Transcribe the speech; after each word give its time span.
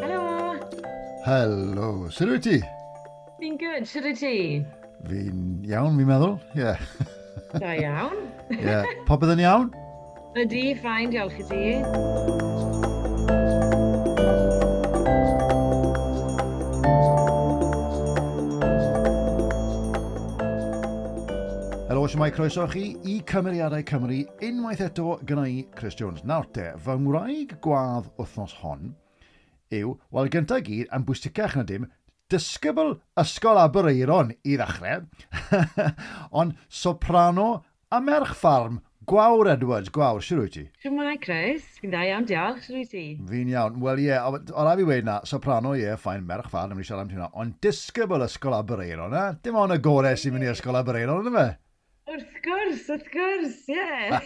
Helo! 0.00 0.56
Helo, 1.26 1.90
sy'n 2.14 2.32
wyt 2.34 2.46
ti? 2.46 2.58
Fi'n 3.40 3.60
good, 3.60 3.86
sy'n 3.90 4.08
wyt 4.08 4.22
ti? 4.22 4.34
Fi'n 5.10 5.44
iawn, 5.68 5.98
fi'n 5.98 6.10
meddwl, 6.12 6.38
ie. 6.56 6.64
Yeah. 6.64 6.78
Da 7.56 7.76
iawn. 7.76 8.26
Ie, 8.50 8.62
yeah. 8.64 8.90
popeth 9.08 9.34
yn 9.36 9.44
iawn? 9.46 9.70
Ydy, 10.36 10.66
ffain, 10.82 11.14
diolch 11.14 11.40
i 11.40 11.48
ti. 11.48 12.45
Helo, 22.06 22.12
siamai 22.12 22.30
croeso 22.30 22.64
chi 22.70 22.82
i 23.10 23.16
Cymeriadau 23.26 23.82
Cymru 23.82 24.20
unwaith 24.46 24.82
eto 24.84 25.16
gyda 25.26 25.42
i 25.50 25.64
Chris 25.74 25.96
Jones. 25.98 26.22
Nawr 26.22 26.44
te, 26.54 26.68
fy 26.78 26.94
ngwraig 27.02 27.56
gwadd 27.64 28.12
wythnos 28.14 28.52
hon 28.60 28.92
yw, 29.74 29.96
wel 30.14 30.30
gyntaf 30.30 30.62
gyd, 30.68 30.86
yn 30.94 31.02
bwysicach 31.08 31.56
na 31.58 31.64
dim, 31.66 31.88
disgybl 32.30 32.94
ysgol 33.18 33.58
Abereiron 33.58 34.30
i 34.46 34.54
ddechrau, 34.54 35.02
ond 36.42 36.54
soprano 36.70 37.48
a 37.90 37.98
merch 37.98 38.36
ffarm 38.38 38.78
Gwawr 39.10 39.50
Edwards, 39.56 39.90
gwawr, 39.90 40.22
siwr 40.22 40.44
wyt 40.44 40.54
ti? 40.60 40.64
Shwmai, 40.86 41.18
Chris. 41.26 41.66
Fi'n 41.82 41.90
da 41.90 42.06
iawn, 42.06 42.30
diolch, 42.30 42.62
siwr 42.68 42.84
wyt 42.84 42.94
ti? 42.94 43.04
Fi'n 43.26 43.50
iawn. 43.50 43.82
Wel, 43.82 44.06
ie, 44.06 44.12
yeah, 44.12 44.30
o 44.30 44.62
la 44.66 44.78
fi 44.78 44.86
wedi 44.86 45.10
na, 45.10 45.20
soprano, 45.26 45.74
ie, 45.74 45.88
yeah, 45.88 45.98
ffain, 45.98 46.22
merch 46.26 46.54
ffarm, 46.54 46.70
ddim 46.70 46.84
wedi 46.84 46.92
siarad 46.92 47.08
am 47.08 47.10
ti 47.10 47.18
hwnna, 47.18 47.30
ond 47.34 47.58
disgybl 47.66 48.30
ysgol 48.30 48.60
Abereiron, 48.62 49.14
na? 49.14 49.28
Dim 49.42 49.58
ond 49.58 49.74
y 49.74 49.82
gorau 49.82 50.18
sy'n 50.18 50.34
mynd 50.38 50.46
i 50.46 50.54
ysgol 50.54 50.78
Abereiron, 50.78 51.26
yna 51.26 51.38
fe? 51.38 51.52
Wrth 52.06 52.36
gwrs, 52.44 52.84
wrth 52.94 53.08
gwrs, 53.10 53.54
ie. 53.66 54.18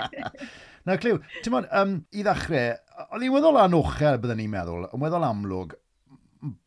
Na, 0.86 0.94
Clyw, 0.94 1.16
ti'n 1.42 1.50
modd, 1.50 1.64
um, 1.74 1.96
i 2.14 2.22
ddechrau, 2.22 2.76
oedd 3.08 3.24
i'n 3.26 3.32
weddol 3.34 3.58
anochel 3.58 4.20
byddwn 4.22 4.38
ni'n 4.38 4.52
meddwl, 4.52 4.84
yn 4.94 5.02
weddol 5.02 5.26
amlwg, 5.26 5.74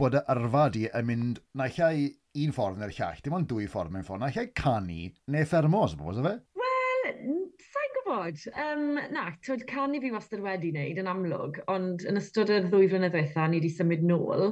bod 0.01 0.17
y 0.19 0.21
yrfa 0.33 0.65
di 0.75 0.81
yn 0.99 1.07
mynd, 1.07 1.37
na 1.55 1.69
llai 1.71 2.09
un 2.43 2.51
ffordd 2.57 2.81
neu'r 2.81 2.91
llall, 2.97 3.21
dim 3.23 3.37
ond 3.37 3.47
dwy 3.47 3.69
ffordd 3.71 3.93
mewn 3.93 4.03
ffordd, 4.03 4.25
na 4.25 4.31
llai 4.35 4.49
canu 4.59 5.05
neu 5.31 5.47
ffermos, 5.47 5.95
bod 6.01 6.19
fe? 6.25 6.33
Wel, 6.59 7.37
sa'n 7.69 7.95
gwybod. 7.95 8.43
Um, 8.65 8.83
na, 9.15 9.29
twyd 9.45 9.63
canu 9.69 10.01
fi 10.03 10.11
wastad 10.11 10.43
wedi 10.43 10.73
wneud 10.73 10.99
yn 10.99 11.11
amlwg, 11.13 11.61
ond 11.71 12.03
yn 12.09 12.19
ystod 12.19 12.51
y 12.51 12.59
ddwy 12.65 12.89
flynedd 12.91 13.15
ddiwetha, 13.15 13.47
ni 13.47 13.61
wedi 13.61 13.71
symud 13.77 14.03
nôl 14.11 14.49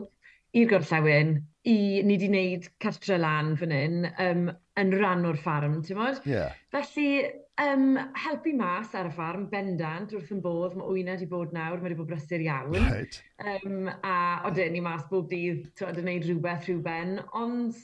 i'r 0.56 0.72
gorllewin, 0.72 1.36
i 1.68 1.78
ni 2.00 2.16
wedi 2.16 2.32
wneud 2.32 2.72
cartre 2.80 3.20
lan 3.20 3.58
fan 3.60 3.76
hyn, 3.76 4.08
um, 4.24 4.48
yn 4.78 4.94
rhan 4.96 5.26
o'r 5.28 5.40
ffarm, 5.42 5.82
ti'n 5.86 6.00
modd? 6.00 6.22
Ie. 6.26 6.34
Yeah. 6.36 6.56
Felly, 6.74 7.10
um, 7.64 7.98
helpu 8.26 8.54
mas 8.58 8.94
ar 8.98 9.10
y 9.10 9.14
ffarm, 9.16 9.48
bendant, 9.52 10.14
wrth 10.14 10.32
yn 10.36 10.42
bodd, 10.44 10.78
mae 10.78 10.88
wyna 10.94 11.18
wedi 11.18 11.30
bod 11.32 11.54
nawr, 11.56 11.82
mae 11.82 11.90
wedi 11.90 12.00
bod 12.00 12.10
brysur 12.12 12.44
iawn. 12.46 12.78
Right. 12.78 13.20
Um, 13.42 13.92
a 14.06 14.16
oedden 14.48 14.76
ni 14.76 14.84
mas 14.86 15.06
bob 15.12 15.30
dydd, 15.32 15.70
ti'n 15.78 16.02
gwneud 16.02 16.28
rhywbeth 16.28 16.68
rhywben, 16.70 17.22
ond 17.38 17.78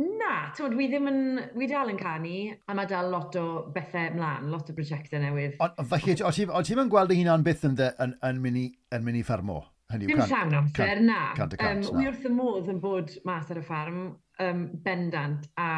na, 0.00 0.34
ti'n 0.56 0.76
wi 0.78 0.86
ddim 0.90 1.10
yn, 1.10 1.20
wi 1.58 1.68
dal 1.70 1.92
yn 1.92 2.00
canu, 2.00 2.36
a 2.66 2.76
mae 2.76 2.88
dal 2.90 3.10
lot 3.12 3.36
o 3.38 3.46
bethau 3.74 4.14
mlaen, 4.16 4.48
lot 4.52 4.70
o 4.70 4.76
brosiectau 4.76 5.22
newydd. 5.22 5.58
Ond 5.62 5.84
felly, 5.90 6.16
o 6.22 6.32
ti'n 6.64 6.80
mynd 6.80 6.94
gweld 6.94 7.14
y 7.14 7.20
hunan 7.20 7.46
byth 7.46 7.66
yn, 7.68 7.76
de, 7.78 7.92
yn, 8.02 8.16
yn, 8.26 8.40
mynd 8.42 8.62
i, 8.62 8.66
yn 8.96 9.06
mynd 9.06 9.20
i 9.20 9.26
ffarmo? 9.26 9.62
Hynny, 9.90 10.06
Dim 10.06 10.20
llawn 10.22 10.54
amser, 10.54 11.00
na. 11.02 11.32
Cant, 11.34 11.56
cant, 11.58 11.88
um, 11.88 11.96
na. 11.96 11.98
Wi 11.98 12.10
wrth 12.12 12.26
y 12.28 12.30
modd 12.30 12.68
yn 12.70 12.78
bod 12.82 13.16
mas 13.26 13.50
ar 13.50 13.58
y 13.58 13.64
ffarm, 13.66 14.04
um, 14.44 14.60
bendant, 14.84 15.48
a 15.58 15.70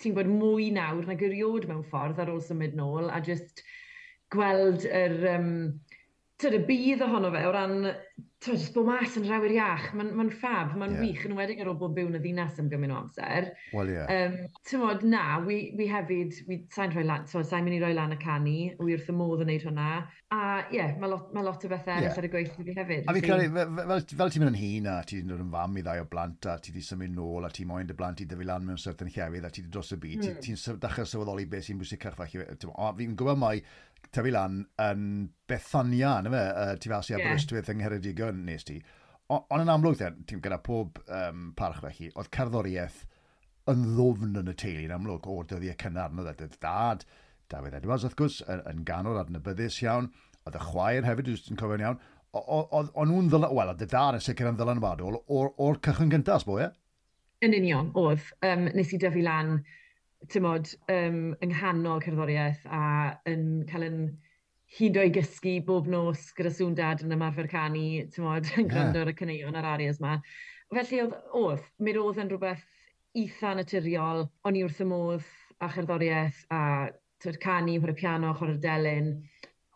ti'n 0.00 0.14
gwybod 0.16 0.32
mwy 0.32 0.70
nawr 0.74 1.06
nag 1.08 1.22
eriod 1.26 1.68
mewn 1.68 1.84
ffordd 1.90 2.20
ar 2.22 2.32
ôl 2.32 2.42
symud 2.44 2.76
nôl 2.78 3.10
a 3.12 3.20
just 3.26 3.62
gweld 4.32 4.86
yr, 4.86 5.16
um, 5.34 5.50
tyd, 6.40 6.56
y 6.56 6.60
bydd 6.68 7.04
ohono 7.06 7.30
fe 7.34 7.42
o 7.46 7.52
ran, 7.54 7.90
tyd, 8.40 8.62
bod 8.74 8.88
mas 8.88 9.16
yn 9.20 9.26
rhawyr 9.28 9.54
iach, 9.56 9.90
mae'n 9.96 10.12
ma, 10.16 10.26
ffab, 10.32 10.76
mae'n 10.80 10.96
yeah. 10.96 11.02
wych, 11.04 11.26
yn 11.28 11.36
wedi'n 11.38 11.60
ar 11.64 11.72
ôl 11.72 11.78
bod 11.80 11.96
byw 11.96 12.08
yn 12.10 12.16
y 12.18 12.22
ddinas 12.22 12.60
am 12.62 12.70
gymaint 12.72 12.94
o 12.94 13.00
amser. 13.02 13.50
Wel, 13.74 13.92
ie. 13.92 13.98
Yeah. 13.98 14.30
Um, 14.30 14.54
Tymod, 14.70 15.04
na, 15.12 15.24
wi, 15.44 15.60
wi 15.78 15.90
hefyd, 15.90 16.40
wi 16.48 16.62
sa'n 16.72 16.94
rhoi 16.94 17.04
lan, 17.08 17.28
so, 17.30 17.44
sa'n 17.46 17.66
mynd 17.66 17.78
i 17.78 17.82
roi 17.84 17.92
lan 17.96 18.16
y 18.16 18.20
canu, 18.22 18.56
wi 18.80 18.96
wrth 18.96 19.12
y 19.12 19.16
modd 19.16 19.44
yn 19.44 19.52
neud 19.52 19.68
hwnna, 19.68 19.90
a 20.30 20.40
ie, 20.70 20.76
yeah, 20.78 20.92
mae 21.02 21.10
lot, 21.10 21.32
ma 21.34 21.42
lot 21.42 21.64
o 21.66 21.70
bethau 21.72 22.04
yeah. 22.04 22.14
ar 22.14 22.26
y 22.26 22.30
gweithio 22.30 22.64
fi 22.64 22.74
hefyd. 22.76 23.08
A 23.10 23.14
fi 23.16 23.22
credu, 23.24 23.48
fel, 23.56 23.72
fel, 23.80 24.04
fel 24.22 24.32
ti'n 24.32 24.44
mynd 24.44 24.52
yn 24.54 24.60
hun 24.60 24.90
a 24.92 24.96
ti'n 25.10 25.32
dod 25.32 25.42
yn 25.42 25.50
fam 25.50 25.78
i 25.80 25.82
ddau 25.82 26.04
o 26.04 26.08
blant 26.12 26.46
a 26.46 26.54
ti 26.62 26.70
wedi 26.70 26.84
symud 26.86 27.16
nôl 27.16 27.48
a 27.48 27.50
ti 27.50 27.66
moyn 27.66 27.88
dy 27.88 27.96
blant 27.98 28.22
i 28.22 28.28
dyfu 28.30 28.46
lan 28.46 28.68
mewn 28.68 28.78
syrth 28.78 29.02
yn 29.02 29.10
llefydd 29.10 29.48
a 29.48 29.50
ti 29.50 29.64
wedi 29.64 29.74
dros 29.74 29.90
y 29.96 29.98
byd, 30.04 30.22
mm. 30.22 30.38
ti'n 30.46 30.60
ti 30.62 30.76
dechrau 30.86 31.10
sylweddoli 31.10 31.48
beth 31.50 31.66
sy'n 31.66 31.82
bwysicach 31.82 32.14
falle. 32.20 32.46
Fi'n 33.00 33.18
gwybod 33.18 33.42
mai 33.42 33.56
tyfu 34.10 34.32
lan 34.34 34.64
yn 34.82 35.04
Bethania, 35.48 36.16
na 36.24 36.32
fe, 36.32 36.42
uh, 36.50 36.74
ti 36.80 36.90
fas 36.92 37.10
i 37.10 37.16
Aberystwyth 37.18 37.68
yeah. 37.68 37.74
yng 37.74 37.82
Ngheredigion 37.82 38.44
nes 38.46 38.66
ti. 38.66 38.80
Ond 39.30 39.62
yn 39.62 39.70
amlwg, 39.70 40.00
ti'n 40.26 40.42
gyda 40.42 40.58
pob 40.66 40.98
um, 41.06 41.50
parch 41.58 41.78
felly, 41.84 42.10
oedd 42.18 42.30
cerddoriaeth 42.34 43.04
yn 43.70 43.84
ddofn 43.94 44.38
yn 44.40 44.50
y 44.50 44.54
teulu 44.58 44.86
yn 44.88 44.94
amlwg 44.96 45.28
o'r 45.30 45.46
dyddiau 45.52 45.78
cynnar 45.78 46.14
na 46.16 46.32
dydd 46.32 46.56
dad, 46.62 47.04
Dafydd 47.50 47.76
Edwards 47.78 48.06
wrth 48.06 48.16
gwrs, 48.18 48.40
yn, 48.50 48.62
yn 48.70 48.82
ganol 48.86 49.18
adnabyddus 49.20 49.78
iawn, 49.84 50.10
oedd 50.46 50.58
y 50.58 50.64
chwaer 50.64 51.06
hefyd, 51.06 51.30
dwi'n 51.30 51.60
cofio'n 51.60 51.84
iawn, 51.86 52.00
o'n 52.40 53.10
nhw'n 53.10 53.30
ddylan, 53.30 53.54
wel, 53.54 53.72
oedd 53.72 53.86
y 53.86 53.90
dad 53.90 54.18
yn 54.18 54.24
sicr 54.24 54.50
yn 54.50 54.58
ddylanwadol 54.58 55.18
o'r 55.30 55.80
cychwyn 55.86 56.12
gyntaf, 56.14 56.46
bo 56.46 56.60
e? 56.62 56.70
Yn 57.46 57.56
union, 57.56 57.90
oedd. 57.98 58.26
Um, 58.46 58.66
nes 58.74 58.92
i 58.94 59.00
dyfu 59.02 59.22
lan 59.24 59.60
tymod, 60.28 60.68
um, 60.92 61.20
yng 61.40 61.52
nghanol 61.54 62.02
cerddoriaeth 62.04 62.66
a 62.68 62.82
yn 63.30 63.64
cael 63.70 63.86
yn 63.86 64.00
hyd 64.76 64.98
o'i 65.00 65.10
gysgu 65.14 65.56
bob 65.66 65.88
nos 65.90 66.28
gyda 66.36 66.52
sŵn 66.54 66.76
dad 66.78 67.02
yn 67.06 67.16
ymarfer 67.16 67.48
canu, 67.50 68.04
tymod, 68.14 68.50
yn 68.54 68.66
yeah. 68.66 68.70
gwrando 68.70 69.02
ar 69.02 69.12
y 69.12 69.16
cyneuon 69.18 69.58
a'r 69.58 69.70
arias 69.72 70.00
yma. 70.02 70.18
Felly 70.70 71.02
oedd, 71.02 71.16
oedd, 71.40 71.64
mi 71.82 71.96
oedd 71.98 72.20
yn 72.22 72.30
rhywbeth 72.30 72.66
eitha 73.18 73.54
naturiol, 73.58 74.26
o'n 74.46 74.58
i 74.58 74.64
wrth 74.66 74.82
y 74.84 74.86
modd 74.86 75.30
a 75.60 75.70
cherddoriaeth 75.74 76.44
a 76.54 76.62
tyd 77.20 77.40
canu, 77.42 77.78
chwarae 77.80 77.98
piano, 77.98 78.34
chwarae 78.36 78.60
delyn. 78.62 79.14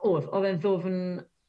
Oedd, 0.05 0.29
oedd 0.31 0.51
e'n 0.53 0.61
ddofn, 0.63 1.01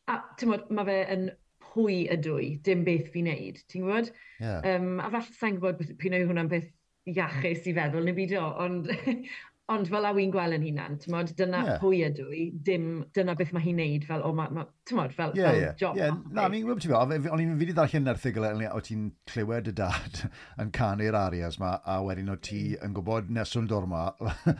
a 0.09 0.17
tymod, 0.39 0.65
mae 0.73 0.87
fe 0.89 0.97
yn 1.13 1.27
pwy 1.75 1.99
ydw 2.15 2.39
i, 2.41 2.49
dim 2.65 2.81
beth 2.87 3.11
fi'n 3.13 3.29
neud, 3.29 3.61
ti'n 3.69 3.85
gwybod? 3.85 4.09
Yeah. 4.39 4.65
Um, 4.71 4.97
a 5.03 5.11
falle 5.11 5.37
sa'n 5.37 5.59
gwybod 5.59 5.93
pyn 6.01 6.17
oedd 6.17 6.29
hwnna'n 6.31 6.51
beth 6.51 6.71
iachus 7.09 7.67
i 7.69 7.73
feddwl, 7.75 8.05
neu 8.05 8.15
byd 8.17 8.33
o, 8.39 8.45
ond, 8.65 8.89
ond 9.73 9.89
fel 9.89 10.05
a 10.05 10.11
wy'n 10.13 10.31
gweld 10.33 10.55
yn 10.57 10.65
hunan, 10.67 10.97
tymod, 11.01 11.31
dyna 11.37 11.61
yeah. 11.65 11.77
pwy 11.81 12.01
ydw 12.05 12.25
i, 12.37 12.43
dim 12.67 12.87
dyna 13.17 13.33
beth 13.37 13.53
mae 13.55 13.63
hi'n 13.65 13.79
neud, 13.81 14.03
fel, 14.09 14.21
o, 14.25 14.31
ma, 14.37 14.45
ma, 14.53 14.65
tymod, 14.89 15.13
fel, 15.17 15.33
yeah, 15.37 15.49
fel 15.49 15.61
yeah. 15.61 15.75
job. 15.81 15.97
Yeah. 15.97 16.17
Na, 16.37 16.45
mi'n 16.53 16.65
gwybod 16.65 16.83
ti'n 16.83 16.93
fel, 16.93 17.31
o'n 17.33 17.43
i'n 17.43 17.53
fi 17.53 17.61
wedi 17.63 17.77
ddarllen 17.77 18.11
erthigol 18.13 18.47
yn 18.51 18.65
o 18.69 18.81
ti'n 18.85 19.07
clywed 19.31 19.71
y 19.71 19.75
dad 19.81 20.21
yn 20.61 20.73
canu'r 20.75 21.17
arias 21.21 21.57
ma, 21.61 21.71
a 21.81 21.97
wedyn 22.05 22.33
o 22.33 22.37
ti 22.37 22.61
mm. 22.73 22.85
yn 22.85 22.97
gwybod 22.97 23.33
neswn 23.37 23.69
dor 23.71 23.85
mm. 23.89 23.95
ma, 23.95 24.03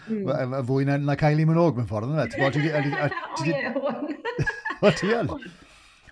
mm. 0.07 0.57
fwy 0.69 0.89
na, 0.89 0.97
na 1.01 1.17
Kylie 1.21 1.49
Minogue 1.49 1.81
mewn 1.81 1.89
ffordd, 1.91 2.13
yna, 2.13 2.25
ti'n 2.29 2.41
gwybod, 2.41 2.57
yn? 5.05 5.29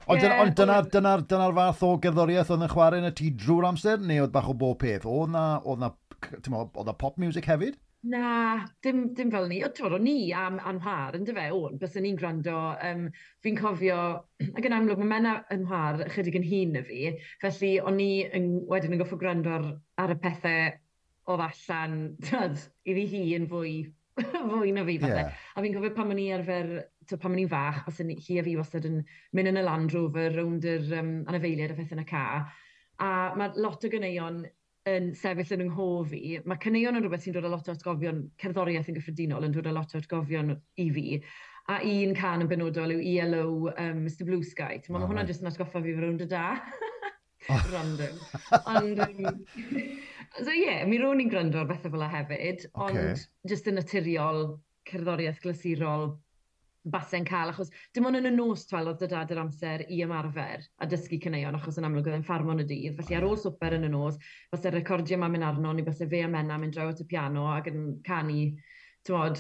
Ond 0.03 0.19
yeah, 0.19 0.51
dyna'r 0.51 0.51
dyna, 0.51 0.77
dyna, 0.91 1.11
dyna 1.29 1.45
fath 1.55 1.83
o 1.88 1.94
gerddoriaeth 2.03 2.50
oedd 2.51 2.65
yn 2.65 2.71
chwarae 2.71 3.00
yn 3.00 3.07
y 3.07 3.11
tŷ 3.15 3.29
drwy'r 3.39 3.67
amser, 3.69 4.01
neu 4.03 4.25
oedd 4.25 4.33
bach 4.33 4.50
o 4.51 4.55
bob 4.59 4.81
peth? 4.81 5.05
Oedd 5.07 5.31
na, 5.31 5.44
oedd 5.63 5.79
na 5.79 5.89
oedd 6.31 6.91
y 6.91 6.95
pop 7.00 7.19
music 7.22 7.50
hefyd? 7.50 7.79
Na, 8.03 8.66
dim, 8.84 9.13
dim 9.16 9.29
fel 9.31 9.45
ni. 9.47 9.61
O, 9.63 9.69
ti'n 9.72 9.94
o'n 9.95 10.03
ni 10.03 10.34
am 10.35 10.57
anhar, 10.67 11.16
yn 11.16 11.23
dyfe, 11.28 11.45
o'n, 11.56 11.78
bys 11.79 11.94
ni'n 12.03 12.17
gwrando, 12.19 12.56
um, 12.84 13.06
fi'n 13.45 13.56
cofio, 13.56 14.00
ac 14.57 14.67
yn 14.67 14.75
amlwg, 14.75 15.00
mae 15.00 15.12
mena 15.13 15.35
ymhar 15.56 16.01
ychydig 16.09 16.35
yn 16.41 16.47
hun 16.50 16.79
y 16.81 16.83
fi, 16.89 17.03
felly 17.44 17.69
o'n 17.79 17.95
ni 18.00 18.09
yn, 18.28 18.50
wedyn 18.67 18.97
yn 18.97 19.00
goffo 19.00 19.19
gwrando 19.22 19.53
ar, 19.56 19.67
ar 20.03 20.12
y 20.12 20.17
pethau 20.19 20.73
oedd 21.31 21.45
allan, 21.45 21.95
tyd, 22.27 22.65
iddi 22.92 23.06
hi 23.13 23.21
yn 23.38 23.47
fwy, 23.51 23.71
fwy 24.51 24.74
na 24.75 24.83
fi, 24.89 24.97
falle. 25.06 25.21
Yeah. 25.24 25.45
A 25.56 25.63
fi'n 25.63 25.77
cofio 25.77 25.94
pan 25.95 26.12
o'n 26.12 26.19
ni 26.19 26.27
arfer, 26.36 26.74
to, 27.07 27.15
pan 27.15 27.31
o'n 27.31 27.39
ni'n 27.39 27.53
fach, 27.53 27.86
os 27.88 28.03
ni, 28.03 28.18
hi 28.27 28.42
a 28.42 28.44
fi 28.44 28.57
wastad 28.59 28.89
yn 28.89 29.00
mynd 29.31 29.53
yn 29.53 29.62
y 29.62 29.63
Land 29.63 29.95
Rover, 29.95 30.36
rownd 30.36 30.68
yr 30.74 30.92
um, 31.00 31.15
anafeiliad 31.31 31.71
a 31.71 31.80
pethau 31.80 32.01
yn 32.01 32.03
y 32.03 32.09
ca, 32.12 32.25
a 33.00 33.13
mae 33.39 33.63
lot 33.63 33.88
o 33.88 33.95
gyneuon 33.95 34.44
yn 34.89 35.13
sefyll 35.15 35.56
yn 35.56 35.63
yng 35.65 35.71
nghof 35.71 36.12
fi, 36.12 36.21
mae 36.50 36.59
cyneuon 36.63 36.97
yn 37.00 37.06
rhywbeth 37.06 37.24
sy'n 37.24 37.35
dod 37.38 37.47
â 37.47 37.51
lot 37.53 37.69
o 37.69 37.74
atgofion, 37.74 38.24
cerddoriaeth 38.41 38.89
yn 38.91 38.97
gyffredinol 38.97 39.47
yn 39.47 39.56
dod 39.56 39.69
â 39.69 39.74
lot 39.75 39.94
o 39.95 40.01
atgofion 40.01 40.56
i 40.83 40.88
fi. 40.95 41.06
A 41.71 41.77
un 41.88 42.12
can 42.18 42.44
yn 42.44 42.50
benodol 42.51 42.91
yw 42.97 43.03
ELO 43.13 43.45
um, 43.71 44.01
Mr 44.03 44.27
Blue 44.27 44.44
Sky. 44.44 44.81
Mae 44.81 44.97
Oh, 45.00 45.06
hwnna'n 45.06 45.12
hwnna 45.13 45.27
jyst 45.30 45.45
yn 45.45 45.51
atgoffa 45.53 45.80
fi 45.85 45.94
fy 45.95 46.03
rownd 46.03 46.25
y 46.25 46.27
da. 46.33 46.47
Oh. 47.47 47.62
Random. 47.74 48.19
Ond, 48.74 49.00
um, 49.06 49.39
so 50.44 50.51
ie, 50.51 50.65
yeah, 50.65 50.83
mi 50.89 51.00
rown 51.00 51.24
i'n 51.24 51.31
gwrando 51.31 51.63
ar 51.63 51.71
bethau 51.71 51.95
fel 51.95 52.03
e 52.03 52.12
hefyd, 52.18 52.68
okay. 52.74 53.07
ond 53.07 53.51
jyst 53.51 53.71
yn 53.71 53.80
naturiol, 53.80 54.44
cerddoriaeth 54.91 55.39
glasurol, 55.45 56.09
basen 56.83 57.25
cael, 57.27 57.51
achos 57.53 57.71
dim 57.95 58.07
ond 58.09 58.19
yn 58.19 58.27
y 58.27 58.33
nos 58.35 58.65
twel 58.68 58.89
oedd 58.91 59.00
dydad 59.03 59.31
yr 59.31 59.41
amser 59.45 59.85
i 59.88 60.01
ymarfer 60.03 60.65
a 60.83 60.88
dysgu 60.89 61.19
cyneuon, 61.24 61.56
achos 61.59 61.80
yn 61.80 61.88
amlwg 61.88 62.09
oedd 62.09 62.18
e'n 62.19 62.27
ffarmon 62.27 62.63
y 62.63 62.68
dydd. 62.68 62.97
Felly 63.00 63.18
ar 63.19 63.27
ôl 63.27 63.39
swper 63.39 63.77
yn 63.77 63.88
y 63.88 63.91
nos, 63.94 64.19
bys 64.51 64.68
y 64.68 64.74
recordio 64.75 65.19
ma'n 65.21 65.35
mynd 65.35 65.47
arno, 65.47 65.74
ni 65.74 65.85
bys 65.88 66.03
fe 66.03 66.24
a 66.24 66.31
Menna 66.31 66.59
mynd 66.59 66.75
draw 66.75 66.91
at 66.91 67.03
y 67.03 67.07
piano 67.07 67.47
ac 67.53 67.71
yn 67.71 67.85
canu, 68.07 68.50
ti'n 69.03 69.15
modd, 69.18 69.39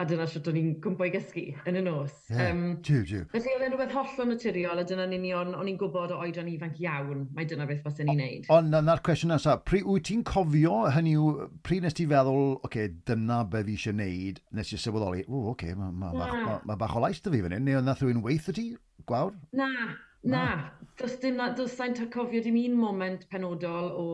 a 0.00 0.06
dyna 0.08 0.26
sut 0.30 0.48
o'n 0.48 0.56
i'n 0.56 0.70
cwmpo 0.80 1.04
i 1.04 1.10
gysgu 1.12 1.42
yn 1.68 1.76
y 1.76 1.82
nos. 1.84 2.14
Yeah, 2.30 2.54
um, 2.54 2.62
tiw, 2.86 3.02
jiw. 3.04 3.26
Felly 3.34 3.52
oedd 3.52 3.64
e'n 3.66 3.74
rhywbeth 3.74 3.92
hollol 3.98 4.30
naturiol 4.30 4.80
a 4.80 4.84
dyna'n 4.88 5.12
union 5.16 5.52
o'n 5.58 5.68
i'n 5.68 5.78
gwybod 5.80 6.14
o 6.14 6.20
oedran 6.24 6.48
ifanc 6.48 6.80
iawn, 6.80 7.26
mae 7.36 7.48
dyna 7.50 7.66
beth 7.68 7.82
bos 7.84 8.00
i'n 8.00 8.08
ei 8.08 8.16
wneud. 8.16 8.48
Ond 8.56 8.72
na'r 8.88 9.04
cwestiwn 9.04 9.34
nesaf, 9.34 9.64
pryd 9.68 9.84
wyt 9.90 10.08
ti'n 10.08 10.24
cofio, 10.30 10.82
hynny 10.96 11.14
yw, 11.20 11.50
pryd 11.66 11.84
nes 11.84 11.98
ti 11.98 12.08
feddwl, 12.08 12.56
oce, 12.56 12.64
okay, 12.70 12.92
dyna 13.10 13.42
beth 13.52 13.68
fi 13.68 13.76
eisiau 13.76 13.96
wneud, 13.98 14.40
nes 14.56 14.72
ti 14.72 14.80
sylweddoli, 14.80 15.26
o, 15.28 15.42
oce, 15.42 15.52
okay, 15.52 15.76
mae 15.76 15.92
ma, 15.92 16.14
ma, 16.16 16.30
ma, 16.46 16.58
ma 16.72 16.80
bach 16.80 16.96
o 16.96 17.04
lais 17.04 17.20
dy 17.20 17.34
fi 17.34 17.44
fan 17.44 17.58
hyn, 17.58 17.66
neu 17.68 17.80
oedd 17.82 17.90
nath 17.90 18.00
rhywun 18.04 18.24
weith 18.24 18.48
y 18.48 18.56
ti, 18.56 18.68
gwawr? 19.10 19.36
Na, 19.52 19.68
na, 20.24 20.44
na. 20.44 20.44
does 21.00 21.20
dim 21.20 21.40
does 21.56 21.76
sa'n 21.76 21.96
cofio 22.12 22.42
dim 22.44 22.56
un 22.64 22.76
moment 22.76 23.28
penodol 23.28 23.92
o 23.92 24.06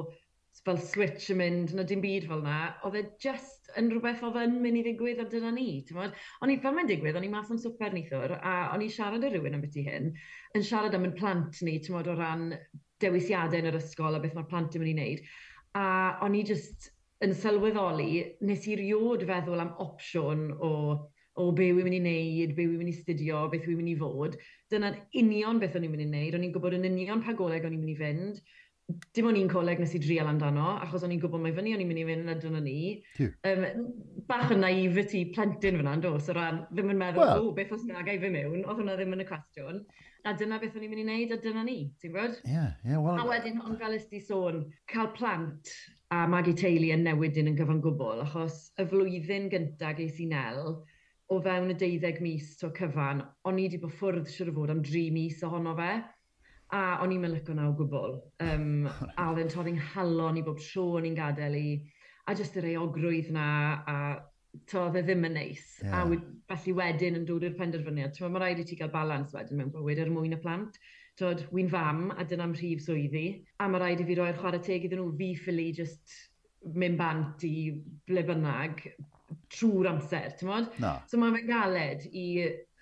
fel 0.64 0.79
switch 0.81 1.31
yn 1.32 1.38
mynd, 1.41 1.73
na 1.76 1.85
dim 1.87 2.03
byd 2.03 2.26
fel 2.31 2.43
na, 2.44 2.58
oedd 2.87 2.99
e 3.00 3.03
just 3.23 3.70
yn 3.79 3.91
rhywbeth 3.93 4.23
oedd 4.26 4.38
yn 4.41 4.56
mynd 4.62 4.81
i 4.81 4.85
ddigwydd 4.87 5.23
ar 5.23 5.29
dyna 5.32 5.53
ni. 5.55 5.69
O'n 5.94 6.53
i 6.53 6.58
fel 6.62 6.76
mae'n 6.76 6.91
digwydd, 6.91 7.19
o'n 7.19 7.26
i 7.26 7.31
mas 7.32 7.50
am 7.53 7.61
swper 7.61 7.94
nithwr, 7.94 8.37
a 8.38 8.55
o'n 8.75 8.85
i 8.85 8.91
siarad 8.93 9.26
â 9.26 9.31
rhywun 9.32 9.58
am 9.58 9.64
beth 9.64 9.79
i 9.81 9.87
hyn, 9.87 10.12
yn 10.56 10.67
siarad 10.67 10.97
am 10.97 11.08
yn 11.08 11.17
plant 11.19 11.61
ni, 11.67 11.79
ti'n 11.82 11.99
o 11.99 12.05
ran 12.17 12.49
dewisiadau 13.03 13.61
yn 13.61 13.70
yr 13.73 13.81
ysgol 13.81 14.17
a 14.17 14.23
beth 14.23 14.37
mae'r 14.37 14.49
plant 14.53 14.79
yn 14.79 14.85
mynd 14.85 14.93
i 14.93 14.97
wneud. 14.97 15.26
A 15.76 15.87
o'n 16.25 16.38
i 16.38 16.44
just 16.49 16.91
yn 17.25 17.37
sylweddoli, 17.37 18.11
nes 18.49 18.67
i 18.70 18.79
riod 18.81 19.26
feddwl 19.29 19.62
am 19.62 19.76
opsiwn 19.85 20.49
o 20.56 20.73
o 21.37 21.50
be 21.52 21.67
wy'n 21.76 21.85
mynd 21.85 21.99
i 21.99 22.00
wneud, 22.00 22.52
be 22.56 22.64
wy'n 22.64 22.79
mynd 22.81 22.88
i 22.88 22.97
studio, 22.97 23.43
beth 23.52 23.67
wy'n 23.69 23.76
mynd 23.76 23.91
i 23.93 23.97
fod. 24.00 24.38
Dyna'n 24.73 24.94
union 25.20 25.59
beth 25.61 25.75
o'n 25.76 25.85
i'n 25.85 25.93
mynd 25.93 26.06
i 26.06 26.06
wneud. 26.09 26.37
O'n 26.38 26.47
i'n 26.47 26.55
gwybod 26.55 26.79
yn 26.79 26.88
union 26.88 27.20
pa 27.26 27.35
goleg 27.37 27.67
o'n 27.69 27.76
i'n 27.76 27.82
mynd 27.82 27.93
i 27.93 27.97
fynd 27.99 28.41
dim 28.87 29.27
o'n 29.27 29.37
i'n 29.38 29.49
coleg 29.50 29.81
nes 29.83 29.94
i 29.97 30.00
drial 30.03 30.29
amdano, 30.31 30.77
achos 30.85 31.03
o'n 31.03 31.12
i'n 31.15 31.21
gwybod 31.23 31.43
mae 31.43 31.55
fyny, 31.55 31.73
o'n 31.75 31.83
i'n 31.83 31.88
mynd 31.91 32.00
i 32.03 32.05
fynd 32.06 32.23
yn 32.23 32.33
ydyn 32.37 32.59
ni. 32.62 32.83
Um, 33.50 33.65
bach 34.29 34.53
yn 34.55 34.62
naivety 34.62 35.25
plentyn 35.35 35.81
fyna, 35.81 35.97
dos, 36.03 36.29
o 36.31 36.37
ran, 36.37 36.62
ddim 36.71 36.93
yn 36.94 37.00
meddwl, 37.00 37.25
well. 37.25 37.49
o, 37.49 37.55
beth 37.56 37.75
os 37.75 37.83
na 37.88 38.05
i 38.05 38.19
fy 38.23 38.31
mewn, 38.31 38.62
oedd 38.62 38.79
hwnna 38.79 38.94
ddim 38.99 39.17
yn 39.17 39.25
y 39.25 39.27
cwestiwn. 39.27 39.83
A 40.27 40.35
dyna 40.38 40.61
beth 40.62 40.79
o'n 40.79 40.87
i'n 40.87 40.93
mynd 40.93 41.03
i 41.03 41.06
wneud, 41.06 41.35
a 41.35 41.41
dyna 41.43 41.67
ni, 41.67 41.77
ti'n 42.03 42.15
gwybod? 42.15 42.38
Yeah, 42.47 42.73
yeah, 42.87 43.03
well, 43.03 43.19
A 43.19 43.27
wedyn, 43.27 43.59
ond 43.67 43.79
fel 43.83 43.99
ysdi 43.99 44.23
sôn, 44.23 44.65
cael 44.91 45.11
plant 45.19 45.75
a 46.15 46.23
magu 46.31 46.55
teulu 46.55 46.93
yn 46.94 47.03
newid 47.06 47.38
yn 47.43 47.55
gyfan 47.59 47.83
gwbl, 47.83 48.23
achos 48.23 48.69
y 48.79 48.87
flwyddyn 48.91 49.50
gyntaf 49.50 49.99
geis 49.99 50.21
i 50.23 50.29
Nel, 50.31 50.77
o 51.35 51.41
fewn 51.43 51.73
y 51.75 51.79
deuddeg 51.79 52.21
mis 52.23 52.53
o 52.62 52.71
cyfan, 52.75 53.25
o'n 53.47 53.59
i 53.59 53.67
wedi 53.67 53.83
bod 53.83 53.94
ffwrdd 53.99 54.31
siwr 54.31 54.53
o 54.53 54.61
fod 54.61 54.75
am 54.77 54.83
dri 54.87 55.09
mis 55.15 55.43
ohono 55.47 55.75
fe. 55.79 55.97
A 56.74 56.98
o'n 57.04 57.12
i'n 57.14 57.22
mylico 57.22 57.54
na 57.54 57.68
o 57.70 57.74
gwbl. 57.78 58.16
Um, 58.42 58.86
a 59.20 59.28
oedd 59.30 59.44
e'n 59.44 59.52
torri'n 59.52 59.82
halon 59.92 60.40
i 60.40 60.46
bob 60.46 60.58
tro 60.62 60.88
o'n 60.98 61.06
i'n 61.06 61.18
gadael 61.18 61.58
i. 61.58 61.68
A 62.26 62.34
jyst 62.34 62.56
yr 62.58 62.72
eogrwydd 62.72 63.30
na, 63.34 63.46
a 63.86 63.96
to, 64.66 64.82
oedd 64.86 65.00
e 65.00 65.04
ddim 65.06 65.26
yn 65.28 65.36
neis. 65.38 65.64
Yeah. 65.84 66.04
A 66.50 66.56
felly 66.56 66.76
wedyn 66.80 67.18
yn 67.20 67.26
dod 67.28 67.46
i'r 67.46 67.56
penderfyniad. 67.58 68.18
Mae 68.22 68.42
rhaid 68.42 68.62
i 68.62 68.68
ti 68.68 68.78
gael 68.78 68.92
balans 68.94 69.34
wedyn 69.36 69.60
mewn 69.60 69.74
bywyd 69.74 70.02
er 70.02 70.12
mwyn 70.12 70.36
y 70.36 70.40
plant. 70.42 70.78
Tod, 71.16 71.46
wy'n 71.54 71.70
fam 71.72 72.08
a 72.12 72.26
dyna'n 72.28 72.54
rhif 72.58 72.82
swyddi. 72.84 73.26
A 73.62 73.68
mae 73.70 73.80
rhaid 73.82 74.02
i 74.02 74.08
fi 74.08 74.16
roi'r 74.18 74.40
chwarae 74.40 74.62
teg 74.64 74.84
iddyn 74.88 75.00
nhw 75.00 75.14
fi 75.20 75.30
ffili 75.38 75.70
just 75.76 76.16
mynd 76.76 76.98
bant 76.98 77.44
i 77.46 77.54
ble 78.08 78.24
bynnag 78.26 78.82
trwy'r 79.54 79.90
amser, 79.92 80.34
ti'n 80.36 80.50
modd? 80.50 80.68
No. 80.82 80.96
So 81.10 81.20
mae'n 81.20 81.46
galed 81.48 82.04
i, 82.10 82.26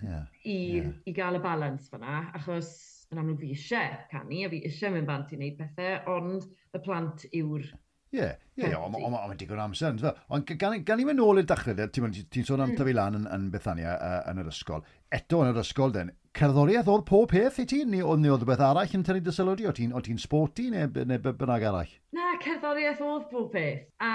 yeah. 0.02 0.24
i, 0.42 0.56
yeah. 0.56 0.90
i 1.06 1.14
gael 1.16 1.38
y 1.38 1.42
balans 1.44 1.90
fyna, 1.92 2.24
achos 2.36 2.72
yn 3.14 3.22
amlwg 3.22 3.40
fi 3.40 3.54
eisiau 3.54 3.96
canu, 4.10 4.42
a 4.44 4.52
fi 4.52 4.60
eisiau 4.68 4.94
mynd 4.94 5.10
bant 5.10 5.32
i 5.32 5.40
wneud 5.40 5.58
pethau, 5.62 5.96
ond 6.18 6.50
y 6.74 6.82
plant 6.84 7.26
yw'r 7.30 7.70
Ie, 8.14 8.26
ie, 8.62 8.70
ond 8.78 8.94
mae'n 8.94 9.38
digon 9.38 9.58
amser. 9.58 9.96
Ond 10.34 10.50
gan, 10.60 10.76
gan 10.86 11.00
i 11.02 11.06
mynd 11.06 11.18
nôl 11.18 11.40
i'r 11.40 11.48
dachrau, 11.50 11.74
ti'n 11.74 12.12
ti 12.30 12.44
sôn 12.46 12.62
am 12.62 12.70
hmm. 12.70 12.78
tyfu 12.78 12.94
lan 12.94 13.18
yn, 13.18 13.24
yn 13.34 13.48
Bethania 13.50 13.96
uh, 13.96 14.20
yn 14.30 14.42
yr 14.44 14.50
ysgol. 14.52 14.84
Eto 15.14 15.40
yn 15.42 15.50
yr 15.50 15.58
ysgol, 15.64 15.94
den, 15.94 16.12
cerddoriaeth 16.38 16.90
oedd 16.90 17.04
pob 17.08 17.32
peth 17.32 17.58
i 17.62 17.66
ti? 17.70 17.80
Ni 17.90 18.02
oedd 18.02 18.22
ni 18.22 18.30
oedd 18.30 18.46
beth 18.46 18.62
arall 18.62 18.94
yn 18.94 19.02
tynnu 19.06 19.24
dyselodi? 19.26 19.66
O 19.66 19.74
ti'n 19.74 19.96
ti 20.06 20.16
sporti 20.22 20.68
neu, 20.70 20.90
neu 21.10 21.22
bynnag 21.26 21.66
arall? 21.70 21.96
Na, 22.14 22.30
cerddoriaeth 22.44 23.02
oedd 23.02 23.26
pob 23.32 23.50
peth. 23.54 23.88
A 24.06 24.12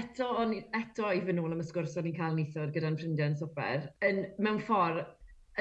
eto, 0.00 0.32
on, 0.42 0.56
eto 0.80 1.12
i 1.14 1.22
fynd 1.22 1.38
nôl 1.38 1.54
am 1.54 1.62
y 1.62 1.68
sgwrs 1.68 1.94
o'n 2.00 2.10
i'n 2.10 2.18
cael 2.18 2.34
nithod 2.38 2.74
gyda'n 2.74 2.98
ffrindiau'n 2.98 3.38
swper, 3.38 3.86
yn, 4.10 4.24
mewn 4.42 4.58
ffordd, 4.66 5.04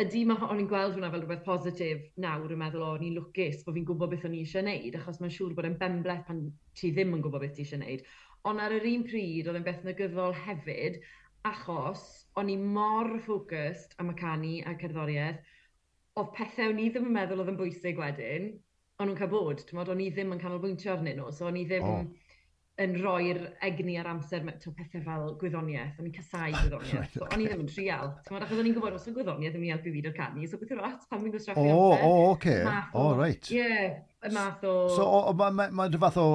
ydy, 0.02 0.26
mae 0.28 0.42
o'n 0.44 0.60
i'n 0.60 0.68
gweld 0.68 0.98
hwnna 0.98 1.10
fel 1.12 1.22
rhywbeth 1.24 1.44
positif 1.46 2.02
nawr 2.20 2.52
yn 2.52 2.60
meddwl, 2.60 2.84
o, 2.84 2.88
oh, 2.96 2.98
ni'n 3.00 3.16
lwcus 3.16 3.62
bod 3.64 3.78
fi'n 3.78 3.86
gwybod 3.88 4.12
beth 4.12 4.26
o'n 4.28 4.36
i 4.36 4.42
eisiau 4.44 4.66
gwneud, 4.66 4.98
achos 5.00 5.22
mae'n 5.22 5.32
siŵr 5.36 5.54
bod 5.56 5.68
e'n 5.70 5.78
bembleth 5.80 6.26
pan 6.28 6.42
ti 6.76 6.92
ddim 6.92 7.16
yn 7.16 7.24
gwybod 7.24 7.46
beth 7.46 7.54
ti 7.56 7.64
eisiau 7.64 7.80
gwneud. 7.80 8.04
Ond 8.52 8.64
ar 8.66 8.76
yr 8.76 8.88
un 8.92 9.06
pryd, 9.08 9.48
oedd 9.48 9.60
e'n 9.62 9.68
beth 9.68 9.88
negyddol 9.88 10.36
hefyd, 10.42 11.00
achos 11.48 12.04
o'n 12.42 12.52
i 12.52 12.58
mor 12.60 13.14
ffocust 13.24 13.96
am 14.04 14.12
y 14.12 14.18
canu 14.20 14.54
a 14.68 14.76
cerddoriaeth, 14.84 15.40
oedd 16.20 16.36
pethau 16.36 16.74
o'n 16.74 16.84
i 16.84 16.90
ddim 16.92 17.08
yn 17.08 17.16
meddwl 17.16 17.46
oedd 17.46 17.54
yn 17.54 17.62
bwysig 17.62 18.04
wedyn, 18.04 18.52
o'n 19.00 19.12
nhw'n 19.12 19.20
cael 19.22 19.32
bod. 19.32 19.64
O'n 19.80 20.04
i 20.04 20.12
ddim 20.12 20.36
yn 20.36 20.44
canolbwyntio 20.44 20.92
arnyn 20.98 21.22
nhw, 21.22 21.32
so 21.32 21.48
o'n 21.48 21.64
i 21.64 21.68
ddim... 21.72 21.88
Oh 21.88 22.06
yn 22.84 22.98
rhoi'r 23.00 23.40
egni 23.64 23.96
ar 24.02 24.10
amser 24.12 24.44
to 24.60 24.74
pethau 24.76 25.04
fel 25.06 25.30
gwyddoniaeth, 25.40 26.00
o'n 26.00 26.10
i'n 26.10 26.16
casau 26.16 26.52
gwyddoniaeth, 26.60 26.98
right, 27.00 27.18
okay. 27.22 27.30
o'n 27.32 27.44
i 27.44 27.48
ddim 27.48 27.64
yn 27.64 27.72
trial. 27.72 28.12
Ti'n 28.28 28.40
achos 28.42 28.60
o'n 28.60 28.70
i'n 28.70 28.76
gwybod, 28.76 28.98
os 28.98 29.08
o'n 29.08 29.16
gwyddoniaeth, 29.16 29.56
yn 29.56 29.64
mynd 29.64 29.70
i 29.70 29.74
helpu 29.76 29.94
fi 29.96 30.04
o'r 30.12 30.18
canu, 30.18 30.50
so 30.52 30.60
beth 30.62 30.76
yw'r 30.76 30.86
at, 30.90 31.08
pan 31.12 31.24
fi'n 31.24 31.36
gwystraffu 31.38 31.64
oh, 31.64 31.72
amser. 31.72 32.06
O, 32.06 32.12
o, 32.12 32.30
oce, 32.34 32.56
okay. 32.66 32.84
o, 33.00 33.06
right. 33.16 33.52
Ie, 33.54 33.62
yeah, 33.62 34.00
y 34.28 34.34
math 34.36 34.68
o... 34.68 34.76
So, 34.92 35.08
o, 35.08 35.22
mae 35.32 35.56
ma, 35.56 35.70
ma, 35.72 35.88
ma, 35.88 36.02
fath 36.04 36.20
o 36.20 36.28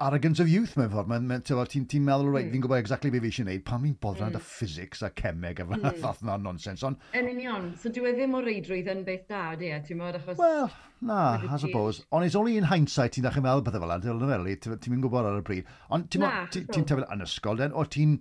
arrogance 0.00 0.40
of 0.42 0.48
youth 0.50 0.74
mewn 0.76 0.90
ffordd. 0.92 1.08
Mae'n 1.10 1.28
ma, 1.30 1.38
ti'n 1.42 1.86
ti 1.88 2.00
meddwl, 2.02 2.28
right, 2.34 2.46
mm. 2.46 2.52
fi'n 2.54 2.64
gwybod 2.64 2.80
exactly 2.82 3.10
beth 3.12 3.24
fi 3.24 3.30
eisiau 3.30 3.46
gwneud, 3.46 3.62
pan 3.68 3.82
fi'n 3.84 3.94
bodrad 4.02 4.34
mm. 4.34 4.40
y 4.40 4.48
physics 4.50 5.04
a 5.06 5.10
cemeg 5.16 5.62
a 5.62 5.66
mm. 5.66 5.86
fath 6.02 6.20
na 6.26 6.36
nonsens. 6.40 6.84
On... 6.86 6.98
Yn 7.16 7.30
union, 7.32 7.70
so 7.80 7.92
dwi 7.92 8.10
e 8.10 8.16
ddim 8.18 8.36
o 8.36 8.42
reidrwydd 8.44 8.90
yn 8.92 9.04
beth 9.06 9.24
da, 9.32 9.44
di 9.58 9.70
e, 9.72 9.78
ti'n 9.86 10.00
meddwl, 10.00 10.20
achos... 10.20 10.40
Well, 10.42 10.68
na, 11.08 11.20
I 11.48 11.60
suppose. 11.62 12.04
Ond 12.12 12.28
it's 12.28 12.36
only 12.36 12.58
in 12.60 12.68
hindsight 12.68 13.16
ti'n 13.16 13.24
ddechrau 13.24 13.46
meddwl 13.46 13.64
bethau 13.66 13.84
fel 13.86 14.26
yna, 14.28 14.40
ti'n 14.60 14.94
mynd 14.94 15.06
gwybod 15.06 15.30
ar 15.30 15.40
y 15.40 15.46
bryd. 15.48 15.72
Ond 15.96 16.10
ti'n 16.12 16.28
ti'n 16.52 16.88
tefel 16.88 17.08
yn 17.16 17.24
ysgol, 17.24 17.62
den, 17.62 17.72
o 17.72 17.86
ti'n 17.88 18.18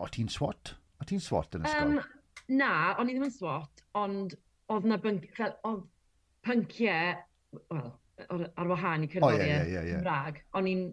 o 0.00 0.08
ti'n 0.12 0.28
swat? 0.32 0.74
O 1.00 1.08
ti'n 1.08 1.22
swat 1.24 1.56
yn 1.56 1.64
ysgol? 1.68 1.96
Um, 1.96 2.20
na, 2.60 2.74
o'n 3.00 3.08
i 3.08 3.16
ddim 3.16 3.28
yn 3.28 3.34
swat, 3.34 3.84
ond 3.96 4.36
oedd 4.70 4.86
na 4.88 5.00
bync, 5.00 5.26
fel, 5.36 5.56
oedd 5.68 5.82
pynciau, 6.46 7.16
wel, 7.72 7.90
ar 8.28 8.70
wahân 8.70 9.06
i 9.06 9.10
cerddoriaeth 9.12 9.46
oh, 9.46 9.52
yeah, 9.52 9.70
yeah, 9.70 9.86
yeah, 9.88 10.00
Gymraeg. 10.00 10.42
O'n 10.58 10.68
i'n, 10.70 10.84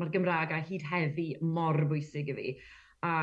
mae'r 0.00 0.12
Gymraeg 0.14 0.54
a 0.56 0.62
hyd 0.64 0.88
heddi 0.90 1.28
mor 1.44 1.78
bwysig 1.90 2.32
i 2.32 2.36
fi. 2.38 2.56
A 3.04 3.14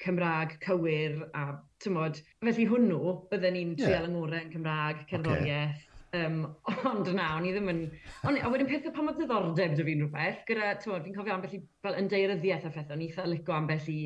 Cymraeg 0.00 0.56
cywir 0.64 1.20
a, 1.36 1.44
tymod, 1.84 2.20
felly 2.44 2.66
hwnnw, 2.70 3.14
bydden 3.30 3.56
ni'n 3.56 3.76
yeah. 3.76 3.86
trial 3.86 4.08
yng 4.08 4.18
yn 4.38 4.52
Cymraeg, 4.54 5.04
cerddoriaeth. 5.10 5.84
Okay. 5.84 5.86
Um, 6.20 6.40
ond 6.90 7.06
na, 7.14 7.28
o'n 7.36 7.46
i 7.46 7.52
ddim 7.54 7.68
yn... 7.70 7.84
On, 8.26 8.38
a 8.40 8.48
wedyn 8.50 8.68
pethau 8.70 8.94
pan 8.96 9.06
mae 9.06 9.18
diddordeb 9.18 9.76
dy 9.78 9.86
fi'n 9.86 10.02
rhywbeth, 10.06 10.40
gyda, 10.48 10.72
tymod, 10.82 11.04
fi'n 11.04 11.14
cofio 11.14 11.36
ambell 11.36 11.54
i, 11.54 11.60
fel 11.84 12.00
yn 12.00 12.10
deiryddiaeth 12.10 12.66
a 12.66 12.72
phethau, 12.74 12.96
o'n 12.96 13.04
i 13.04 13.10
eitha 13.10 13.28
lico 13.28 13.54
ambell 13.54 13.92
i 13.92 14.00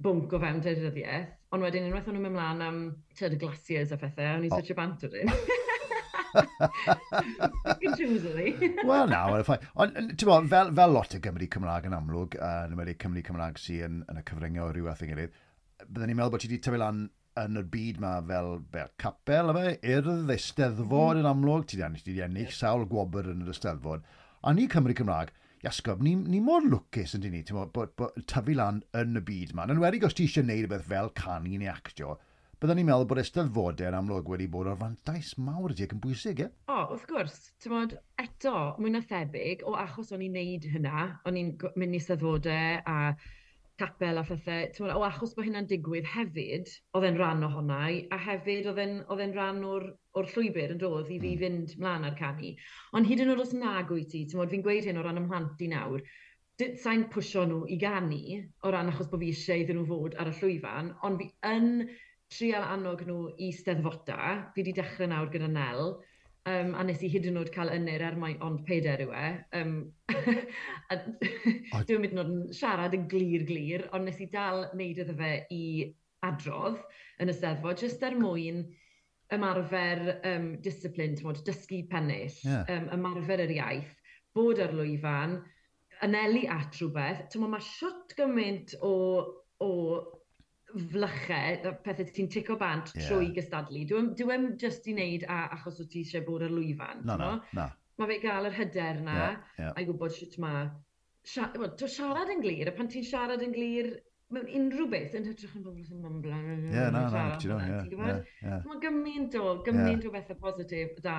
bwnc 0.00 0.36
o 0.36 0.40
fewn 0.44 0.62
deiryddiaeth, 0.64 1.32
ond 1.50 1.66
wedyn 1.66 1.88
unwaith 1.88 2.06
o'n 2.08 2.16
nhw'n 2.16 2.28
mynd 2.28 2.36
mlaen 2.36 2.62
am, 2.68 2.78
tyd, 3.18 3.34
glaciers 3.40 3.96
a 3.96 3.98
phethau, 4.00 4.36
o'n 4.36 4.46
i'n 4.46 4.54
oh. 4.54 4.60
such 4.60 4.70
a 4.72 4.78
bant 4.78 5.08
o. 5.08 5.10
Wel, 8.86 9.06
na, 9.10 9.22
wel, 9.32 9.44
ffaith. 9.46 9.66
Ond, 9.80 9.96
ti'n 10.14 10.28
bod, 10.28 10.50
fel, 10.52 10.72
fel 10.76 10.96
lot 10.96 11.16
o 11.16 11.22
Gymru 11.24 11.48
Cymraeg 11.54 11.88
yn 11.90 11.96
amlwg, 11.96 12.36
uh, 12.38 12.66
yn 12.66 12.76
ymwneud 12.76 13.00
Cymru 13.02 13.24
Cymraeg 13.26 13.60
sy'n 13.60 13.86
yn, 13.86 14.02
yn 14.10 14.20
y 14.20 14.26
cyfryngau 14.30 14.68
o 14.68 14.74
rhyw 14.74 14.90
ath 14.92 15.04
gilydd, 15.06 15.34
byddwn 15.86 16.10
ni'n 16.10 16.20
meddwl 16.20 16.34
bod 16.34 16.44
ti 16.44 16.50
wedi 16.50 16.62
tyfu 16.66 16.80
lan 16.80 17.02
yn 17.40 17.60
y 17.60 17.64
byd 17.74 18.00
ma 18.02 18.14
fel, 18.26 18.56
fel 18.72 18.94
capel, 19.00 19.52
fe, 19.56 19.76
urdd, 19.96 20.32
eisteddfod 20.34 21.16
mm. 21.16 21.20
yn 21.22 21.30
amlwg, 21.30 21.68
ti 21.70 21.80
wedi 21.80 22.24
ennill 22.26 22.54
sawl 22.54 22.88
gwobr 22.90 23.30
yn 23.32 23.44
yr 23.44 23.52
eisteddfod. 23.54 24.06
A 24.44 24.54
ni 24.56 24.66
Cymru 24.72 24.96
Cymraeg, 24.96 25.32
Iasgob, 25.60 26.00
ni, 26.00 26.14
ni 26.16 26.38
mor 26.40 26.64
lwcus 26.64 27.12
yn 27.16 27.24
dyn 27.24 27.34
ni, 27.36 27.42
ti'n 27.44 27.58
bod, 27.58 27.72
bod, 27.74 27.92
bod 28.00 28.16
tyfu 28.24 28.54
lan 28.56 28.80
yn 28.96 29.20
y 29.20 29.22
byd 29.24 29.52
ma. 29.56 29.66
Yn 29.68 29.82
wedi 29.82 30.00
os 30.08 30.16
ti 30.16 30.24
eisiau 30.24 30.46
gwneud 30.46 30.64
rhywbeth 30.64 30.86
fel 30.88 31.10
canu 31.18 31.58
neu 31.60 31.68
actio, 31.68 32.14
byddwn 32.60 32.76
ni'n 32.76 32.88
meddwl 32.90 33.06
bod 33.08 33.18
eisteddfodau 33.22 33.88
yn 33.88 33.94
amlwg 33.96 34.26
wedi 34.28 34.46
bod 34.52 34.68
o'r 34.68 34.76
fantais 34.76 35.30
mawr 35.40 35.72
ydy 35.72 35.86
ac 35.86 35.94
yn 35.96 36.00
bwysig, 36.04 36.42
ie? 36.44 36.48
O, 36.68 36.74
wrth 36.92 37.06
gwrs. 37.08 37.38
Tymod, 37.64 37.94
eto, 38.20 38.52
mwy 38.76 38.90
na 38.92 39.00
thebyg, 39.00 39.62
o 39.64 39.72
achos 39.80 40.10
o'n 40.12 40.24
i'n 40.26 40.34
neud 40.36 40.66
hynna, 40.68 41.06
o'n 41.24 41.38
i'n 41.40 41.54
mynd 41.80 41.96
i 41.96 42.00
eisteddfodau 42.02 42.82
a 42.84 42.96
capel 43.80 44.20
a 44.20 44.24
phethau, 44.28 44.66
tymod, 44.76 44.92
o 44.92 45.06
achos 45.06 45.32
bod 45.38 45.48
hynna'n 45.48 45.70
digwydd 45.70 46.10
hefyd, 46.12 46.68
oedd 46.98 47.06
e'n 47.08 47.16
rhan 47.16 47.46
ohona 47.48 47.78
i, 47.94 48.02
a 48.12 48.18
hefyd 48.26 48.68
oedd 48.74 48.82
e'n 48.84 49.32
rhan 49.38 49.64
o'r, 49.70 49.88
or 50.20 50.28
llwybr 50.34 50.76
yn 50.76 50.82
dod 50.84 51.08
i 51.08 51.16
fi 51.16 51.32
mm. 51.32 51.40
fynd 51.40 51.72
mlaen 51.80 52.04
ar 52.10 52.18
canu. 52.20 52.52
Ond 52.92 53.08
hyd 53.08 53.24
yn 53.24 53.32
oed 53.32 53.40
os 53.46 53.56
nag 53.56 53.88
wyt 53.96 54.12
ti, 54.12 54.26
tymod, 54.28 54.52
fi'n 54.52 54.66
gweud 54.68 54.90
hyn 54.90 55.00
o 55.00 55.06
ran 55.06 55.22
ymhlant 55.22 55.64
i 55.64 55.70
nawr, 55.72 56.04
sa'n 56.84 57.08
pwysio 57.08 57.48
nhw 57.48 57.64
i 57.72 57.80
ganu 57.80 58.20
o 58.68 58.76
ran 58.76 58.92
achos 58.92 59.08
bod 59.08 59.24
fi 59.24 59.32
eisiau 59.32 59.64
iddyn 59.64 59.80
nhw 59.80 59.88
fod 59.88 60.20
ar 60.20 60.28
y 60.28 60.36
llwyfan, 60.42 60.92
ond 61.08 61.22
fi 61.22 61.32
yn 61.48 61.70
trial 62.30 62.66
annog 62.70 63.02
nhw 63.06 63.34
i 63.42 63.50
steddfota. 63.54 64.20
Fi 64.54 64.62
wedi 64.62 64.74
dechrau 64.76 65.10
nawr 65.10 65.30
gyda 65.32 65.48
Nel, 65.50 65.94
um, 66.48 66.74
a 66.78 66.84
nes 66.86 67.02
i 67.04 67.10
hyd 67.12 67.28
yn 67.30 67.38
oed 67.40 67.52
cael 67.54 67.72
ynyr 67.74 68.04
er 68.06 68.18
mai 68.20 68.34
ond 68.46 68.62
peder 68.68 69.02
yw 69.04 69.14
e. 69.16 69.30
Um, 69.60 69.74
a 70.92 71.00
dwi'n 71.86 72.04
mynd 72.04 72.22
yn 72.22 72.36
siarad 72.56 72.94
yn 72.96 73.08
glir 73.10 73.46
glir, 73.48 73.88
ond 73.96 74.08
nes 74.08 74.20
i 74.22 74.28
dal 74.32 74.68
wneud 74.74 75.02
iddo 75.04 75.16
fe 75.18 75.32
i 75.54 75.64
adrodd 76.26 76.78
yn 77.20 77.32
y 77.32 77.36
steddfod, 77.36 77.82
jyst 77.82 78.04
er 78.06 78.16
mwyn 78.18 78.64
ymarfer 79.34 80.04
um, 80.26 80.52
disciplin, 80.62 81.16
tmod, 81.18 81.42
dysgu 81.46 81.84
pennill, 81.90 82.34
yeah. 82.44 82.64
um, 82.74 82.88
ymarfer 82.96 83.44
yr 83.46 83.54
iaith, 83.58 83.92
bod 84.34 84.62
ar 84.62 84.74
lwyfan, 84.74 85.38
anelu 86.04 86.46
at 86.50 86.78
rhywbeth. 86.78 87.26
Tmod, 87.32 87.52
mae 87.52 87.66
siwt 87.66 88.16
gymaint 88.18 88.74
o, 88.86 88.94
o 89.62 89.70
flychau, 90.74 91.72
pethau 91.84 92.12
ti'n 92.16 92.30
tico 92.32 92.56
bant 92.60 92.92
yeah. 92.94 93.08
trwy 93.08 93.30
gystadlu. 93.36 93.84
Dwi'n 93.88 94.12
dwi 94.18 94.38
just 94.60 94.86
i 94.90 94.94
wneud 94.96 95.26
a, 95.28 95.42
achos 95.56 95.80
o 95.82 95.88
ti 95.90 96.04
eisiau 96.04 96.26
bod 96.26 96.46
ar 96.46 96.54
lwyfan. 96.54 97.02
No, 97.08 97.16
no, 97.20 97.32
no. 97.56 97.66
Mae 98.00 98.08
fe 98.14 98.20
gael 98.22 98.48
yr 98.48 98.56
hyder 98.56 99.02
na, 99.04 99.16
yeah, 99.16 99.40
yeah. 99.58 99.74
a'i 99.76 99.88
gwybod 99.88 100.14
sut 100.16 100.38
mae... 100.42 100.68
Sia, 101.30 101.50
well, 101.60 101.74
Dwi'n 101.76 101.90
siarad 101.92 102.30
yn 102.32 102.40
glir, 102.40 102.70
a 102.70 102.72
pan 102.72 102.88
ti'n 102.88 103.04
siarad 103.04 103.42
yn 103.44 103.52
glir 103.52 103.90
mewn 104.32 104.46
unrhyw 104.56 104.86
beth 104.88 105.16
yn 105.18 105.26
hytrach 105.28 105.56
yn 105.58 105.64
bobl 105.66 105.82
sy'n 105.84 106.00
mumbla. 106.00 106.38
Ie, 106.54 106.84
na, 106.94 107.02
na, 107.12 107.24
ti'n 107.42 107.90
gwybod? 107.90 108.30
Mae 108.68 108.82
gymaint 108.84 109.36
o, 109.36 109.56
gymaint 109.66 110.06
o 110.06 110.12
bethau 110.14 110.38
positif 110.40 111.00
da 111.04 111.16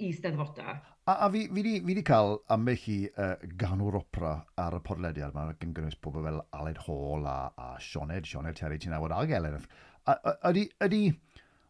i 0.00 0.12
steddfota. 0.16 0.78
A, 1.10 1.26
a 1.26 1.30
fi 1.30 1.48
fi, 1.52 1.62
di, 1.62 1.80
fi 1.84 1.94
di 1.94 2.02
cael 2.06 2.36
ambell 2.54 2.82
i 2.92 2.96
uh, 3.18 3.32
ganwr 3.58 3.96
opera 3.98 4.34
ar 4.62 4.76
y 4.76 4.78
podlediad 4.86 5.32
yma, 5.34 5.56
gan 5.58 5.72
gynnwys 5.74 5.96
pobl 5.98 6.22
fel 6.22 6.38
Aled 6.54 6.78
Hall 6.84 7.24
a, 7.26 7.38
a 7.58 7.70
Sioned, 7.82 8.28
Sioned 8.30 8.54
Terry, 8.60 8.78
ti'n 8.78 8.94
awod 8.94 9.14
ag 9.16 9.32
Elen. 9.34 9.64
Ydy, 10.46 10.68
ydy, 10.86 11.00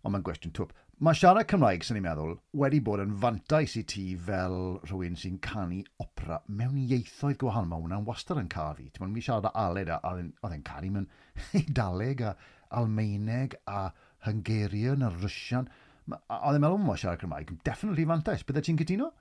ond 0.02 0.12
mae'n 0.12 0.26
gwestiwn 0.26 0.52
twp, 0.58 0.74
mae 1.06 1.16
siarad 1.16 1.48
Cymraeg, 1.48 1.86
sy'n 1.86 1.96
ni'n 1.96 2.04
meddwl, 2.04 2.34
wedi 2.64 2.82
bod 2.84 3.00
yn 3.06 3.14
fantais 3.22 3.78
i 3.80 3.84
ti 3.94 4.04
fel 4.26 4.58
rhywun 4.90 5.16
sy'n 5.22 5.38
canu 5.46 5.80
opera 6.04 6.42
mewn 6.60 6.76
ieithoedd 6.82 7.40
gwahanol. 7.40 7.70
Mae 7.70 7.86
hwnna'n 7.86 8.10
wastad 8.10 8.42
yn 8.42 8.52
cael 8.52 8.76
fi. 8.76 8.90
Ti'n 8.92 9.14
mi 9.14 9.24
siarad 9.24 9.48
â 9.48 9.54
Aled 9.62 9.94
a 9.94 10.02
oedd 10.10 10.26
e, 10.26 10.50
e'n 10.50 10.66
canu 10.68 10.92
mewn 10.98 11.08
Eidaleg 11.62 12.26
a 12.28 12.34
Almeineg 12.76 13.56
a 13.64 13.86
Hungarian 14.28 15.08
a 15.08 15.14
Russian. 15.16 15.72
Oedd 16.10 16.60
e'n 16.60 16.66
meddwl, 16.66 16.84
mae 16.84 17.00
siarad 17.00 17.24
Cymraeg, 17.24 17.56
definitely 17.64 18.04
fantais. 18.12 18.44
Byddai 18.44 18.68
ti'n 18.68 18.84
cytuno? 18.84 19.12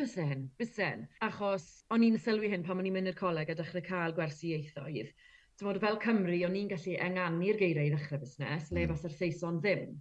Bysen, 0.00 0.48
bysen. 0.58 1.04
Achos 1.22 1.64
o'n 1.94 2.02
i'n 2.02 2.16
sylwi 2.18 2.48
hyn 2.50 2.64
pan 2.66 2.80
o'n 2.80 2.86
i'n 2.88 2.96
mynd 2.96 3.12
i'r 3.12 3.18
coleg 3.18 3.52
a 3.52 3.54
dechrau 3.58 3.84
cael 3.86 4.14
gwersi 4.16 4.50
ieithoedd. 4.56 5.12
Tymod, 5.60 5.78
fel 5.84 6.00
Cymru, 6.02 6.38
o'n 6.48 6.56
i'n 6.58 6.70
gallu 6.72 6.96
enganu'r 7.04 7.60
geiriau 7.60 7.86
i 7.86 7.92
ddechrau 7.92 8.18
busnes, 8.24 8.72
mm. 8.72 8.74
le 8.74 8.82
hmm. 8.82 8.90
fasa'r 8.90 9.14
Saeson 9.20 9.60
ddim. 9.62 9.92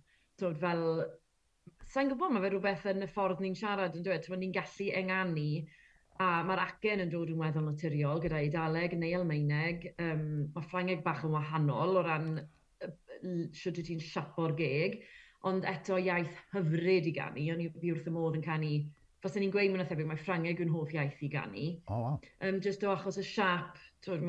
Tymod, 0.41 0.57
fel... 0.63 0.81
Sa'n 1.93 2.09
gwybod, 2.09 2.33
mae 2.33 2.41
fe 2.41 2.49
rhywbeth 2.55 2.87
yn 2.89 3.05
y 3.05 3.09
ffordd 3.11 3.43
ni'n 3.43 3.59
siarad 3.59 3.99
yn 3.99 4.07
dweud. 4.07 4.23
Tymod, 4.25 4.41
ni'n 4.41 4.55
gallu 4.55 4.89
enganu 4.97 5.45
a 6.25 6.31
mae'r 6.47 6.63
acen 6.63 7.05
yn 7.05 7.13
dod 7.13 7.29
yn 7.35 7.43
weddol 7.43 7.67
naturiol 7.67 8.23
gyda 8.23 8.41
Eidaleg 8.41 8.97
neu 8.97 9.13
Almeineg. 9.19 9.87
Um, 10.01 10.25
mae 10.55 10.67
Ffrangeg 10.71 11.05
bach 11.05 11.21
yn 11.27 11.37
wahanol 11.37 12.01
o 12.01 12.05
ran 12.07 12.33
sydd 13.61 13.77
ti'n 13.85 14.01
siapo'r 14.01 14.57
geg, 14.57 14.97
ond 15.49 15.69
eto 15.69 16.01
iaith 16.01 16.41
hyfryd 16.55 17.13
i 17.13 17.15
ganu, 17.19 17.45
o'n 17.53 17.61
i 17.61 17.69
wrth 17.93 18.09
y 18.09 18.17
modd 18.17 18.41
yn 18.41 18.45
canu 18.49 18.73
Byddwn 19.23 19.45
ni'n 19.45 19.53
gweud 19.53 19.71
mewn 19.71 19.87
thebyg, 19.87 20.07
mae 20.09 20.19
Ffrangeg 20.19 20.59
yn 20.65 20.73
hoff 20.73 20.91
iaith 20.91 21.21
i 21.23 21.29
ganu. 21.31 21.69
O, 21.87 21.95
oh, 21.95 22.01
wow. 22.01 22.17
Um, 22.43 22.59
just 22.63 22.83
o 22.83 22.91
achos 22.91 23.21
y 23.21 23.23
siap, 23.23 23.77
ti'n 24.03 24.25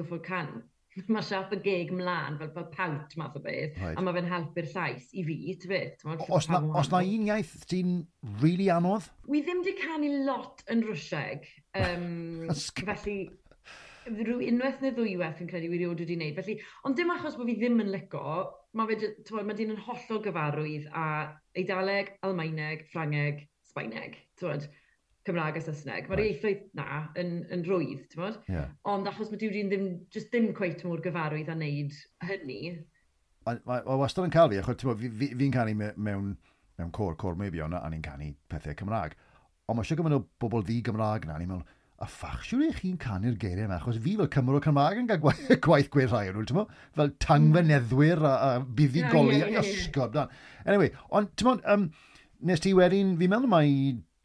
gwybod 0.00 0.22
can, 0.24 0.62
mae 1.12 1.24
siap 1.28 1.52
y 1.52 1.58
geg 1.60 1.90
mlaen 1.92 2.38
fel, 2.40 2.52
fel 2.54 2.68
pawt 2.72 3.16
math 3.20 3.36
o 3.36 3.42
beth, 3.44 3.76
right. 3.82 3.98
a 3.98 4.04
mae 4.04 4.16
fe'n 4.16 4.30
helpu'r 4.30 4.68
llais 4.72 5.10
i 5.12 5.24
fi, 5.26 5.36
ti 5.60 5.68
beth. 5.68 6.04
Os, 6.24 6.48
na, 6.48 6.62
os 6.80 6.88
na 6.92 7.02
un 7.04 7.26
iaith 7.28 7.52
ti'n 7.68 7.98
really 8.40 8.70
anodd? 8.72 9.10
Wi 9.28 9.42
ddim 9.44 9.60
di 9.66 9.74
canu 9.76 10.12
lot 10.24 10.64
yn 10.72 10.84
Rwsieg, 10.86 11.44
um, 11.82 12.46
felly 12.80 13.18
rhyw 14.06 14.38
unwaith 14.46 14.80
neu 14.80 14.94
ddwywaith 14.94 15.42
yn 15.42 15.50
credu 15.50 15.68
wedi 15.72 15.88
oed 15.88 16.00
wedi 16.00 16.16
wneud. 16.16 16.38
Felly, 16.38 16.56
ond 16.86 16.96
dim 16.96 17.12
achos 17.12 17.36
bod 17.36 17.50
fi 17.50 17.58
ddim 17.58 17.82
yn 17.82 17.92
lico, 17.92 18.22
mae 18.78 18.96
fe, 18.96 19.12
mae 19.42 19.58
dyn 19.58 19.74
yn 19.74 19.84
hollol 19.84 20.22
gyfarwydd 20.24 20.88
a 20.94 21.06
Eidaleg, 21.58 22.14
Almaeneg, 22.24 22.86
Ffrangeg, 22.92 23.44
Sbaeneg, 23.76 24.16
ti'n 24.40 24.66
Cymraeg 25.26 25.58
a 25.58 25.60
Saesneg. 25.60 26.06
Mae'r 26.08 26.20
right. 26.20 26.34
ieithoedd 26.36 26.66
na 26.78 27.00
yn, 27.18 27.32
yn 27.52 27.64
rwydd, 27.66 28.04
tywed. 28.12 28.38
Yeah. 28.48 28.70
Ond 28.88 29.08
achos 29.10 29.32
mae 29.32 29.40
diwdi'n 29.42 29.72
ddim, 29.72 29.86
just 30.14 30.30
ddim 30.30 30.52
cweith 30.56 30.84
mor 30.86 31.02
gyfarwydd 31.04 31.50
a 31.50 31.56
wneud 31.58 31.96
hynny. 32.28 32.60
Mae 33.46 33.98
wastad 34.00 34.26
yn 34.26 34.34
cael 34.34 34.52
fi, 34.52 34.60
achos 34.62 34.80
fi'n 34.80 35.16
fi, 35.18 35.32
fi 35.34 35.48
canu 35.54 35.74
mewn, 35.76 36.36
mewn 36.78 36.92
cor, 36.94 37.18
cor 37.18 37.36
mebion, 37.38 37.74
a 37.76 37.90
ni'n 37.90 38.04
canu 38.06 38.30
pethau 38.52 38.78
Cymraeg. 38.78 39.18
Ond 39.66 39.76
mae 39.76 39.84
eisiau 39.84 39.98
gymaint 39.98 40.20
o 40.20 40.24
bobl 40.40 40.64
ddi 40.64 40.78
Gymraeg 40.86 41.26
na, 41.26 41.40
ni'n 41.40 41.50
meddwl, 41.50 41.66
a 41.96 42.06
ffach, 42.06 42.42
siwr 42.46 42.66
eich 42.68 42.82
chi'n 42.84 42.98
canu'r 43.00 43.38
geiriau 43.40 43.66
yma, 43.66 43.80
achos 43.80 43.98
fi 44.04 44.16
fel 44.18 44.28
Cymro 44.30 44.60
Cymraeg 44.62 45.00
yn 45.02 45.08
cael 45.10 45.22
gwaith, 45.64 45.90
gwaith 45.90 46.12
rhai 46.12 46.26
o'n 46.30 46.38
nhw, 46.38 46.66
fel 46.94 47.08
hmm. 47.08 47.20
tangfeneddwyr 47.24 48.22
a, 48.22 48.34
a 48.36 48.50
buddigoli 48.62 49.40
yeah, 49.40 49.48
yeah, 49.48 49.54
yeah, 49.56 49.64
yeah. 49.64 49.86
ysgob. 49.86 50.20
Anyway, 50.66 50.92
ond, 51.16 51.32
ti'n 51.40 51.64
um, 51.72 51.88
nes 52.44 52.62
ti 52.62 52.72
wedyn, 52.76 53.14
fi'n 53.20 53.32
meddwl 53.32 53.50
mai, 53.50 53.70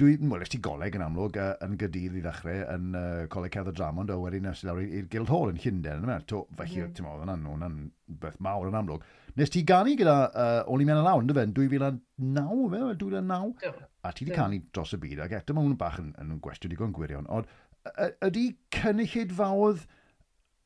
dwi, 0.02 0.16
wel, 0.20 0.42
nes 0.42 0.52
ti 0.52 0.60
goleg 0.64 0.96
yn 0.98 1.04
amlwg 1.06 1.38
uh, 1.40 1.52
yn 1.66 1.78
gydydd 1.80 2.18
i 2.18 2.24
ddechrau 2.24 2.64
yn 2.74 2.98
uh, 2.98 3.04
Coleg 3.32 3.56
Cerdd 3.56 3.72
y 3.72 3.76
Dramond, 3.78 4.12
a 4.12 4.18
wedyn 4.20 4.48
nes 4.48 4.62
ti 4.62 4.68
lawr 4.68 4.82
i'r 4.84 5.08
Guild 5.12 5.32
Hall 5.32 5.52
yn 5.52 5.62
Llynden, 5.62 6.06
yna, 6.08 6.18
to, 6.30 6.44
felly, 6.58 6.82
mm. 6.84 6.94
ti'n 6.98 7.08
meddwl, 7.08 7.24
hwnna'n 7.24 7.48
hwnna'n 7.52 7.78
beth 8.24 8.40
mawr 8.44 8.72
yn 8.72 8.80
amlwg. 8.82 9.06
Nes 9.40 9.54
ti 9.54 9.64
ganu 9.68 9.96
gyda 10.00 10.16
uh, 10.28 10.74
Oli 10.74 10.88
Mena 10.88 11.06
Lawn, 11.06 11.30
dy 11.30 11.38
fe, 11.38 11.46
yn 11.48 11.56
2009, 11.56 12.68
fe, 12.74 12.84
2009, 13.06 13.88
a 14.02 14.14
ti 14.16 14.26
wedi 14.26 14.38
canu 14.38 14.62
dros 14.74 14.96
y 14.98 15.02
byd, 15.06 15.24
ac 15.28 15.38
eto 15.40 15.56
mae 15.56 15.68
hwn 15.68 15.78
bach 15.80 16.02
yn, 16.02 16.12
yn 16.20 16.40
gwestiwn 16.44 16.74
digon 16.74 16.96
gwirion, 16.96 17.30
ond 17.32 17.50
ydy 18.26 18.52
cynnychyd 18.76 19.32
fawdd 19.38 19.86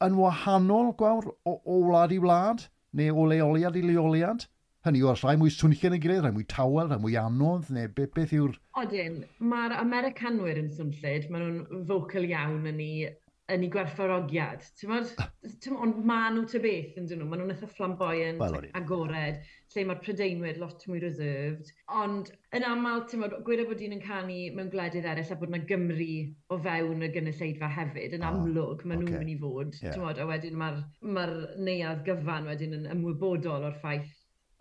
yn 0.04 0.18
wahanol 0.20 0.92
gwawr 1.00 1.30
o, 1.48 1.60
o 1.60 1.78
wlad 1.86 2.12
i 2.16 2.20
wlad, 2.24 2.66
neu 2.96 3.16
o 3.16 3.28
leoliad 3.30 3.78
i 3.80 3.84
leoliad? 3.86 4.48
Hynny 4.86 5.00
yw, 5.02 5.16
rhai 5.18 5.34
mwy 5.42 5.50
swnnllio 5.50 5.90
yn 5.90 6.02
gilydd, 6.02 6.20
rhai 6.22 6.34
mwy 6.36 6.44
tawel, 6.52 6.92
rhai 6.92 7.02
mwy 7.02 7.16
anodd, 7.18 7.72
neu 7.74 7.90
be, 7.98 8.04
beth 8.14 8.34
yw'r... 8.38 8.52
Odyn, 8.78 9.16
mae'r 9.42 9.74
Americanwyr 9.80 10.60
yn 10.62 10.68
swnllid, 10.76 11.24
maen 11.34 11.46
nhw'n 11.46 11.86
vocal 11.90 12.28
iawn 12.28 12.68
yn 12.70 12.82
ei, 12.84 13.08
yn 13.56 13.64
ei 13.66 13.70
gwerthfawrogiad. 13.74 14.68
Ah. 14.86 15.32
Ond 15.74 16.04
maen 16.06 16.36
nhw 16.38 16.44
ty 16.52 16.62
beth 16.62 17.00
yn 17.02 17.08
dyn 17.10 17.18
nhw, 17.24 17.30
maen 17.32 17.42
nhw'n 17.42 17.56
eitha 17.56 17.70
flamboyant 17.72 18.44
well, 18.44 18.68
agored, 18.78 19.40
lle 19.74 19.86
mae'r 19.90 20.04
prydeinwyr 20.04 20.60
lot 20.62 20.86
mwy 20.92 21.02
reserved. 21.02 21.72
Ond 22.04 22.30
yn 22.54 22.66
aml, 22.70 23.02
ti'n 23.10 23.24
modd, 23.24 23.34
gweud 23.48 23.64
bod 23.72 23.82
un 23.88 23.96
yn 23.98 24.04
canu 24.04 24.38
mewn 24.60 24.70
gwledydd 24.76 25.08
eraill 25.16 25.34
a 25.34 25.40
bod 25.40 25.50
yna 25.50 25.62
Gymru 25.72 26.12
o 26.54 26.60
fewn 26.68 27.08
y 27.08 27.10
gynulleidfa 27.16 27.72
hefyd, 27.80 28.14
yn 28.20 28.28
ah, 28.28 28.38
amlwg, 28.38 28.86
maen 28.86 29.02
nhw'n 29.02 29.16
okay. 29.16 29.24
mynd 29.26 29.34
i 29.34 29.40
fod. 29.42 29.82
Yeah. 29.82 29.98
Mod, 30.06 30.22
a 30.22 30.30
wedyn 30.30 30.62
mae'r 30.62 30.78
ma, 31.10 31.26
neuad 31.72 32.06
gyfan 32.06 32.54
wedyn 32.54 32.78
yn 32.84 32.88
ymwybodol 32.94 33.66
o'r 33.72 33.82
ffaith 33.82 34.14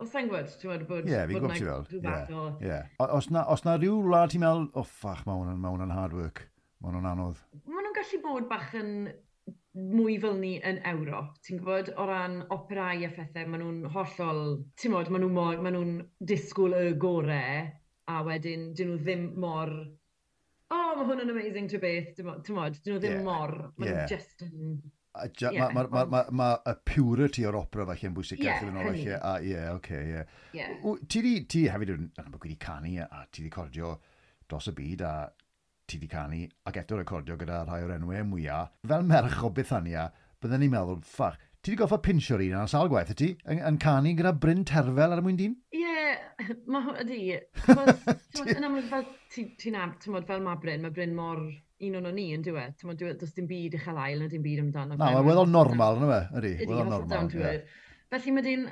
Os 0.03 0.11
ta'n 0.11 0.27
gwybod, 0.27 0.49
ti'n 0.59 0.71
meddwl 0.71 0.87
bod... 0.89 1.05
Ie, 1.07 1.19
fi'n 1.29 1.37
gwybod 1.39 1.87
ti'n 1.87 2.01
gweld. 2.03 2.63
Ie, 2.65 2.79
Os 3.05 3.29
na, 3.31 3.45
os 3.53 3.61
na 3.63 3.77
rhyw 3.77 4.01
wlad 4.03 4.33
ti'n 4.33 4.43
meddwl, 4.43 4.65
o 4.75 4.83
ffach, 4.83 5.21
mae 5.27 5.39
hwnna'n 5.39 5.61
ma 5.63 5.71
hwnna 5.71 5.95
hard 5.95 6.15
work, 6.17 6.41
mae 6.83 6.91
hwnna'n 6.91 7.07
anodd. 7.13 7.39
Mae 7.69 7.85
nhw'n 7.85 7.95
gallu 7.95 8.19
bod 8.25 8.49
bach 8.49 8.73
yn 8.75 8.91
mwy 9.75 10.17
fel 10.23 10.35
ni 10.41 10.51
yn 10.67 10.81
Ewrop, 10.91 11.37
ti'n 11.47 11.61
gwybod, 11.61 11.93
o 11.99 12.07
ran 12.09 12.41
operau 12.51 13.05
a 13.07 13.11
phethau, 13.15 13.47
maen 13.51 13.63
nhw'n 13.63 13.93
hollol, 13.95 14.43
ti'n 14.79 14.95
modd, 14.95 15.13
maen 15.15 15.25
nhw'n 15.29 15.63
ma 15.63 15.73
nhw, 15.75 15.85
disgwyl 16.31 16.75
y 16.81 16.91
gorau, 16.99 17.71
a 18.11 18.19
wedyn, 18.27 18.69
dyn 18.75 18.91
nhw 18.91 18.99
ddim 18.99 19.25
mor, 19.45 19.71
o, 19.79 20.75
oh, 20.75 20.91
mae 20.99 21.07
hwn 21.07 21.23
yn 21.23 21.33
amazing 21.37 21.71
to 21.71 21.79
beth, 21.79 22.11
ti'n 22.19 22.59
modd, 22.59 22.81
dyn 22.83 22.97
nhw 22.97 23.01
ddim 23.03 23.17
yeah. 23.21 23.25
mor, 23.27 23.57
maen 23.79 23.93
yeah. 23.93 24.03
nhw'n 24.03 24.11
just 24.11 24.43
yn 24.43 24.79
Mae 25.15 25.71
ma, 25.73 25.85
ma, 25.91 26.03
ma, 26.11 26.23
ma 26.31 26.49
y 26.67 26.75
purity 26.87 27.45
o'r 27.47 27.57
opera 27.61 27.85
falle 27.87 28.09
yn 28.09 28.15
bwysig 28.17 28.43
yeah, 28.43 28.61
yn 28.65 28.75
o'r 28.79 28.91
falle. 28.91 29.17
A 29.19 29.33
ie, 29.39 29.53
yeah, 29.53 29.71
oce, 29.75 30.01
okay, 30.01 30.59
ie. 30.59 30.99
Ti 31.07 31.23
di, 31.23 31.33
ti 31.51 31.65
hefyd 31.71 31.95
yn 31.95 32.11
amlwg 32.23 32.47
wedi 32.47 32.59
canu 32.61 32.93
a, 33.05 33.23
ti 33.31 33.45
di 33.45 33.51
cordio 33.53 33.95
dros 34.49 34.69
y 34.71 34.75
byd 34.77 35.03
a 35.05 35.15
ti 35.87 35.99
di 36.01 36.09
canu 36.09 36.43
ac 36.65 36.79
eto 36.81 36.99
recordio 36.99 37.37
gyda 37.39 37.63
rhai 37.65 37.83
o'r 37.85 37.95
enwau 37.97 38.29
mwyaf. 38.31 38.71
Fel 38.87 39.05
merch 39.07 39.41
o 39.45 39.51
Bethania, 39.55 40.09
byddwn 40.41 40.65
ni'n 40.65 40.73
meddwl, 40.73 41.01
ffach, 41.05 41.37
ti 41.61 41.73
di 41.73 41.79
goffa 41.79 42.01
pinsio'r 42.05 42.43
un 42.45 42.59
ar 42.61 42.71
sal 42.71 42.89
gwaith 42.91 43.13
y 43.13 43.19
ti 43.21 43.29
yn, 43.49 43.61
yn 43.71 43.79
canu 43.81 44.13
gyda 44.17 44.33
Bryn 44.41 44.65
Terfel 44.67 45.15
ar 45.15 45.21
y 45.21 45.25
mwyn 45.25 45.39
dyn? 45.39 45.55
Ie, 45.73 45.85
yeah, 45.85 46.51
mae 46.69 46.97
ydi. 47.05 47.21
Yn 48.55 48.67
amlwg 48.67 48.89
fel 48.91 49.05
ti'n 49.33 49.53
ti 49.61 49.71
am, 49.73 49.95
fel 50.01 50.43
mae 50.43 50.59
Bryn, 50.61 50.83
mae 50.83 50.93
Bryn 50.93 51.15
mor 51.17 51.41
un 51.83 51.99
o'n 51.99 52.09
ni, 52.15 52.29
yn 52.35 52.45
dweud. 52.45 52.77
Ti'n 52.79 52.91
meddwl, 52.91 53.13
does 53.19 53.35
dim 53.35 53.49
byd 53.49 53.77
chael 53.83 53.99
ail 53.99 54.23
na 54.23 54.31
dim 54.31 54.43
byd 54.45 54.63
amdano. 54.63 54.95
Na, 54.95 55.11
mae'n 55.11 55.27
weddol 55.27 55.51
normal, 55.51 55.99
yna 55.99 56.09
fe, 56.11 56.39
ydy. 56.39 56.55
Weddol 56.63 56.91
normal, 56.93 57.31
ie. 57.35 57.53
Felly 58.13 58.33
mae 58.35 58.45
dyn, 58.45 58.65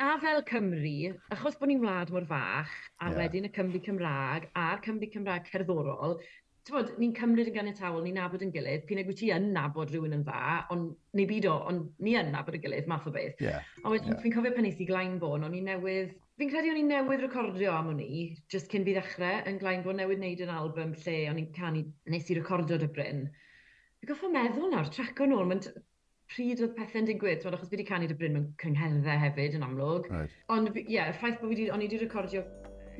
a 0.00 0.10
fel 0.22 0.44
Cymru, 0.48 1.14
achos 1.34 1.58
bod 1.60 1.72
ni'n 1.72 1.82
wlad 1.82 2.12
mor 2.14 2.26
fach, 2.28 2.74
a 3.02 3.10
yeah. 3.10 3.16
wedyn 3.18 3.48
y 3.48 3.54
Cymru 3.54 3.82
Cymraeg, 3.84 4.48
a'r 4.56 4.84
Cymru 4.84 5.10
Cymraeg 5.12 5.50
cerddorol, 5.52 6.20
bod, 6.72 6.92
ni'n 7.00 7.14
cymryd 7.16 7.48
yn 7.50 7.54
ganiatawol, 7.54 8.02
ni'n 8.04 8.18
nabod 8.20 8.42
yn 8.44 8.52
gilydd, 8.52 8.84
pyn 8.88 9.00
egwy 9.02 9.16
ti 9.16 9.30
yn 9.32 9.50
nabod 9.54 9.92
rhywun 9.92 10.16
yn 10.18 10.24
dda, 10.26 10.64
ond 10.74 10.90
neu 11.16 11.28
byd 11.28 11.48
o, 11.48 11.54
ond 11.70 12.04
ni 12.04 12.14
yn 12.18 12.32
nabod 12.34 12.58
yn 12.58 12.64
gilydd, 12.64 12.88
math 12.90 13.08
o 13.08 13.12
beth. 13.14 13.40
Yeah. 13.42 13.64
A 13.84 13.92
wedyn, 13.92 14.12
yeah. 14.12 14.20
fi'n 14.24 14.34
cofio 14.34 14.52
pan 14.56 14.68
eithaf 14.68 14.84
i 14.84 14.88
Glaenbon, 14.90 15.46
o'n 15.48 15.56
i 15.56 15.62
newydd 15.64 16.12
Fi'n 16.38 16.50
credu 16.52 16.68
o'n 16.70 16.78
i 16.78 16.84
newydd 16.86 17.22
recordio 17.24 17.72
am 17.74 17.88
o'n 17.90 17.98
i, 17.98 18.20
just 18.52 18.68
cyn 18.70 18.84
fi 18.86 18.92
ddechrau, 18.94 19.40
yn 19.50 19.56
glaen 19.58 19.80
bod 19.82 19.96
newydd 19.98 20.20
wneud 20.20 20.42
yn 20.44 20.52
album 20.54 20.92
lle 21.02 21.14
o'n 21.32 21.40
i'n 21.40 21.48
canu, 21.56 21.80
nes 22.14 22.30
i 22.30 22.36
recordio 22.38 22.78
dy 22.78 22.86
bryn. 22.94 23.24
Fi 23.98 24.06
goffa 24.06 24.30
meddwl 24.30 24.70
nawr, 24.70 24.86
trac 24.94 25.18
o'n 25.24 25.34
ôl, 25.34 25.48
mae'n 25.50 25.64
pryd 26.30 26.62
oedd 26.62 26.76
pethau'n 26.78 27.10
digwydd, 27.10 27.42
so, 27.42 27.50
achos 27.50 27.72
fi 27.72 27.74
wedi 27.74 27.88
canu 27.90 28.06
dy 28.06 28.14
bryn 28.20 28.36
mewn 28.36 28.46
cyngherddau 28.62 29.18
hefyd 29.24 29.58
yn 29.58 29.66
amlwg. 29.66 30.06
Right. 30.14 30.38
Ond 30.54 30.70
ie, 30.76 30.86
yeah, 30.94 31.10
ffaith 31.18 31.40
bod 31.42 31.48
fi 31.48 31.56
wedi, 31.56 31.68
o'n 31.74 31.82
i 31.82 31.90
wedi 31.90 31.98
recordio 32.04 32.46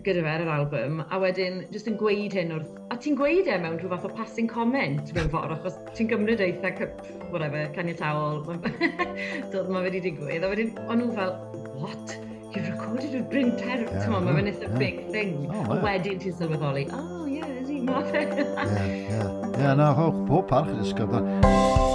gyda 0.03 0.27
fe 0.27 0.35
ar 0.35 0.43
yr 0.43 0.55
album, 0.57 1.01
a 1.07 1.23
wedyn 1.23 1.61
jyst 1.71 1.95
yn 1.95 1.99
gweud 2.03 2.35
hyn 2.35 2.55
wrth... 2.59 2.77
A 2.91 2.99
ti'n 2.99 3.19
gweud 3.21 3.47
e 3.47 3.59
mewn 3.63 3.79
rhyw 3.79 3.93
fath 3.95 4.09
o 4.11 4.17
passing 4.19 4.51
comment 4.51 5.15
mewn 5.15 5.31
ffordd, 5.31 5.61
achos 5.61 5.79
ti'n 5.95 6.11
gymryd 6.11 6.43
eitha, 6.43 6.91
whatever, 7.31 7.71
caniatawol, 7.79 8.43
dod 9.55 9.71
ma 9.71 9.85
fe 9.85 9.93
wedi 9.93 10.09
digwydd, 10.11 10.43
a 10.43 10.51
wedyn 10.57 10.75
o'n 10.89 11.05
nhw 11.05 11.15
fel, 11.15 11.39
what? 11.79 12.19
you've 12.55 12.69
recorded 12.69 13.13
with 13.13 13.31
Bryn 13.31 13.57
Terry. 13.57 13.85
Yeah, 13.85 14.07
T'mon, 14.07 14.25
mae'n 14.29 14.47
it's 14.47 14.63
a 14.63 14.69
yeah. 14.69 14.79
big 14.79 15.11
thing. 15.11 15.51
Oh, 15.51 15.63
yeah. 15.75 15.83
Wedyn 15.85 16.23
ti'n 16.23 16.39
sylweddoli, 16.39 16.87
oh 16.93 17.27
yeah, 17.27 17.47
is 17.59 17.69
he 17.69 17.81
ma 17.81 18.03
fe? 18.09 18.25
Ie, 18.25 18.89
ie. 19.03 19.21
Ie, 19.59 19.77
na, 19.83 19.93
hoch, 19.93 20.25
pob 20.31 20.49
parch 20.49 20.73
i 20.73 20.81
ddysgu. 20.81 21.87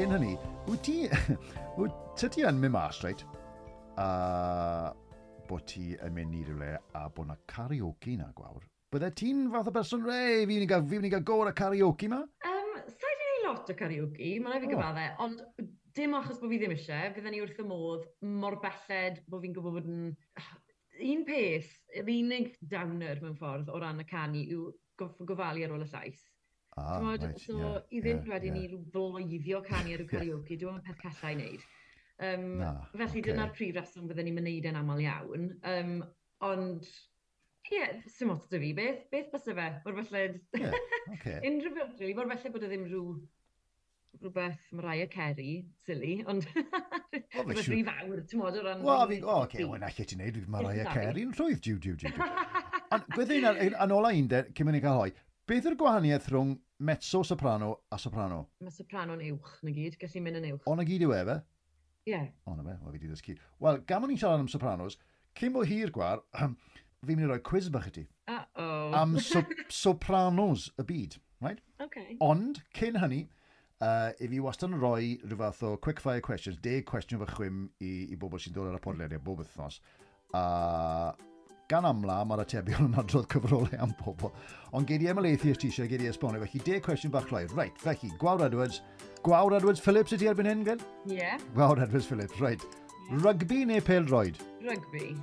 cyn 0.00 0.14
hynny, 0.14 0.36
wyt 0.64 0.80
ti... 0.86 0.94
Wyt 1.78 2.22
ti 2.32 2.44
yn 2.48 2.56
mynd 2.56 2.72
mas, 2.72 3.02
reit? 3.04 3.20
A 4.00 4.06
bod 5.48 5.66
ti 5.68 5.90
yn 5.92 6.14
mynd 6.16 6.38
i 6.38 6.40
rywle 6.46 6.70
a 6.96 7.02
bod 7.12 7.28
na 7.28 7.36
karaoke 7.50 8.14
na 8.16 8.30
gwawr. 8.36 8.64
Bydde 8.94 9.10
ti'n 9.20 9.42
fath 9.52 9.68
o 9.68 9.74
berson 9.74 10.06
rei, 10.08 10.46
fi 10.48 10.56
wni 10.56 10.70
gael, 10.70 10.86
gael 11.12 11.26
gor 11.28 11.50
y 11.50 11.52
karaoke 11.58 12.08
ma? 12.08 12.22
Um, 12.48 12.72
Sa'i 12.94 13.18
di 13.20 13.28
neud 13.28 13.44
lot 13.50 13.74
o 13.74 13.76
karaoke, 13.82 14.30
mae'n 14.40 14.54
rhaid 14.54 14.64
fi 14.64 14.72
gyfaddau, 14.72 15.12
oh. 15.12 15.26
ond 15.26 15.68
dim 15.98 16.16
achos 16.16 16.40
bod 16.40 16.54
fi 16.54 16.62
ddim 16.62 16.76
eisiau, 16.78 17.12
fydden 17.18 17.36
ni 17.36 17.44
wrth 17.44 17.60
y 17.60 17.68
modd 17.68 18.08
mor 18.40 18.56
belled 18.64 19.20
bod 19.28 19.44
fi'n 19.44 19.56
gwybod 19.58 19.78
bod 19.82 19.92
yn... 19.92 20.12
Un 21.10 21.28
peth, 21.28 21.74
yr 22.00 22.08
unig 22.16 22.54
downer 22.72 23.20
mewn 23.20 23.36
ffordd 23.36 23.68
o 23.68 23.84
ran 23.84 24.00
y 24.00 24.08
canu 24.08 24.48
yw 24.56 24.70
gof 25.00 25.20
gofalu 25.28 25.68
ar 25.68 25.76
ôl 25.76 25.84
y 25.84 25.92
llais. 25.92 26.24
Ah, 26.80 27.00
Dwod, 27.02 27.26
right, 27.26 27.42
so 27.44 27.58
yeah, 27.58 27.76
i 27.90 28.00
ddim 28.00 28.22
yeah, 28.22 28.32
wedyn 28.32 28.56
yeah. 28.56 28.64
i 28.64 28.70
rhyw 28.70 28.80
bloeddio 28.94 29.60
canu 29.66 29.94
ar 29.96 30.04
y 30.04 30.08
karaoke, 30.12 30.56
yeah. 30.56 30.62
dwi'n 30.64 30.82
peth 30.86 31.02
callai 31.04 31.34
wneud. 31.36 31.66
Um, 32.20 32.46
Na, 32.60 32.72
felly 32.92 33.22
okay. 33.22 33.26
dyna'r 33.30 33.52
prif 33.56 33.76
reswm 33.76 34.08
fydden 34.10 34.28
ni'n 34.28 34.36
mynd 34.36 34.70
yn 34.70 34.78
aml 34.80 35.02
iawn. 35.04 35.50
Um, 35.74 35.92
ond, 36.44 36.88
ie, 37.70 37.76
yeah, 37.78 38.00
sy'n 38.12 38.32
ots 38.34 38.48
da 38.52 38.60
fi, 38.60 38.72
beth, 38.76 39.04
beth 39.12 39.30
bys 39.34 39.48
fe? 39.48 39.68
Mor 39.84 40.00
falle... 40.00 40.24
Yeah, 40.56 40.80
okay. 41.16 41.38
unrhyw 41.48 41.76
beth, 41.76 41.94
really, 42.00 42.16
mor 42.18 42.28
falle 42.32 42.52
bod 42.56 42.66
o 42.66 42.72
ddim 42.72 42.88
rhyw 42.88 43.04
rhywbeth 44.20 44.66
Mariah 44.76 45.08
Carey, 45.08 45.64
silly, 45.86 46.18
ond 46.28 46.44
rhywbeth 46.52 47.68
rhy 47.70 47.80
fawr, 47.86 48.22
ti'n 48.28 48.42
modd 48.42 48.58
o 48.60 48.64
ran... 48.66 48.84
Wel, 48.84 49.06
fi, 49.12 49.20
o, 49.22 49.36
oce, 49.46 49.64
wel, 49.64 49.88
allai 49.88 50.06
ti'n 50.12 50.20
neud 50.20 50.40
mae 50.44 50.66
Mariah 50.66 50.92
Carey 50.92 51.24
yn 51.24 51.34
rhwydd, 51.36 51.60
diw, 51.64 51.78
diw, 51.80 51.96
diw. 52.02 52.12
diw. 52.12 52.30
Ond 52.90 53.10
byddai'n 53.14 53.48
yn 53.70 53.94
ola 53.94 54.10
un, 54.18 54.28
cyn 54.28 54.66
mynd 54.68 54.80
i 54.80 54.82
gael 54.82 54.98
hoi, 55.04 55.12
Beth 55.50 55.64
yw'r 55.66 55.74
gwahaniaeth 55.74 56.28
rhwng 56.30 56.50
mezzo 56.86 57.24
soprano 57.26 57.72
a 57.90 57.96
soprano? 57.98 58.36
Mae 58.62 58.70
soprano'n 58.70 59.22
uwch 59.32 59.48
na 59.66 59.72
gyd, 59.74 59.96
gallu 59.98 60.20
mynd 60.22 60.38
yn 60.38 60.44
uwch. 60.52 60.66
Ond 60.70 60.78
na 60.78 60.84
gyd 60.86 61.02
yw 61.02 61.14
efe? 61.16 61.34
Ie. 62.06 62.12
Yeah. 62.12 62.28
O 62.46 62.52
na 62.54 62.62
fe, 62.62 62.76
wel 62.84 62.92
fi 62.94 63.00
di 63.02 63.08
ddysgu. 63.10 63.34
Wel, 63.66 63.80
gam 63.88 64.06
o'n 64.06 64.12
i'n 64.14 64.20
siarad 64.20 64.44
am 64.44 64.50
sopranos, 64.52 64.94
cyn 65.40 65.50
bo 65.56 65.64
hir 65.66 65.90
gwar, 65.96 66.22
fi'n 66.38 66.54
mynd 67.08 67.24
i 67.24 67.30
roi 67.32 67.40
quiz 67.48 67.66
bach 67.74 67.88
i 67.90 67.92
ti. 67.96 68.04
Uh-oh. 68.30 68.94
Am 69.00 69.16
so 69.26 69.42
sopranos 69.74 70.68
y 70.78 70.86
byd, 70.92 71.16
right? 71.42 71.58
Okay. 71.82 72.14
Ond, 72.22 72.62
cyn 72.78 73.00
hynny, 73.02 73.24
uh, 73.82 74.12
i 74.22 74.28
fi 74.30 74.38
wastad 74.44 74.70
yn 74.70 74.78
rhoi 74.78 75.16
rhyw 75.24 75.40
fath 75.42 75.64
o 75.66 75.72
quick 75.82 76.04
fire 76.04 76.22
questions, 76.22 76.62
deg 76.62 76.86
cwestiwn 76.92 77.24
fy 77.24 77.30
chwym 77.32 77.66
i, 77.82 77.96
i 78.06 78.20
bobl 78.22 78.38
sy'n 78.38 78.54
dod 78.54 78.70
ar 78.70 78.78
y 78.78 78.84
podlediau 78.86 79.26
bob 79.26 79.42
wythnos. 79.42 79.82
A 80.30 80.44
uh, 80.46 81.29
gan 81.70 81.86
amla 81.86 82.20
mae'r 82.26 82.42
atebion 82.44 82.88
yn 82.88 82.98
adrodd 83.00 83.28
cyfrolau 83.30 83.78
am 83.84 83.92
pobl. 84.00 84.32
Ond 84.74 84.88
gei 84.88 84.98
di 84.98 85.10
ymlaethu 85.10 85.52
os 85.54 85.60
ti 85.60 85.70
eisiau, 85.70 85.88
gei 85.90 86.00
di 86.00 86.08
esbonio. 86.10 86.42
Felly, 86.42 86.62
de 86.66 86.80
cwestiwn 86.84 87.14
bach 87.14 87.30
llai. 87.30 87.44
Right, 87.54 87.76
felly, 87.78 88.10
Gwawr 88.22 88.42
Edwards. 88.46 88.80
Gwawr 89.26 89.54
Edwards 89.58 89.82
Phillips 89.84 90.14
ydi 90.16 90.30
erbyn 90.30 90.50
hyn, 90.50 90.64
gen? 90.66 90.82
Ie. 91.06 91.20
Yeah. 91.20 91.42
Gwawr 91.54 91.82
Edwards 91.84 92.08
Phillips, 92.10 92.40
right. 92.42 92.64
Yeah. 92.64 93.22
Rygbi 93.26 93.62
neu 93.66 93.84
pel 93.86 94.08
droed? 94.08 94.42
Rygbi. 94.66 95.14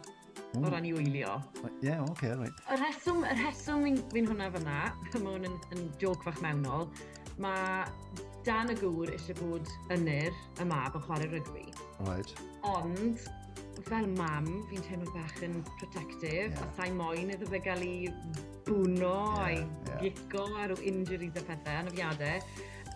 Mm. 0.53 0.63
O 0.63 0.71
ran 0.71 0.87
i 0.87 0.93
wylio. 0.95 1.37
Ie, 1.65 1.89
yeah, 1.89 2.01
oce, 2.03 2.11
okay, 2.15 2.33
right. 2.39 2.63
Y 2.71 2.79
rheswm, 2.79 3.21
y 3.27 3.35
rheswm 3.41 3.85
fi'n 4.13 4.31
hwnna 4.31 4.49
fyna, 4.55 4.79
mae 5.11 5.35
hwn 5.35 5.47
yn, 5.51 5.59
yn 5.75 5.85
joc 6.01 6.23
fach 6.27 6.39
mewnol, 6.43 6.87
mae 7.43 7.83
Dan 8.47 8.71
y 8.71 8.77
gŵr 8.79 9.09
eisiau 9.11 9.35
bod 9.41 9.69
ynyr 9.91 10.31
y 10.31 10.65
mab 10.69 10.93
yn 10.95 11.03
chwarae 11.03 11.27
rygbi. 11.33 11.65
Right. 12.07 12.29
Ond, 12.69 13.25
fel 13.89 14.07
mam, 14.15 14.47
fi'n 14.69 14.85
teimlo 14.85 15.11
bach 15.11 15.41
yn 15.43 15.57
protective, 15.81 16.53
yeah. 16.53 16.63
a 16.63 16.69
sa'i 16.77 16.93
moyn 16.95 17.33
iddo 17.35 17.49
fe 17.51 17.59
gael 17.65 17.83
ei 17.83 18.07
bwno 18.69 19.11
yeah, 19.11 19.43
a'i 19.43 19.59
yeah. 19.59 19.99
gico 20.05 20.45
ar 20.63 20.71
o 20.71 20.79
injuries 20.79 21.35
a 21.35 21.43
pethau, 21.49 21.81
anafiadau. 21.81 22.39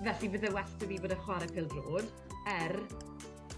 Felly 0.02 0.32
bydde 0.38 0.54
well 0.56 0.72
da 0.80 0.90
fi 0.94 1.02
bod 1.04 1.18
y 1.18 1.20
chwarae 1.28 1.52
pildrod, 1.52 2.08
er 2.56 2.80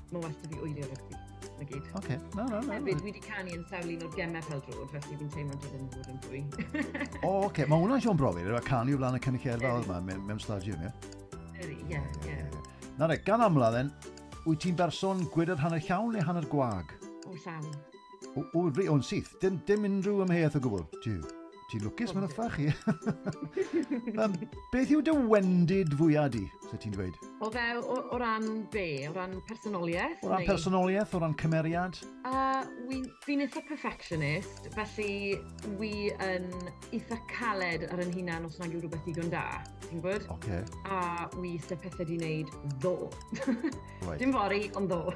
mae 0.10 0.18
well 0.18 0.34
da 0.34 0.50
fi 0.50 0.64
wylio 0.66 0.90
rygbi 0.90 1.24
na 1.62 1.70
gyd. 1.70 1.88
Oce, 1.94 1.98
okay. 2.02 2.22
no, 2.34 2.50
no, 2.50 2.60
no. 2.60 2.74
Hefyd, 2.74 3.04
no. 3.04 3.10
wedi 3.12 3.22
canu 3.30 3.58
yn 3.60 3.66
sawl 3.70 3.92
un 3.94 4.08
o'r 4.08 4.16
gemau 4.18 4.48
fel 4.50 4.64
drod, 4.66 4.88
felly 4.96 5.20
fi'n 5.22 5.36
teimlo 5.38 5.62
dod 5.62 5.78
yn 5.78 5.92
fod 5.94 6.14
yn 6.16 6.24
fwy. 6.26 6.42
o, 6.42 6.80
oce, 6.82 7.20
oh, 7.22 7.42
okay. 7.52 7.70
mae 7.70 7.86
hwnna'n 7.86 8.02
Sion 8.08 8.18
Brofir, 8.18 8.56
a 8.58 8.64
canu 8.66 8.98
o 8.98 9.04
flaen 9.04 9.20
y 9.22 9.28
cynulleirfa 9.28 9.76
oedd 9.78 9.92
yma, 9.92 10.24
mewn 10.32 10.42
stadiwm, 10.42 10.90
ie? 10.90 11.22
Yeah, 11.90 12.04
yeah. 12.26 12.46
Na 12.98 13.08
re, 13.08 13.18
gan 13.26 13.42
amla 13.42 13.72
then, 13.72 13.92
wyt 14.46 14.64
ti'n 14.64 14.76
berson 14.80 15.24
gwydr 15.34 15.60
hanner 15.60 15.82
llawn 15.88 16.14
neu 16.16 16.26
hanner 16.28 16.48
gwag? 16.52 16.92
O 17.28 17.36
llawn. 17.46 17.72
O, 18.36 18.42
o, 18.42 18.68
o, 18.68 18.90
o'n 18.96 19.04
syth. 19.06 19.36
Dim, 19.42 19.62
dim 19.68 19.88
unrhyw 19.88 20.26
ymheth 20.26 20.60
o 20.60 20.64
gwbl, 20.64 20.86
tiw. 21.04 21.43
Ti 21.74 21.80
lwcus, 21.82 22.12
mae'n 22.14 22.30
ffach 22.30 22.60
i. 22.62 22.68
um, 24.22 24.34
beth 24.74 24.92
yw 24.94 25.00
dy 25.02 25.14
wendid 25.32 25.96
fwyaf 25.98 26.28
di, 26.36 26.44
se 26.68 26.78
ti'n 26.78 26.94
dweud? 26.94 27.16
O 27.42 27.50
fel, 27.50 27.80
o, 27.82 27.96
o 28.14 28.20
ran 28.22 28.46
be? 28.70 29.08
O 29.10 29.14
ran 29.16 29.34
personoliaeth? 29.48 30.22
O 30.22 30.30
ran 30.30 30.44
neu? 30.44 30.52
personoliaeth, 30.52 31.16
o 31.18 31.22
ran 31.24 31.34
cymeriad? 31.42 31.98
Uh, 32.30 32.62
Fi'n 33.26 33.42
eitha 33.48 33.64
perfectionist, 33.66 34.70
felly 34.76 35.40
wi 35.80 36.12
yn 36.22 36.46
eitha 36.94 37.18
caled 37.32 37.88
ar 37.90 38.04
yn 38.06 38.14
hunan 38.20 38.46
os 38.46 38.60
nag 38.62 38.76
yw 38.78 38.84
rhywbeth 38.84 39.10
digon 39.10 39.34
da. 39.34 39.64
Ti'n 39.88 40.04
gwybod? 40.04 40.30
Okay. 40.36 40.62
A 40.86 41.26
wi 41.40 41.56
eitha 41.56 41.80
pethau 41.82 42.06
di 42.06 42.20
wneud 42.22 42.54
ddo. 42.84 42.94
right. 44.06 44.22
Dim 44.22 44.36
fori, 44.38 44.68
ond 44.78 44.94
ddo. 44.94 45.10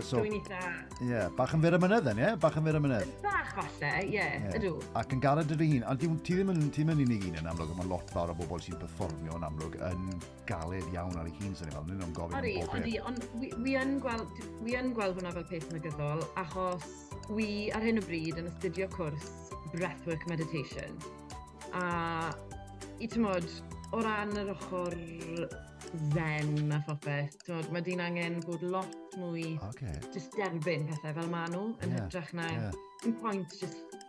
so, 0.00 0.22
Dwi'n 0.22 0.40
eitha... 0.40 0.64
Ie, 1.02 1.12
yeah, 1.12 1.28
bach 1.36 1.52
yn 1.52 1.68
fyr 1.68 1.76
y 1.76 1.84
mynydd 1.84 2.08
then, 2.08 2.24
ie? 2.24 2.30
Yeah? 2.30 2.40
Bach 2.40 2.56
yn 2.56 2.64
fyr 2.64 2.80
y 2.80 2.84
mynydd. 2.86 3.12
Bach 3.28 3.52
falle, 3.58 3.92
ie, 4.06 4.16
yeah, 4.16 4.38
yeah. 4.40 4.56
ydw. 4.56 4.74
Ac 4.96 5.12
yn 5.12 5.20
garad 5.20 5.52
yr 5.52 5.68
un 5.68 5.81
un, 5.82 5.88
ond 5.90 6.22
ti 6.24 6.36
ddim 6.36 6.52
yn, 6.52 6.60
ti 6.70 6.82
ddim 6.82 6.92
yn 6.94 7.02
unig 7.04 7.24
un 7.28 7.38
yn 7.40 7.48
amlwg, 7.50 7.72
mae 7.78 7.88
lot 7.90 8.12
fawr 8.14 8.32
o 8.32 8.36
bobl 8.38 8.62
sy'n 8.62 8.78
performio 8.80 9.36
yn 9.38 9.46
amlwg 9.48 9.78
yn 9.88 10.06
galed 10.48 10.86
iawn 10.94 11.18
ar 11.20 11.28
ei 11.30 11.34
hun 11.40 11.56
sy'n 11.58 11.70
ei 11.70 11.76
fel, 11.76 11.88
nhw'n 11.88 12.14
gofyn 12.16 12.38
am 12.38 12.46
bob 12.60 12.76
peth. 12.76 12.98
Ond 13.10 13.26
wi, 13.40 13.50
wi, 13.64 13.74
yn 13.80 13.96
gweld, 14.02 14.44
wi 14.62 14.76
yn 14.78 14.92
gweld 14.96 15.18
hwnna 15.18 15.34
fel 15.38 15.48
peth 15.50 15.68
negyddol, 15.74 16.24
achos 16.42 16.86
wi 17.32 17.48
ar 17.76 17.84
hyn 17.86 18.00
o 18.00 18.06
bryd 18.06 18.40
yn 18.42 18.50
astudio 18.50 18.88
cwrs 18.94 19.28
Breathwork 19.74 20.26
Meditation. 20.30 20.96
A 21.78 22.30
i 23.02 23.08
tymod, 23.10 23.48
o 23.92 24.02
ran 24.04 24.34
yr 24.38 24.52
ochr 24.54 24.96
zen 26.12 26.72
a 26.72 26.80
phopeth. 26.86 27.36
tymod, 27.46 27.70
Mae 27.74 27.84
di'n 27.84 28.02
angen 28.04 28.40
bod 28.46 28.62
lot 28.64 29.18
mwy 29.20 29.56
okay. 29.68 29.96
just 30.14 30.36
derbyn 30.38 30.86
pethau 30.88 31.16
fel 31.18 31.30
maen 31.32 31.52
nhw 31.56 31.66
yn 31.82 31.92
yeah, 31.92 32.06
hytrach 32.06 32.32
na 32.36 32.48
yeah. 32.52 32.80
yn 33.06 33.16
pwynt 33.20 33.58
just 33.60 34.01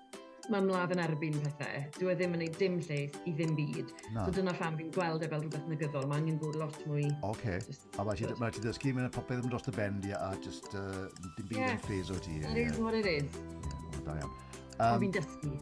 mae 0.52 0.64
mladd 0.66 0.92
yn 0.96 1.02
erbyn 1.04 1.38
pethau. 1.44 1.84
Dyw 1.98 2.12
e 2.12 2.16
ddim 2.20 2.36
yn 2.36 2.42
gwneud 2.42 2.58
dim 2.60 2.78
lles 2.84 3.18
i 3.30 3.34
ddim 3.36 3.54
byd. 3.58 3.94
Na. 4.16 4.26
So 4.26 4.36
dyna 4.36 4.54
pham 4.58 4.76
fi'n 4.80 4.92
gweld 4.96 5.24
e 5.24 5.30
fel 5.32 5.44
rhywbeth 5.46 5.70
negyddol. 5.72 6.08
Mae 6.12 6.24
angen 6.24 6.40
bod 6.42 6.58
lot 6.60 6.78
mwy... 6.90 7.08
Oce. 7.30 7.58
Okay. 7.60 7.78
A 8.00 8.06
mae 8.08 8.20
ti, 8.20 8.28
mae 8.42 8.56
ti 8.56 8.64
ddysgu 8.64 8.94
mewn 8.98 9.12
popeth 9.14 9.44
yn 9.44 9.54
dros 9.54 9.70
y 9.72 9.76
bend 9.78 10.08
a 10.18 10.32
just 10.44 10.74
uh, 10.76 11.08
dim 11.38 11.48
byd 11.52 11.60
yeah. 11.62 11.76
yn 11.78 11.84
ffes 11.86 12.12
o 12.12 12.20
ti. 12.24 12.40
It 12.44 12.60
is 12.66 12.80
what 12.84 12.98
it 12.98 13.08
is. 13.10 13.40
Yeah, 13.40 14.04
da 14.08 14.18
iawn. 14.20 14.38
Um, 14.74 14.88
o 14.90 15.02
fi'n 15.06 15.16
dysgu. 15.16 15.54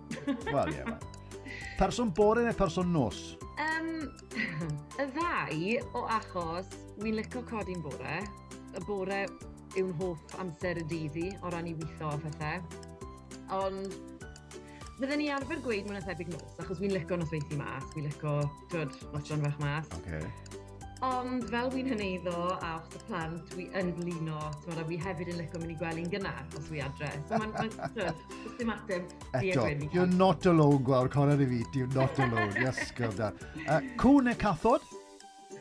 Wel, 0.49 0.73
ie. 0.73 0.81
Yeah, 0.81 0.99
person 1.77 2.11
bore 2.15 2.45
neu 2.45 2.57
person 2.57 2.91
nos? 2.93 3.21
Um, 3.61 3.89
y 5.01 5.07
ddau 5.15 5.73
o 5.97 6.05
achos, 6.17 6.69
wi'n 7.01 7.17
licio 7.19 7.43
codi'n 7.49 7.81
bore. 7.85 8.21
Y 8.71 8.85
bore 8.87 9.25
yw'n 9.79 9.91
hoff 9.99 10.39
amser 10.41 10.79
y 10.81 10.87
dydd 10.89 11.19
i 11.21 11.27
o 11.41 11.51
ran 11.51 11.69
i 11.69 11.75
weithio 11.77 12.11
a 12.11 12.17
phethau. 12.23 12.87
Ond 13.51 14.10
Fydden 15.01 15.17
ni 15.17 15.31
arfer 15.33 15.57
gweud 15.65 15.87
mwyn 15.89 15.97
athebyg 15.97 16.27
nos, 16.29 16.49
achos 16.61 16.77
fi'n 16.77 16.91
licio 16.93 17.17
nosweithi 17.17 17.55
mas, 17.57 17.85
fi'n 17.95 18.03
licio, 18.05 18.33
twyd, 18.69 18.91
noson 19.09 19.39
fach 19.41 19.55
mas. 19.57 19.87
Okay. 19.97 20.27
Ond 21.07 21.47
fel 21.49 21.71
fi'n 21.73 21.87
hyneiddo 21.89 22.33
a 22.53 22.75
os 22.75 22.91
y 22.93 23.01
plant, 23.07 23.39
dwi 23.49 23.65
yn 23.79 23.89
blino, 23.97 24.37
a 24.45 24.85
fi 24.91 24.99
hefyd 25.01 25.31
yn 25.33 25.39
licio 25.41 25.61
mynd 25.63 25.73
i 25.73 25.77
gwely'n 25.79 26.11
gynnar 26.13 26.43
os 26.53 26.67
fi 26.69 26.83
adre. 26.85 27.09
So 27.25 27.39
mae'n 27.41 27.55
ma, 27.55 27.65
ma 28.05 28.51
dim 28.59 28.73
ateb 28.75 29.15
Eto, 29.41 29.65
you're 29.89 30.05
not 30.05 30.45
alone 30.45 30.85
gwawr, 30.85 31.09
Conor 31.09 31.41
i 31.41 31.49
fi, 31.49 31.63
you're 31.73 31.89
not 31.97 32.21
alone, 32.21 32.53
yes, 32.61 32.93
gyf 32.99 33.17
da. 33.17 33.31
Uh, 33.65 33.79
cwn 34.03 34.29
neu 34.29 34.37
cathod? 34.45 34.85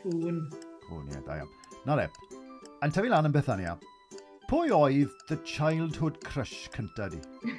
Cwn. 0.03 0.43
Cwn, 0.85 1.09
ie, 1.15 1.23
da 1.25 1.41
iawn. 1.41 1.57
Na 1.89 1.97
re, 1.97 2.11
yn 2.85 2.93
tyfu 2.93 3.09
lan 3.09 3.25
yn 3.31 3.33
Bethania, 3.33 3.73
pwy 4.51 4.67
oedd 4.75 5.11
the 5.27 5.37
childhood 5.47 6.17
crush 6.27 6.69
cynta 6.73 7.05
di? 7.09 7.19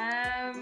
um... 0.00 0.56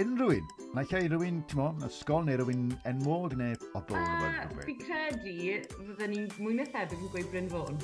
Unrhyw 0.00 0.30
un. 0.38 0.46
Naill 0.72 0.94
ai 0.96 1.02
rhywun, 1.10 1.42
ti'n 1.50 1.58
mo, 1.60 1.66
ysgol 1.84 2.24
neu 2.24 2.38
rhywun 2.40 2.70
enwog 2.88 3.34
neu 3.36 3.58
obl. 3.76 3.98
Uh, 4.00 4.46
fi 4.64 4.72
credu, 4.80 5.34
fydden 5.74 6.14
ni'n 6.14 6.30
mwy 6.38 6.56
na 6.56 6.64
thebyg 6.72 7.02
yn 7.02 7.10
gweud 7.12 7.28
Bryn 7.34 7.50
Fôn. 7.52 7.82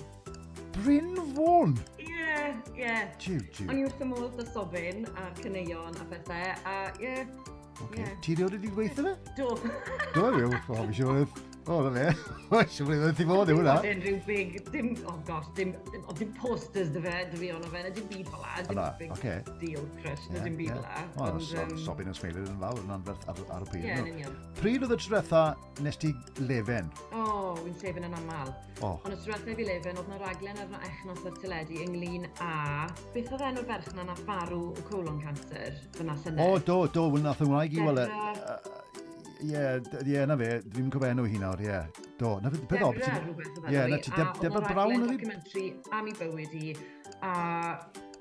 Bryn 0.79 1.11
Fôn? 1.35 1.77
Ie, 2.01 2.07
yeah, 2.09 2.57
ie. 2.73 2.81
Yeah. 2.81 3.03
Jiw, 3.21 3.43
jiw. 3.59 3.69
O'n 3.69 3.83
i 3.83 3.85
wrth 3.91 4.01
y 4.07 4.09
modd 4.15 4.41
dy 4.41 4.47
sobyn 4.55 5.05
a 5.21 5.27
cyneuon 5.43 6.01
a 6.01 6.09
bethau, 6.15 6.57
a 6.65 6.79
ie. 6.97 7.11
Yeah, 7.11 7.53
okay. 7.91 8.07
yeah. 8.07 8.17
Ti 8.25 8.39
rioed 8.41 8.57
wedi 8.57 8.73
gweithio 8.73 9.05
fe? 9.11 9.37
Do. 9.37 9.53
Do, 10.17 10.33
fi, 10.33 10.49
o, 10.49 10.81
fi 10.81 10.99
siwr. 11.03 11.29
O, 11.69 11.83
na 11.83 11.91
fe. 11.91 12.33
Oes, 12.55 12.69
siw 12.77 12.87
blwyddyn 12.87 13.15
ti 13.19 13.25
fod 13.27 13.51
i 13.51 13.55
hwnna. 13.57 13.73
Dim 13.83 14.03
rhyw 14.05 14.19
big, 14.23 14.53
dim, 14.71 14.93
oh 15.11 15.17
gosh, 15.27 15.49
dim, 15.57 15.73
o, 15.99 16.15
dim 16.15 16.29
posters 16.39 16.93
dy 16.95 17.01
fe, 17.03 17.15
dy 17.33 17.41
fi 17.41 17.49
ono 17.57 17.71
fe, 17.73 17.81
na 17.83 17.91
dim 17.97 18.07
byd 18.13 18.29
fel 18.31 18.45
la, 18.45 18.53
dim 18.69 18.83
big 19.01 19.15
okay. 19.17 19.41
deal 19.59 19.89
crush, 19.97 20.29
na 20.31 20.45
dim 20.45 20.55
byd 20.61 20.71
fel 20.71 20.85
la. 20.85 21.03
O, 21.25 21.73
sobyn 21.83 22.13
yn 22.13 22.15
smeilid 22.15 22.47
yn 22.47 22.61
fawr, 22.63 22.79
yn 22.85 22.95
anferth 22.95 23.27
ar, 23.33 23.43
ar 23.57 23.67
y 23.67 23.71
pryd. 23.73 23.89
Ie, 23.89 23.97
yn 23.99 24.13
union. 24.13 24.39
Pryd 24.61 24.87
oedd 24.87 24.95
y 24.95 25.01
trwetha 25.09 25.43
nes 25.83 26.01
ti 26.05 26.13
lefen? 26.45 26.93
O, 27.11 27.27
wy'n 27.65 27.77
lefen 27.83 28.07
yn 28.13 28.17
aml. 28.21 28.55
Ond 28.87 29.11
y 29.11 29.19
trwetha 29.25 29.59
fi 29.59 29.67
lefen, 29.73 29.99
oedd 29.99 30.15
na 30.15 30.23
raglen 30.23 30.63
ar 30.63 30.87
echnos 30.87 31.27
ar 31.27 31.37
teledu 31.43 31.83
ynglyn 31.83 32.31
a... 32.47 32.55
Beth 33.11 33.35
oedd 33.35 33.47
enw'r 33.51 33.67
berch 33.67 33.91
na 33.99 34.07
na 34.07 34.15
farw 34.23 34.69
o 34.71 34.87
colon 34.87 35.19
cancer 35.25 35.83
fyna 35.99 36.15
llynedd? 36.23 36.47
O, 36.47 36.63
do, 36.63 36.85
do, 36.95 37.11
wy'n 37.17 37.27
nath 37.27 37.43
yn 37.43 37.51
wraig 37.51 37.75
i 37.75 37.83
weld 37.83 38.05
Ie, 39.45 39.63
ie, 40.07 40.21
na 40.29 40.37
fe, 40.41 40.51
dwi'n 40.73 40.89
cofio 40.93 41.11
enw 41.13 41.27
hi 41.29 41.41
nawr, 41.43 41.61
ie. 41.65 41.81
Do, 42.21 42.37
na 42.41 42.53
fe, 42.53 42.63
beth 42.71 42.85
o? 42.87 42.93
Ie, 43.69 43.83
na 43.93 43.99
ti, 44.01 44.13
Deba 44.41 44.63
Brown 44.65 44.95
oedd 44.97 45.11
hi? 45.11 45.17
documentary 45.19 45.67
am 45.97 46.09
ei 46.09 46.17
bywyd 46.17 46.55
i, 46.57 46.75
a 47.27 47.33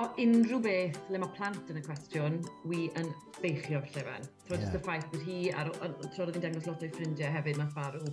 o 0.03 0.09
unrhyw 0.19 0.59
beth 0.63 0.97
le 1.13 1.21
mae 1.23 1.31
plant 1.37 1.71
yn 1.71 1.79
y 1.79 1.83
cwestiwn, 1.85 2.41
wi 2.67 2.89
yn 2.99 3.11
beichio'r 3.39 3.87
llefen. 3.93 4.27
Ti'n 4.47 4.57
yeah. 4.57 4.65
Just 4.65 4.75
y 4.75 4.83
ffaith 4.83 5.07
bod 5.13 5.23
hi, 5.27 5.39
a 5.55 5.67
tro 5.69 6.25
oedd 6.25 6.35
hi'n 6.35 6.43
dangos 6.49 6.67
lot 6.67 6.83
o'i 6.83 6.91
ffrindiau 6.97 7.31
hefyd, 7.37 7.61
mae 7.61 7.71
ffarw, 7.71 8.03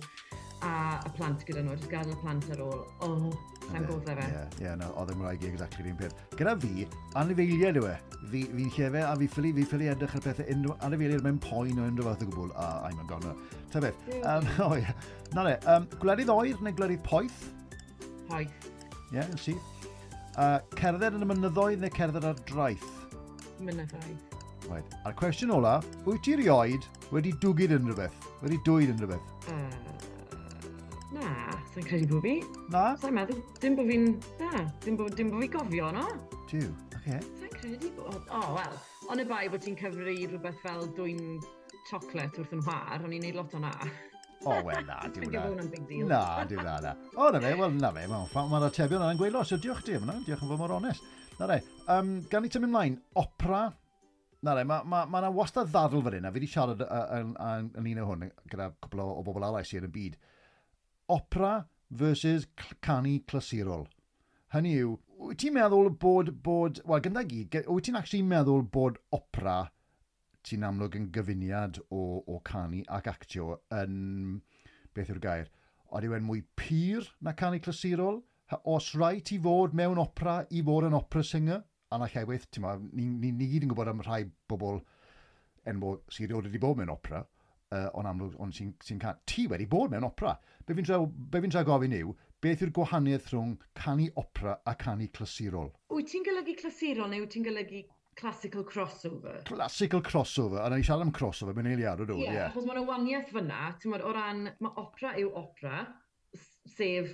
a 0.63 0.73
y 1.03 1.11
plant 1.17 1.43
gyda 1.49 1.65
nhw, 1.65 1.75
jyst 1.75 1.91
gadael 1.91 2.15
y 2.15 2.21
plant 2.23 2.47
ar 2.55 2.63
ôl. 2.69 2.85
Oh 3.03 3.33
Na'n 3.71 3.85
gwybod 3.87 4.09
fe. 4.09 4.25
Ie, 4.27 4.41
yeah, 4.65 4.75
no, 4.77 4.89
oedd 4.99 5.13
yn 5.13 5.15
e 5.15 5.17
ymwraeg 5.17 5.45
i 5.45 5.49
exactly 5.49 5.91
un 5.91 5.97
peth. 5.99 6.15
Gyda 6.37 6.53
fi, 6.61 6.87
anifeiliaid 7.21 7.79
yw 7.79 7.87
e. 7.89 7.93
Fi, 8.31 8.41
fi'n 8.51 8.71
llefe 8.75 9.03
a 9.07 9.13
fi 9.21 9.29
ffili, 9.31 9.53
fi 9.57 9.65
ffili 9.69 9.89
edrych 9.93 10.17
ar 10.19 10.25
pethau 10.25 10.49
unrhyw, 10.53 10.75
anifeiliaid 10.87 11.25
mewn 11.25 11.39
poen 11.43 11.79
o 11.79 11.87
unrhyw 11.87 12.09
fath 12.09 12.25
o 12.25 12.29
gwbl. 12.29 12.51
A, 12.59 12.67
I'm 12.89 12.99
a 13.01 13.07
goner. 13.09 13.33
Ta 13.73 13.81
beth. 13.83 14.03
Um, 14.19 14.49
o 14.67 14.69
ie. 14.77 14.95
Na 15.37 15.47
le, 15.47 15.55
um, 15.73 15.87
gwledydd 16.03 16.33
oer 16.33 16.61
neu 16.65 16.75
gwledydd 16.77 17.01
poeth? 17.07 17.39
Poeth. 18.29 18.69
Ie, 19.13 19.17
yeah, 19.17 19.31
yn 19.31 19.41
si. 19.41 19.55
Uh, 20.33 20.59
cerdded 20.79 21.17
yn 21.17 21.25
y 21.25 21.31
mynyddoedd 21.31 21.81
neu 21.83 21.93
cerdded 21.97 22.29
ar 22.29 22.39
draeth? 22.49 22.89
Mynyddoedd. 23.63 24.29
Right. 24.69 24.95
A'r 25.03 25.15
cwestiwn 25.19 25.51
ola, 25.57 25.79
wyt 26.05 26.23
ti 26.25 26.37
rioed 26.39 26.85
wedi 27.11 27.33
dwgyd 27.43 27.75
unrhyw 27.79 27.97
beth? 27.99 28.29
Wedi 28.43 28.61
dwyd 28.67 28.93
unrhyw 28.93 29.15
beth? 29.15 29.49
Mm. 29.51 30.12
Na, 31.13 31.53
sa'n 31.73 31.85
credu 31.85 32.07
bod 32.15 32.23
fi. 32.25 32.33
Na? 32.73 32.83
Sa'n 32.97 33.13
meddwl, 33.13 33.41
dim 33.61 33.75
bod 33.77 33.89
fi'n... 33.89 34.07
Na, 34.39 34.63
dim 34.83 34.95
bod, 34.97 35.13
dim 35.17 35.29
bod 35.33 35.43
fi 35.43 35.49
gofio, 35.55 35.91
no? 35.93 36.05
Diw, 36.49 36.69
oce. 36.69 36.95
Okay. 36.99 37.19
Sa'n 37.41 37.53
credu 37.53 37.91
bod... 37.97 38.15
O, 38.15 38.39
oh, 38.39 38.47
wel, 38.57 38.79
ond 39.13 39.21
y 39.21 39.27
bai 39.29 39.43
bod 39.53 39.61
ti'n 39.65 39.77
cyfru 39.77 40.07
rhywbeth 40.07 40.57
fel 40.63 40.87
dwy'n 40.97 41.37
chocolate 41.89 42.41
wrth 42.41 42.55
yn 42.57 42.65
hwar, 42.65 43.03
o'n 43.03 43.13
i'n 43.13 43.27
neud 43.27 43.37
lot 43.37 43.53
o 43.53 43.61
na. 43.61 43.73
O, 44.43 44.55
oh, 44.55 44.57
wel, 44.65 44.81
na, 44.89 44.97
diw 45.13 45.29
na. 45.29 45.45
na, 46.09 46.25
diw 46.49 46.65
na, 46.65 46.79
na. 46.87 46.95
O, 47.13 47.29
na 47.29 47.43
fe, 47.45 47.53
wel, 47.61 47.77
na 47.77 47.93
fe, 47.93 48.07
mae'r 48.09 48.67
atebion 48.71 49.05
yna'n 49.05 49.21
gweud 49.21 49.37
los, 49.37 49.53
so 49.53 49.61
diolch 49.61 49.85
ti, 49.85 49.99
diolch 50.01 50.33
yn 50.33 50.49
fawr 50.49 50.61
mor 50.65 50.77
onest. 50.79 51.05
Na 51.37 51.49
re, 51.49 51.61
um, 51.93 52.17
gan 52.31 52.45
i 52.45 52.51
tymyn 52.53 52.73
mlaen, 52.73 52.99
opera, 53.21 53.67
Na 54.43 54.51
re, 54.57 54.65
mae 54.67 54.83
ma, 54.83 55.05
ma 55.07 55.21
ma 55.23 55.29
wastad 55.31 55.69
ddadl 55.71 56.01
fan 56.03 56.17
hyn, 56.17 56.25
a 56.27 56.31
fi 56.33 56.41
wedi 56.41 56.49
siarad 56.51 56.81
yn 56.83 57.29
un 57.79 58.01
o 58.03 58.07
hwn 58.09 58.25
gyda 58.51 58.65
cwbl 58.83 58.99
o, 58.99 59.05
o 59.21 59.23
bobl 59.23 59.45
arall 59.47 59.63
sy'n 59.69 59.87
y 59.87 59.91
byd 59.93 60.17
opera 61.09 61.65
versus 61.89 62.47
canu 62.81 63.19
clasurol. 63.27 63.87
Hynny 64.53 64.75
yw, 64.81 64.97
wyt 65.23 65.39
ti'n 65.41 65.55
meddwl 65.55 65.89
bod, 65.99 66.29
bod 66.45 66.81
wel, 66.85 67.01
gyda 67.05 67.23
gyd, 67.29 67.57
wyt 67.67 67.87
ti'n 67.87 67.97
actually 67.99 68.25
meddwl 68.27 68.65
bod 68.73 68.99
opera 69.15 69.63
ti'n 70.43 70.65
amlwg 70.67 70.97
yn 70.99 71.09
gyfuniad 71.15 71.79
o, 71.87 72.21
o 72.27 72.39
canu 72.45 72.83
ac 72.97 73.07
actio 73.11 73.57
yn, 73.79 74.41
beth 74.93 75.11
yw'r 75.13 75.21
gair, 75.23 75.51
ond 75.89 76.07
yw 76.07 76.15
e'n 76.17 76.25
mwy 76.27 76.43
pur 76.59 77.07
na 77.23 77.35
canu 77.39 77.61
clasurol? 77.63 78.21
Os 78.69 78.91
rai 78.99 79.23
ti 79.25 79.39
fod 79.41 79.73
mewn 79.73 80.01
opera 80.01 80.41
i 80.53 80.61
fod 80.65 80.89
yn 80.89 80.97
opera 80.97 81.23
singer? 81.25 81.63
A 81.93 81.97
na 81.97 82.09
llewydd, 82.09 82.49
ti'n 82.51 82.65
ma, 82.65 82.75
ni, 82.77 83.07
ni, 83.07 83.31
ni 83.31 83.47
gyd 83.49 83.65
yn 83.65 83.71
gwybod 83.71 83.89
am 83.89 84.03
rhai 84.05 84.23
bobl 84.49 84.81
enw 85.69 85.93
sydd 86.11 86.33
wedi 86.35 86.61
bod 86.61 86.77
mewn 86.77 86.91
opera, 86.93 87.23
uh, 87.73 87.87
ond 87.97 88.09
amlwg, 88.09 88.35
ond 88.43 88.53
ti'n... 88.57 88.73
Ti, 88.83 89.13
ti 89.29 89.47
wedi 89.49 89.69
bod 89.69 89.93
mewn 89.93 90.05
opera. 90.09 90.35
Be 90.63 90.75
fi'n 90.77 90.87
tra, 90.87 90.99
tra 91.51 91.63
gofyn 91.67 91.95
yw, 91.97 92.13
beth 92.43 92.61
yw'r 92.63 92.71
gwahaniaeth 92.75 93.33
rhwng 93.33 93.57
canu 93.79 94.05
opera 94.19 94.53
a 94.67 94.73
canu 94.79 95.09
clasurol? 95.17 95.73
Wyt 95.91 96.07
ti'n 96.11 96.23
golygu 96.27 96.55
clasurol 96.61 97.11
neu 97.11 97.25
wyt 97.25 97.33
ti'n 97.35 97.43
golygu 97.47 97.81
classical 98.19 98.63
crossover? 98.69 99.41
Classical 99.49 100.01
crossover, 100.01 100.61
a 100.63 100.69
na 100.69 100.79
i 100.79 100.85
siarad 100.87 101.03
am 101.07 101.13
crossover, 101.15 101.57
mae'n 101.57 101.71
eiliad 101.73 102.03
o 102.05 102.07
o, 102.07 102.17
ie. 102.21 102.29
Yeah, 102.29 102.47
achos 102.47 102.67
mae'n 102.69 102.87
waniaeth 102.87 103.35
fyna, 103.35 103.61
ti'n 103.81 103.95
o 103.99 104.15
ran, 104.15 104.43
mae 104.63 104.75
opera 104.85 105.13
yw 105.19 105.33
opera, 105.43 105.83
sef, 106.77 107.11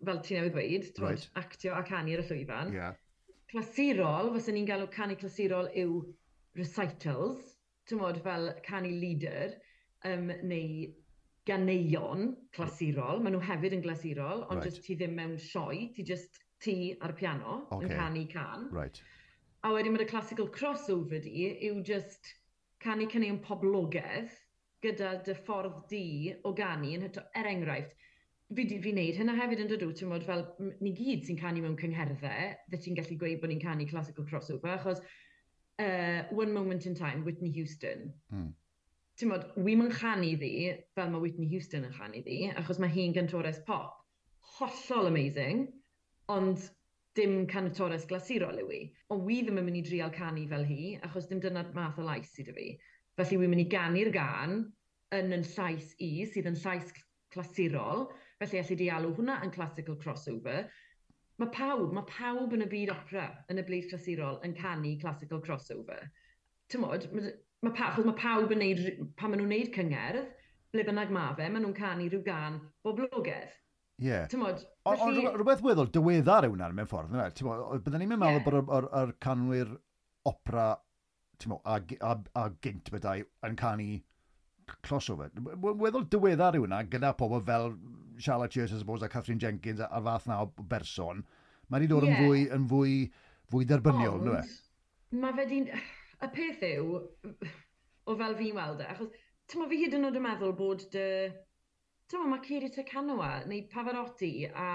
fel 0.00 0.22
ti'n 0.24 0.40
newydd 0.40 0.56
dweud, 0.96 1.04
right. 1.04 1.30
actio 1.42 1.76
a 1.76 1.84
canu 1.84 2.16
ar 2.16 2.24
y 2.24 2.28
llwyfan. 2.30 2.72
Yeah. 2.76 2.96
Clasurol, 3.52 4.32
fysyn 4.38 4.56
ni'n 4.56 4.68
galw 4.72 4.88
canu 4.92 5.20
clasurol 5.20 5.68
yw 5.84 6.00
recitals, 6.56 7.44
ti'n 7.88 8.00
fel 8.24 8.54
canu 8.64 8.92
leader, 9.04 9.58
um, 10.08 10.32
neu 10.48 10.94
ganeuon 11.46 12.22
hmm. 12.22 12.48
clasurol, 12.56 13.22
maen 13.22 13.36
nhw 13.36 13.44
hefyd 13.46 13.76
yn 13.76 13.84
glasurol, 13.84 14.42
ond 14.48 14.60
right. 14.60 14.66
just 14.70 14.82
ti 14.86 14.96
ddim 14.98 15.14
mewn 15.18 15.36
sioe, 15.42 15.90
ti 15.94 16.06
just 16.06 16.40
ti 16.62 16.96
ar 17.04 17.14
y 17.14 17.18
piano 17.20 17.60
okay. 17.68 17.86
yn 17.86 17.94
canu 17.94 18.24
can. 18.32 18.66
Right. 18.74 19.02
A 19.66 19.72
wedyn 19.74 19.94
mae'r 19.94 20.08
classical 20.10 20.50
crossover 20.52 21.22
di 21.22 21.46
yw 21.68 21.82
just 21.86 22.32
canu 22.82 23.06
caneuon 23.10 23.38
poblogaidd 23.44 24.34
gyda 24.84 25.16
dy 25.26 25.36
ffordd 25.46 25.86
di 25.90 26.34
o 26.44 26.52
ganu 26.56 26.92
yn 26.96 27.06
hyto, 27.06 27.24
er 27.38 27.48
enghraifft, 27.50 27.94
fi 28.54 28.66
di 28.68 28.80
fi 28.82 28.92
wneud 28.94 29.16
hynna 29.18 29.34
hefyd 29.38 29.62
yn 29.64 29.70
dydw, 29.72 29.92
ti'n 29.96 30.10
modd 30.10 30.26
fel, 30.26 30.44
ni 30.82 30.92
gyd 30.98 31.24
sy'n 31.26 31.40
canu 31.40 31.64
mewn 31.64 31.78
cyngherddau, 31.80 32.52
dde 32.68 32.82
ti'n 32.82 32.98
gallu 32.98 33.16
gweud 33.22 33.40
bod 33.42 33.52
ni'n 33.52 33.62
canu 33.62 33.88
classical 33.90 34.28
crossover, 34.28 34.76
achos 34.76 35.02
uh, 35.82 36.22
One 36.30 36.52
Moment 36.54 36.86
in 36.86 36.94
Time, 36.94 37.24
Whitney 37.24 37.54
Houston, 37.56 38.12
mm 38.30 38.54
ti'n 39.16 39.30
modd, 39.32 39.46
wi'n 39.64 39.86
yn 39.86 39.94
chanu 39.96 40.34
ddi, 40.36 40.54
fel 40.96 41.12
mae 41.12 41.22
Whitney 41.22 41.48
Houston 41.48 41.86
yn 41.88 41.94
chanu 41.96 42.20
ddi, 42.24 42.40
achos 42.60 42.80
mae 42.82 42.92
hi'n 42.92 43.14
gantores 43.16 43.62
pop. 43.68 43.94
Hollol 44.56 45.08
amazing, 45.08 45.66
ond 46.32 46.66
dim 47.16 47.46
canatores 47.48 48.04
glasurol 48.10 48.60
yw 48.60 48.72
i. 48.76 48.82
Ond 49.12 49.24
wi 49.24 49.40
ddim 49.42 49.60
yn 49.62 49.66
mynd 49.68 49.80
i 49.80 49.84
drial 49.86 50.12
canu 50.12 50.44
fel 50.50 50.66
hi, 50.68 50.96
achos 51.06 51.30
dim 51.30 51.40
dyna'r 51.40 51.72
math 51.76 52.00
o 52.02 52.04
lais 52.04 52.32
sydd 52.36 52.52
y 52.52 52.56
fi. 52.58 52.66
Felly 53.16 53.40
wi'n 53.40 53.54
mynd 53.54 53.64
i 53.64 53.70
ganu'r 53.72 54.12
gan 54.12 54.58
yn 55.16 55.32
yn 55.32 55.46
llais 55.54 55.94
i, 56.02 56.10
sydd 56.28 56.50
yn 56.50 56.60
llais 56.60 56.92
clasurol, 57.32 58.06
felly 58.42 58.60
allai 58.60 58.78
di 58.82 58.90
alw 58.92 59.14
hwnna 59.16 59.38
yn 59.46 59.54
classical 59.54 59.96
crossover. 60.02 60.68
Mae 61.40 61.52
pawb, 61.56 61.88
mae 61.96 62.04
pawb 62.10 62.52
yn 62.56 62.64
y 62.64 62.68
byd 62.72 62.92
opera 62.92 63.26
yn 63.52 63.60
y 63.60 63.64
blid 63.64 63.88
clasurol 63.90 64.40
yn 64.44 64.56
canu 64.60 64.92
classical 65.00 65.40
crossover. 65.44 66.04
Tymod, 66.72 67.08
mae, 67.64 67.72
pa, 67.76 67.92
mae 67.98 68.16
pawb 68.18 68.52
yn 68.56 68.62
neud, 68.62 68.82
pan 69.18 69.32
maen 69.32 69.42
nhw'n 69.42 69.54
neud 69.54 69.70
cyngerdd, 69.74 70.32
ble 70.74 70.84
bynnag 70.88 71.12
ma 71.14 71.28
fe, 71.38 71.48
maen 71.48 71.64
nhw'n 71.64 71.76
canu 71.76 72.08
rhyw 72.10 72.24
gan 72.26 72.58
boblogaidd. 72.86 73.54
Ie. 73.96 74.08
Yeah. 74.10 74.26
Tymod, 74.28 74.64
Ond 74.84 75.00
felly... 75.00 75.22
rhywbeth 75.32 75.62
weddol 75.64 75.88
dyweddar 75.92 76.48
yw 76.48 76.52
hwnna 76.52 76.68
mewn 76.76 76.90
ffordd. 76.90 77.14
Byddwn 77.14 78.02
ni'n 78.02 78.10
meddwl 78.12 78.36
yeah. 78.36 78.44
bod 78.44 78.82
yr 79.00 79.14
canwyr 79.24 79.72
opera 80.28 80.74
mo, 81.48 81.60
a, 81.64 81.78
a, 82.00 82.12
a 82.36 82.44
gynt 82.64 82.90
bydau 82.92 83.24
yn 83.46 83.56
canu 83.60 83.88
crossover. 84.84 85.32
Weddol 85.62 86.08
dyweddar 86.12 86.58
yw 86.58 86.66
hwnna 86.66 86.82
gyda 86.92 87.14
pobl 87.16 87.40
fel 87.46 87.72
Charlotte 88.18 88.52
Church, 88.52 88.72
I 88.72 88.78
suppose, 88.78 89.02
a 89.02 89.08
Catherine 89.08 89.40
Jenkins 89.40 89.80
a'r 89.84 90.04
fath 90.04 90.28
na 90.28 90.42
o 90.44 90.50
berson. 90.72 91.24
Mae 91.68 91.80
wedi 91.80 91.90
dod 91.92 92.06
yeah. 92.06 92.16
yn 92.20 92.26
fwy, 92.26 92.42
yn 92.56 92.68
fwy, 92.70 92.96
fwy 93.52 93.68
derbyniol, 93.68 94.20
Ond, 94.20 94.56
Mae 95.22 95.34
fe 95.36 95.48
di'n... 95.50 95.70
Y 96.24 96.28
peth 96.32 96.62
yw, 96.64 97.00
o 98.06 98.14
fel 98.16 98.38
fi'n 98.38 98.56
weld 98.56 98.80
e, 98.80 98.86
achos 98.92 99.10
tyma 99.50 99.66
fi 99.70 99.82
hyd 99.82 99.96
yn 99.98 100.08
oed 100.08 100.16
yn 100.20 100.24
meddwl 100.28 100.54
bod 100.56 100.86
dy... 100.94 101.10
Tyma, 102.06 102.28
mae 102.30 102.42
Ciri 102.46 102.70
Tecanoa 102.70 103.30
neu 103.50 103.64
Pavarotti 103.72 104.46
a 104.46 104.68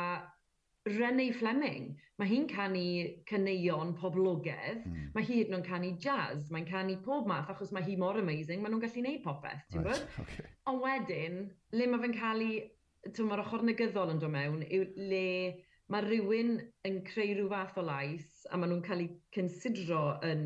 Renee 0.90 1.32
Fleming, 1.32 1.94
mae 2.20 2.28
hi'n 2.28 2.48
canu 2.50 2.84
cyneuon 3.30 3.94
poblogedd, 4.02 4.84
mm. 4.84 5.08
mae 5.16 5.26
hi 5.28 5.38
hyd 5.40 5.52
yn 5.52 5.60
oed 5.60 5.68
canu 5.70 5.92
jazz, 6.04 6.50
mae'n 6.52 6.68
canu 6.68 6.98
pob 7.06 7.30
math 7.30 7.52
achos 7.54 7.72
mae 7.76 7.86
hi 7.86 7.96
mor 8.02 8.20
amazing, 8.20 8.60
mae 8.64 8.74
nhw'n 8.74 8.84
gallu 8.84 8.98
gwneud 8.98 9.24
popeth, 9.24 9.64
ti'n 9.72 9.86
right, 9.86 10.04
bod? 10.04 10.26
Okay. 10.26 10.52
Ond 10.72 10.84
wedyn, 10.84 11.40
le 11.78 11.88
mae 11.88 12.04
fe'n 12.04 12.18
cael 12.18 12.44
ei, 12.46 12.60
ti'n 13.08 13.30
mae'r 13.30 13.46
ochr 13.46 13.66
negyddol 13.70 14.14
yn 14.16 14.22
dod 14.22 14.36
mewn, 14.36 14.66
yw 14.68 14.90
le 14.98 15.26
mae 15.92 16.06
rhywun 16.08 16.54
yn 16.88 17.00
creu 17.08 17.36
rhyw 17.36 17.50
fath 17.52 17.80
o 17.80 17.86
lais 17.86 18.28
a 18.50 18.60
maen 18.60 18.74
nhw'n 18.74 18.86
cael 18.86 19.06
ei 19.06 19.10
considro 19.36 20.04
yn 20.28 20.46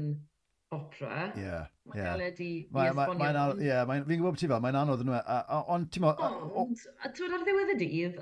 opera. 0.76 1.30
Ie. 1.36 1.46
Yeah, 1.46 1.70
e 1.70 1.90
mae'n 1.90 2.02
yeah. 2.02 2.12
galed 2.12 2.42
i, 2.44 2.50
i 2.66 2.86
esbonio. 2.90 3.46
Ie, 3.62 3.80
fi'n 3.92 4.06
gwybod 4.12 4.42
ti 4.42 4.50
fel, 4.52 4.62
mae'n 4.66 4.78
anodd 4.82 5.06
yn 5.06 5.10
nhw. 5.12 5.22
Ond 5.76 5.90
ti'n 5.96 6.06
mo... 6.06 6.12
Ond, 6.64 6.86
twyd 7.18 7.34
ar 7.38 7.48
ddiwedd 7.48 7.74
y 7.74 7.80
dydd, 7.82 8.20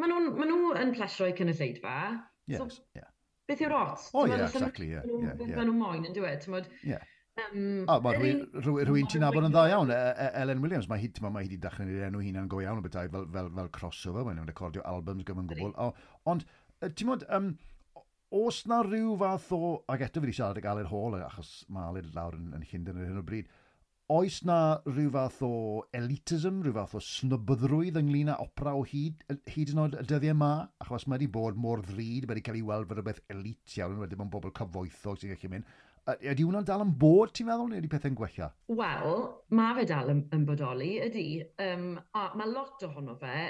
maen 0.00 0.14
nhw, 0.14 0.22
ma 0.38 0.48
nhw 0.48 0.72
yn 0.84 0.94
plesio 0.96 1.28
i 1.28 1.36
cynulleidfa. 1.36 1.98
Yes, 2.46 2.62
so, 2.62 2.86
yeah. 2.96 3.10
Beth 3.46 3.60
yw'r 3.62 3.76
ot? 3.78 4.08
O, 4.14 4.24
ie, 4.26 4.38
exactly, 4.38 4.88
ie. 4.94 5.04
Maen 5.04 5.68
nhw'n 5.68 5.78
moyn 5.78 6.08
yn 6.08 6.16
dweud, 6.16 6.40
ti'n 6.42 6.56
modd. 6.56 6.72
Ie. 6.86 6.98
Um, 7.36 7.82
oh, 7.92 7.98
mae 8.00 8.16
rhywun, 8.16 9.08
ti'n 9.12 9.20
nabod 9.20 9.44
yn 9.44 9.52
dda 9.52 9.66
iawn, 9.68 9.90
e- 9.92 10.12
e- 10.24 10.30
Ellen 10.40 10.62
Williams, 10.64 10.86
mae 10.88 11.02
hi, 11.02 11.10
wedi 11.12 11.44
hi 11.44 11.58
wedi 11.84 12.06
enw 12.06 12.22
hunan 12.24 12.46
go 12.48 12.62
iawn 12.64 12.80
o 12.80 12.84
bethau 12.86 13.10
fel, 13.12 13.26
fel, 13.34 13.50
fel 13.58 13.68
crossover, 13.74 14.24
mae'n 14.24 14.48
recordio 14.48 14.84
albums 14.88 15.26
gyfan 15.28 15.50
gwbl. 15.50 15.74
Ond, 16.32 16.46
ti'n 16.86 17.10
modd, 17.10 17.26
um, 17.36 17.50
oes 18.36 18.62
na 18.68 18.82
rhyw 18.84 19.14
fath 19.20 19.52
o, 19.56 19.60
ac 19.92 20.02
eto 20.06 20.20
fi 20.20 20.26
wedi 20.26 20.36
siarad 20.36 20.58
ag 20.60 20.66
Aled 20.70 20.90
Hall, 20.90 21.16
achos 21.24 21.52
mae 21.72 21.88
Aled 21.90 22.10
lawr 22.16 22.36
yn, 22.36 22.50
yn 22.56 22.66
Llundain 22.66 23.00
ar 23.00 23.08
hyn 23.08 23.22
o 23.22 23.24
bryd, 23.26 23.48
oes 24.12 24.36
na 24.46 24.58
rhyw 24.86 25.10
fath 25.14 25.40
o 25.46 25.52
elitism, 25.96 26.60
rhyw 26.62 26.76
fath 26.76 26.94
o 26.98 27.02
snobyddrwydd 27.02 27.98
ynglyn 28.02 28.30
â 28.34 28.36
opera 28.44 28.76
o 28.78 28.84
hyd, 28.86 29.24
hyd 29.50 29.72
yn 29.72 29.82
oed 29.82 29.96
y 29.98 30.04
dyddiau 30.04 30.36
yma, 30.36 30.52
achos 30.84 31.08
mae 31.08 31.18
wedi 31.18 31.30
bod 31.38 31.58
mor 31.58 31.82
ddrud, 31.82 32.28
mae 32.28 32.36
wedi 32.36 32.44
cael 32.46 32.60
ei 32.60 32.68
weld 32.68 32.90
fel 32.90 33.00
rhywbeth 33.00 33.24
elit 33.34 33.76
iawn, 33.80 33.98
wedi 34.04 34.18
bod 34.20 34.28
yn 34.28 34.32
bobl 34.36 34.54
cyfoethog 34.60 35.20
sy'n 35.22 35.34
gallu 35.34 35.52
mynd. 35.56 35.74
Ydy 36.06 36.44
hwnna'n 36.46 36.66
dal 36.68 36.84
yn 36.84 36.94
bod, 37.00 37.32
ti'n 37.34 37.48
meddwl, 37.48 37.72
neu 37.72 37.82
ydy 37.82 37.90
pethau'n 37.90 38.18
gwella? 38.18 38.52
Wel, 38.78 39.16
mae 39.58 39.74
fe 39.80 39.88
dal 39.90 40.12
yn, 40.12 40.22
yn 40.36 40.44
bodoli, 40.46 40.92
ydy. 41.02 41.26
Um, 41.64 41.96
a 42.14 42.28
mae 42.38 42.52
lot 42.52 42.84
ohono 42.86 43.16
fe 43.18 43.48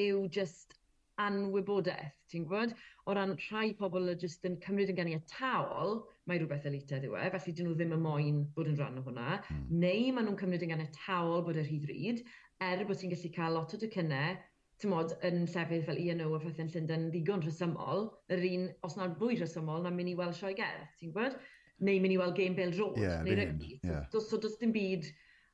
yw 0.00 0.22
just 0.32 0.77
anwybodaeth, 1.24 2.16
ti'n 2.30 2.44
gwybod? 2.48 2.74
O 3.08 3.14
ran 3.16 3.36
rhai 3.48 3.72
pobl 3.78 4.12
y 4.12 4.16
jyst 4.22 4.44
yn 4.48 4.58
cymryd 4.64 4.92
yn 4.92 4.98
gen 4.98 5.10
i 5.10 5.16
y 5.16 5.20
ganiataol, 5.20 5.96
mae 6.28 6.40
rhywbeth 6.40 6.68
elitedd 6.70 7.06
yw 7.08 7.16
e, 7.18 7.30
felly 7.34 7.54
dyn 7.56 7.70
nhw 7.70 7.78
ddim 7.78 7.96
y 7.96 8.00
moyn 8.02 8.44
bod 8.56 8.70
yn 8.70 8.78
rhan 8.78 9.00
o 9.00 9.06
hwnna, 9.06 9.40
mm. 9.40 9.64
neu 9.84 10.12
maen 10.12 10.28
nhw'n 10.28 10.38
cymryd 10.42 10.66
yn 10.66 10.74
ganiataol 10.74 11.42
bod 11.46 11.58
yr 11.58 11.66
rhydd 11.66 11.88
ryd, 11.90 12.22
er 12.68 12.84
bod 12.86 13.00
ti'n 13.00 13.14
gallu 13.14 13.32
cael 13.34 13.58
lot 13.58 13.74
o 13.74 13.80
dycynnau 13.80 14.38
tymod, 14.82 15.14
yn 15.26 15.46
llefydd 15.50 15.86
fel 15.88 15.98
ENO 15.98 16.28
a 16.36 16.40
phethau'n 16.42 16.68
Llundain 16.72 17.08
ddigon 17.10 17.42
rhesymol, 17.42 18.04
yr 18.34 18.44
un, 18.48 18.68
os 18.86 18.94
na'n 18.98 19.16
fwy 19.18 19.38
rhesymol, 19.38 19.82
na'n 19.82 19.96
mynd 19.96 20.12
i 20.12 20.18
weld 20.18 20.36
sioegerdd, 20.38 20.92
ti'n 21.00 21.14
gwybod? 21.14 21.38
Neu 21.86 22.02
mynd 22.02 22.14
i 22.14 22.18
weld 22.20 22.36
Game 22.38 22.54
Bale 22.58 22.74
Road, 22.78 22.98
yeah, 23.02 23.22
neu 23.26 23.34
rygbi. 23.38 23.78
Yeah. 23.86 24.06
So, 24.12 24.22
so 24.22 24.38
does 24.38 24.56
dim 24.60 24.74
byd 24.74 25.08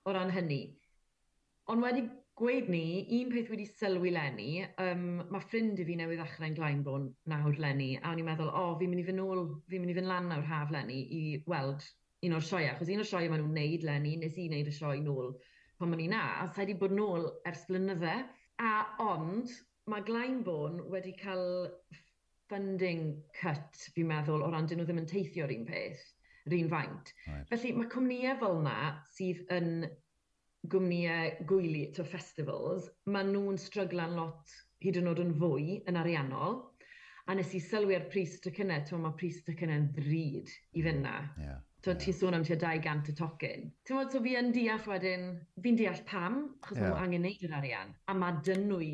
o 0.04 0.12
ran 0.16 0.32
hynny. 0.32 0.60
Ond 1.72 1.84
wedi 1.84 2.04
gweud 2.38 2.70
ni, 2.72 2.84
un 3.20 3.28
peth 3.30 3.50
wedi 3.52 3.64
sylwi 3.70 4.10
Lenny, 4.14 4.64
um, 4.82 5.04
mae 5.30 5.42
ffrind 5.44 5.78
i 5.78 5.86
fi 5.86 5.94
newydd 5.98 6.18
ddechrau'n 6.18 6.56
Glaenbôn 6.56 7.10
nawr 7.30 7.58
Lenny, 7.62 7.92
a 8.00 8.10
o'n 8.10 8.22
i'n 8.22 8.26
meddwl, 8.26 8.50
o, 8.50 8.62
oh, 8.70 8.78
fi'n 8.80 8.90
mynd 8.90 9.04
i 9.04 9.06
fynd 9.06 9.22
nôl, 9.22 9.44
fi'n 9.70 9.84
mynd 9.84 9.94
i 9.94 9.98
fynd 9.98 10.10
lan 10.10 10.30
nawr 10.32 10.46
haf 10.48 10.72
Lenny 10.74 11.02
i 11.14 11.22
weld 11.50 11.84
un 12.26 12.34
o'r 12.34 12.46
sioia, 12.48 12.72
achos 12.72 12.90
un 12.90 13.04
o'r 13.04 13.10
sioia 13.10 13.30
maen 13.30 13.44
nhw'n 13.44 13.58
neud 13.60 13.86
Lenny, 13.86 14.16
nes 14.18 14.38
i 14.40 14.48
wneud 14.48 14.70
y 14.70 14.74
sioi 14.74 15.04
nôl 15.04 15.30
pan 15.78 15.90
maen 15.90 16.02
i'n 16.06 16.14
na, 16.14 16.24
a 16.42 16.48
sa 16.48 16.62
wedi 16.62 16.76
bod 16.80 16.94
nôl 16.96 17.28
ers 17.50 17.64
blynydde, 17.68 18.16
a 18.62 18.72
ond 19.04 19.54
mae 19.90 20.04
Glaenbôn 20.06 20.82
wedi 20.90 21.14
cael 21.20 21.46
funding 22.50 23.08
cut, 23.38 23.78
fi'n 23.94 24.10
meddwl, 24.10 24.42
o 24.42 24.50
ran 24.50 24.66
dyn 24.70 24.80
nhw 24.80 24.88
ddim 24.88 25.02
yn 25.02 25.10
teithio'r 25.10 25.54
un 25.54 25.66
peth, 25.68 26.02
yr 26.48 26.56
un 26.58 26.70
faint. 26.72 27.12
Right. 27.26 27.46
Felly 27.52 27.74
mae 27.78 27.90
cwmnïau 27.92 28.38
fel 28.42 28.58
yna 28.62 28.78
sydd 29.14 29.44
yn 29.54 29.70
gwmnïau 30.72 31.46
gwyli, 31.48 31.88
to 31.96 32.04
festivals, 32.08 32.88
maen 33.10 33.32
nhw'n 33.34 33.58
stryglan 33.60 34.16
lot 34.18 34.54
hyd 34.84 35.00
yn 35.00 35.10
oed 35.10 35.22
yn 35.24 35.34
fwy 35.40 35.80
yn 35.90 36.00
ariannol. 36.00 36.62
A 37.28 37.36
nes 37.36 37.54
i 37.56 37.60
sylwi 37.64 37.96
ar 37.96 38.08
pris 38.12 38.36
tocynnau, 38.44 38.84
to 38.88 38.98
mae 39.00 39.16
pris 39.20 39.40
tocynnau 39.46 39.80
yn 39.80 39.88
ddrud 39.96 40.50
i 40.76 40.84
fynd 40.84 41.04
na. 41.06 41.14
Yeah. 41.40 41.62
So, 41.84 41.92
yeah. 41.92 42.00
Ti'n 42.00 42.16
sôn 42.18 42.36
am 42.36 42.44
tua 42.44 42.58
200 42.60 43.12
y 43.12 43.16
tocyn. 43.20 43.66
Ti'n 43.84 43.98
meddwl, 43.98 44.12
so 44.12 44.22
fi 44.24 44.36
yn 44.40 44.52
deall 44.56 44.88
wedyn, 44.92 45.26
fi'n 45.64 45.80
deall 45.80 46.02
pam, 46.08 46.38
achos 46.62 46.80
yeah. 46.80 46.92
mae 46.92 47.06
angen 47.06 47.24
neud 47.28 47.46
yr 47.48 47.56
arian. 47.60 47.96
A 48.08 48.16
mae 48.20 48.40
dynwy 48.48 48.92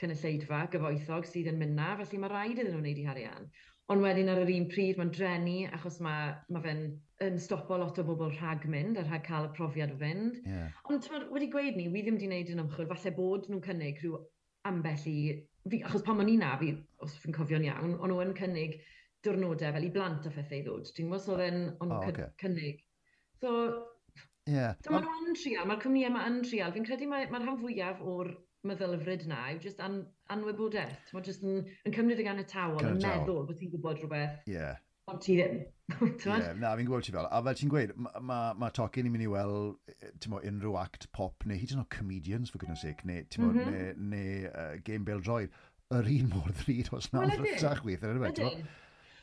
cynulleidfa 0.00 0.62
gyfoethog 0.72 1.28
sydd 1.28 1.50
yn 1.52 1.60
mynd 1.60 1.76
na, 1.76 1.94
felly 2.00 2.22
mae 2.22 2.32
rhaid 2.32 2.56
iddyn 2.56 2.72
nhw 2.72 2.82
wneud 2.84 3.02
i 3.02 3.08
arian. 3.14 3.50
Ond 3.92 4.04
wedyn 4.04 4.28
ar 4.28 4.42
yr 4.42 4.50
un 4.52 4.66
pryd 4.68 4.98
mae'n 5.00 5.10
drenu 5.16 5.58
achos 5.72 5.96
mae, 6.04 6.32
mae 6.52 6.64
fe'n 6.64 6.82
yn 7.24 7.38
stopo 7.40 7.78
lot 7.80 7.98
o 7.98 8.04
bobl 8.04 8.34
rhag 8.34 8.66
mynd 8.68 8.98
a 9.00 9.04
rhag 9.06 9.24
cael 9.26 9.48
y 9.48 9.52
profiad 9.56 9.94
o 9.94 9.96
fynd. 10.00 10.42
Yeah. 10.44 10.74
Ond 10.92 11.08
wedi 11.32 11.48
gweud 11.54 11.78
ni, 11.78 11.86
wi 11.88 12.02
ddim 12.04 12.18
wedi 12.18 12.28
gwneud 12.28 12.52
yn 12.52 12.62
ymchwil, 12.64 12.88
falle 12.90 13.14
bod 13.16 13.48
nhw'n 13.48 13.64
cynnig 13.64 14.02
rhyw 14.02 14.18
ambell 14.68 15.06
i... 15.08 15.18
Fi, 15.68 15.80
achos 15.84 16.04
pan 16.04 16.20
o'n 16.22 16.30
i 16.32 16.36
na, 16.40 16.54
fi, 16.60 16.70
os 17.04 17.16
fi'n 17.22 17.34
cofio'n 17.36 17.64
iawn, 17.66 17.96
ond 17.96 18.12
nhw'n 18.12 18.36
cynnig 18.36 18.76
diwrnodau 19.24 19.74
fel 19.74 19.86
i 19.88 19.90
blant 19.94 20.28
a 20.28 20.32
phethau 20.32 20.62
ddod. 20.66 20.92
Dwi'n 20.96 21.08
gwybod 21.10 21.32
oedd 21.34 21.46
o'n 21.82 21.96
oh, 21.96 21.96
okay. 21.98 22.28
cynnig. 22.40 22.84
So, 23.42 23.54
yeah. 24.48 24.76
dyma 24.84 25.00
nhw 25.02 25.16
yn 25.30 25.40
trial, 25.40 25.66
mae'r 25.68 25.82
cwmnïau 25.82 26.12
yma 26.12 26.26
yn 26.30 26.38
trial. 26.46 26.76
Fi'n 26.76 26.86
credu 26.88 27.08
mae'r 27.10 27.32
mae 27.32 27.42
rhan 27.42 27.60
fwyaf 27.64 28.04
o'r 28.04 28.32
meddylfryd 28.66 29.24
na 29.30 29.44
yw 29.52 29.62
jyst 29.62 29.80
an, 29.84 30.00
anwybodaeth. 30.34 30.98
Ti'n 31.08 31.26
jyst 31.26 31.46
yn, 31.46 31.64
yn 31.86 31.94
cymryd 31.94 32.22
y 32.22 32.26
gan 32.26 32.42
y 32.42 32.46
tawel, 32.50 32.84
yn 32.90 33.00
meddwl 33.02 33.44
bod 33.46 33.58
ti'n 33.60 33.72
gwybod 33.74 34.02
rhywbeth. 34.02 34.40
Yeah. 34.50 34.80
Ond 35.08 35.22
ti 35.24 35.38
ddim. 35.38 35.60
yeah, 36.26 36.50
na, 36.58 36.74
fi'n 36.76 36.88
gwybod 36.88 37.06
ti 37.06 37.14
fel. 37.14 37.28
A 37.32 37.40
fel 37.44 37.56
ti'n 37.60 37.70
gweud, 37.72 37.94
mae 37.96 38.24
ma, 38.30 38.40
ma 38.58 38.68
tocyn 38.74 39.08
i'n 39.08 39.14
mynd 39.14 39.24
i 39.24 39.30
weld 39.32 39.94
e, 39.94 40.10
mo, 40.32 40.42
unrhyw 40.50 40.76
act 40.82 41.08
pop, 41.16 41.46
neu 41.48 41.60
hyd 41.60 41.72
yn 41.76 41.84
oed 41.84 41.90
comedians, 41.94 42.52
for 42.52 42.60
goodness 42.60 42.84
sake, 42.84 43.06
neu, 43.08 43.24
mo, 43.38 43.52
mm 43.52 43.62
-hmm. 43.62 43.78
neu, 43.78 43.94
neu 44.12 44.50
uh, 44.50 44.74
game 44.84 45.06
bel 45.08 45.22
droid, 45.24 45.54
yr 45.94 46.10
un 46.18 46.28
mor 46.34 46.52
ddrud 46.60 46.92
os 46.98 47.08
na 47.14 47.22
well, 47.22 47.32
rhywbeth 47.32 47.86
weith. 47.86 48.04
Ydyn. 48.04 48.66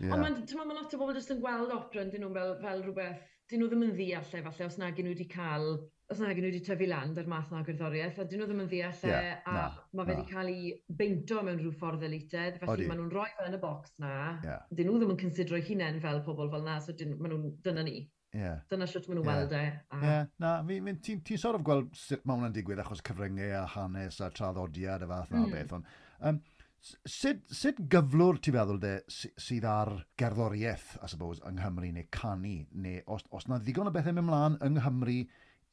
Yeah. 0.02 0.16
Ond 0.16 0.42
ti'n 0.42 0.58
meddwl, 0.58 0.72
mae 0.72 0.80
lot 0.80 0.96
o 0.96 1.02
bobl 1.02 1.20
jyst 1.20 1.36
yn 1.36 1.44
gweld 1.44 1.76
opera, 1.76 2.08
dyn 2.10 2.26
nhw 2.26 2.32
fel, 2.40 2.56
fel 2.64 2.82
rhywbeth, 2.88 3.28
dyn 3.52 3.62
nhw 3.62 3.70
ddim 3.70 3.86
yn 3.86 3.94
ddeall, 4.00 4.32
e, 4.32 4.42
falle, 4.48 4.72
os 4.72 4.80
na 4.82 4.90
gen 4.96 5.06
nhw 5.08 5.14
wedi 5.14 5.30
cael 5.32 5.70
os 6.12 6.20
nag 6.22 6.38
nhw 6.38 6.50
wedi 6.52 6.62
tyfu 6.66 6.86
lan 6.90 7.16
ar 7.18 7.30
math 7.30 7.54
o 7.54 7.58
agorddoriaeth, 7.58 8.20
a 8.22 8.26
dyn 8.30 8.42
nhw 8.42 8.48
ddim 8.50 8.60
yn 8.62 8.68
ddeall 8.70 9.00
e, 9.08 9.10
yeah, 9.10 9.40
a 9.50 9.54
na, 9.56 9.64
mae 9.98 10.06
fe 10.06 10.14
wedi 10.14 10.26
cael 10.32 10.50
ei 10.52 10.74
beinto 11.00 11.40
mewn 11.46 11.62
rhyw 11.62 11.72
ffordd 11.80 12.06
elitedd, 12.06 12.60
felly 12.62 12.90
maen 12.90 13.02
nhw'n 13.02 13.14
rhoi 13.14 13.32
fe 13.38 13.48
yn 13.50 13.58
y 13.58 13.62
bocs 13.64 13.96
na, 14.04 14.12
yeah. 14.46 14.68
dyn 14.70 14.92
nhw 14.92 15.00
ddim 15.02 15.16
yn 15.16 15.22
considero 15.24 15.62
hunain 15.70 15.98
fel 16.04 16.22
pobl 16.28 16.52
fel 16.52 16.68
na, 16.68 16.76
so 16.84 16.94
dyn, 17.00 17.16
maen 17.18 17.34
nhw'n 17.34 17.56
dyna 17.66 17.86
ni. 17.88 17.96
Yeah. 18.36 18.60
Dyna 18.70 18.86
sut 18.92 19.08
maen 19.10 19.22
nhw'n 19.22 19.32
yeah. 19.32 19.40
weld 19.42 19.56
e. 19.58 19.64
A... 19.66 20.02
Yeah. 20.04 20.28
Na, 20.44 20.52
ti'n 20.68 21.00
ti, 21.08 21.16
ti 21.32 21.40
sort 21.42 21.58
of 21.58 21.66
gweld 21.66 21.90
sut 21.98 22.22
mae 22.22 22.38
hwnna'n 22.38 22.54
digwydd 22.54 22.84
achos 22.84 23.02
cyfryngau 23.08 23.56
a 23.58 23.64
hanes 23.74 24.22
a 24.22 24.30
traddodiad 24.36 25.08
y 25.08 25.10
fath 25.10 25.34
mm. 25.34 25.48
a 25.48 25.56
beth, 25.56 25.74
ond 25.80 25.90
um, 26.30 26.42
sut, 26.86 27.42
sut 27.50 27.82
gyflwr 27.96 28.38
ti'n 28.38 28.58
feddwl 28.60 28.84
de 28.84 28.94
sydd 29.10 29.66
ar 29.70 29.96
gerddoriaeth, 30.22 31.00
I 31.02 31.10
suppose, 31.10 31.42
yng 31.50 31.58
Nghymru 31.58 31.90
neu 31.96 32.06
canu, 32.14 32.60
neu 32.78 33.02
os, 33.10 33.26
os 33.34 33.50
na 33.50 33.58
ddigon 33.58 33.90
o 33.90 33.96
bethau 33.96 34.14
mewn 34.14 34.30
mlaen 34.30 34.62
yng 34.62 34.78
Nghymru 34.78 35.20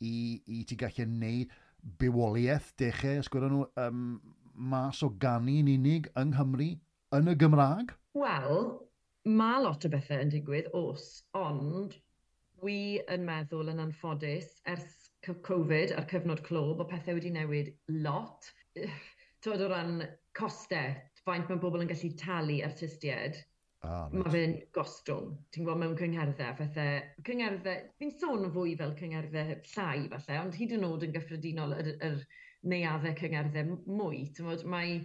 i, 0.02 0.14
i 0.46 0.62
ti 0.68 0.78
gallu 0.80 1.06
neud 1.08 1.52
bywoliaeth 2.02 2.70
dechrau 2.82 3.20
ysgwyd 3.22 3.48
nhw 3.50 3.66
um, 3.84 4.06
mas 4.74 5.02
o 5.06 5.10
ganu'n 5.24 5.70
unig 5.74 6.08
yng 6.20 6.32
Nghymru 6.34 6.70
yn 7.18 7.32
y 7.32 7.36
Gymraeg? 7.40 7.94
Wel, 8.18 8.58
mae 9.40 9.62
lot 9.64 9.86
o 9.86 9.92
bethau 9.92 10.22
yn 10.24 10.32
digwydd, 10.32 10.70
os, 10.78 11.06
ond 11.38 11.96
wi 12.62 13.00
yn 13.10 13.24
meddwl 13.26 13.72
yn 13.72 13.82
anffodus 13.82 14.52
ers 14.70 14.98
Covid 15.46 15.94
a'r 15.94 16.06
cyfnod 16.10 16.42
clo 16.46 16.62
bod 16.78 16.90
pethau 16.90 17.18
wedi 17.18 17.30
newid 17.34 17.72
lot. 18.06 18.50
Tywed 18.74 19.62
o 19.62 19.68
ran 19.70 20.02
costau, 20.38 20.94
faint 21.26 21.50
mae 21.50 21.60
bobl 21.62 21.84
yn 21.84 21.90
gallu 21.90 22.10
talu 22.18 22.58
artistiaid, 22.66 23.38
Ah. 23.82 24.06
Mae 24.14 24.30
fe'n 24.30 24.52
gostwng, 24.76 25.32
ti'n 25.50 25.64
gwybod, 25.66 25.80
mewn 25.80 25.96
cyngherddau, 25.98 26.54
fathau, 26.58 26.98
cyngherddau, 27.26 27.88
fi'n 27.98 28.12
sôn 28.14 28.44
yn 28.46 28.52
fwy 28.54 28.76
fel 28.78 28.92
cyngherddau 29.00 29.56
llai 29.72 30.04
falle, 30.12 30.36
ond 30.38 30.58
hyd 30.58 30.74
yn 30.76 30.86
oed 30.86 31.06
yn 31.08 31.14
gyffredinol 31.16 31.74
yr, 31.74 31.88
yr 32.06 32.20
neuaddau 32.70 33.16
cyngherddau 33.18 33.72
mwy, 33.72 34.20
ti'n 34.28 34.46
gwybod, 34.46 34.62
mae, 34.70 35.00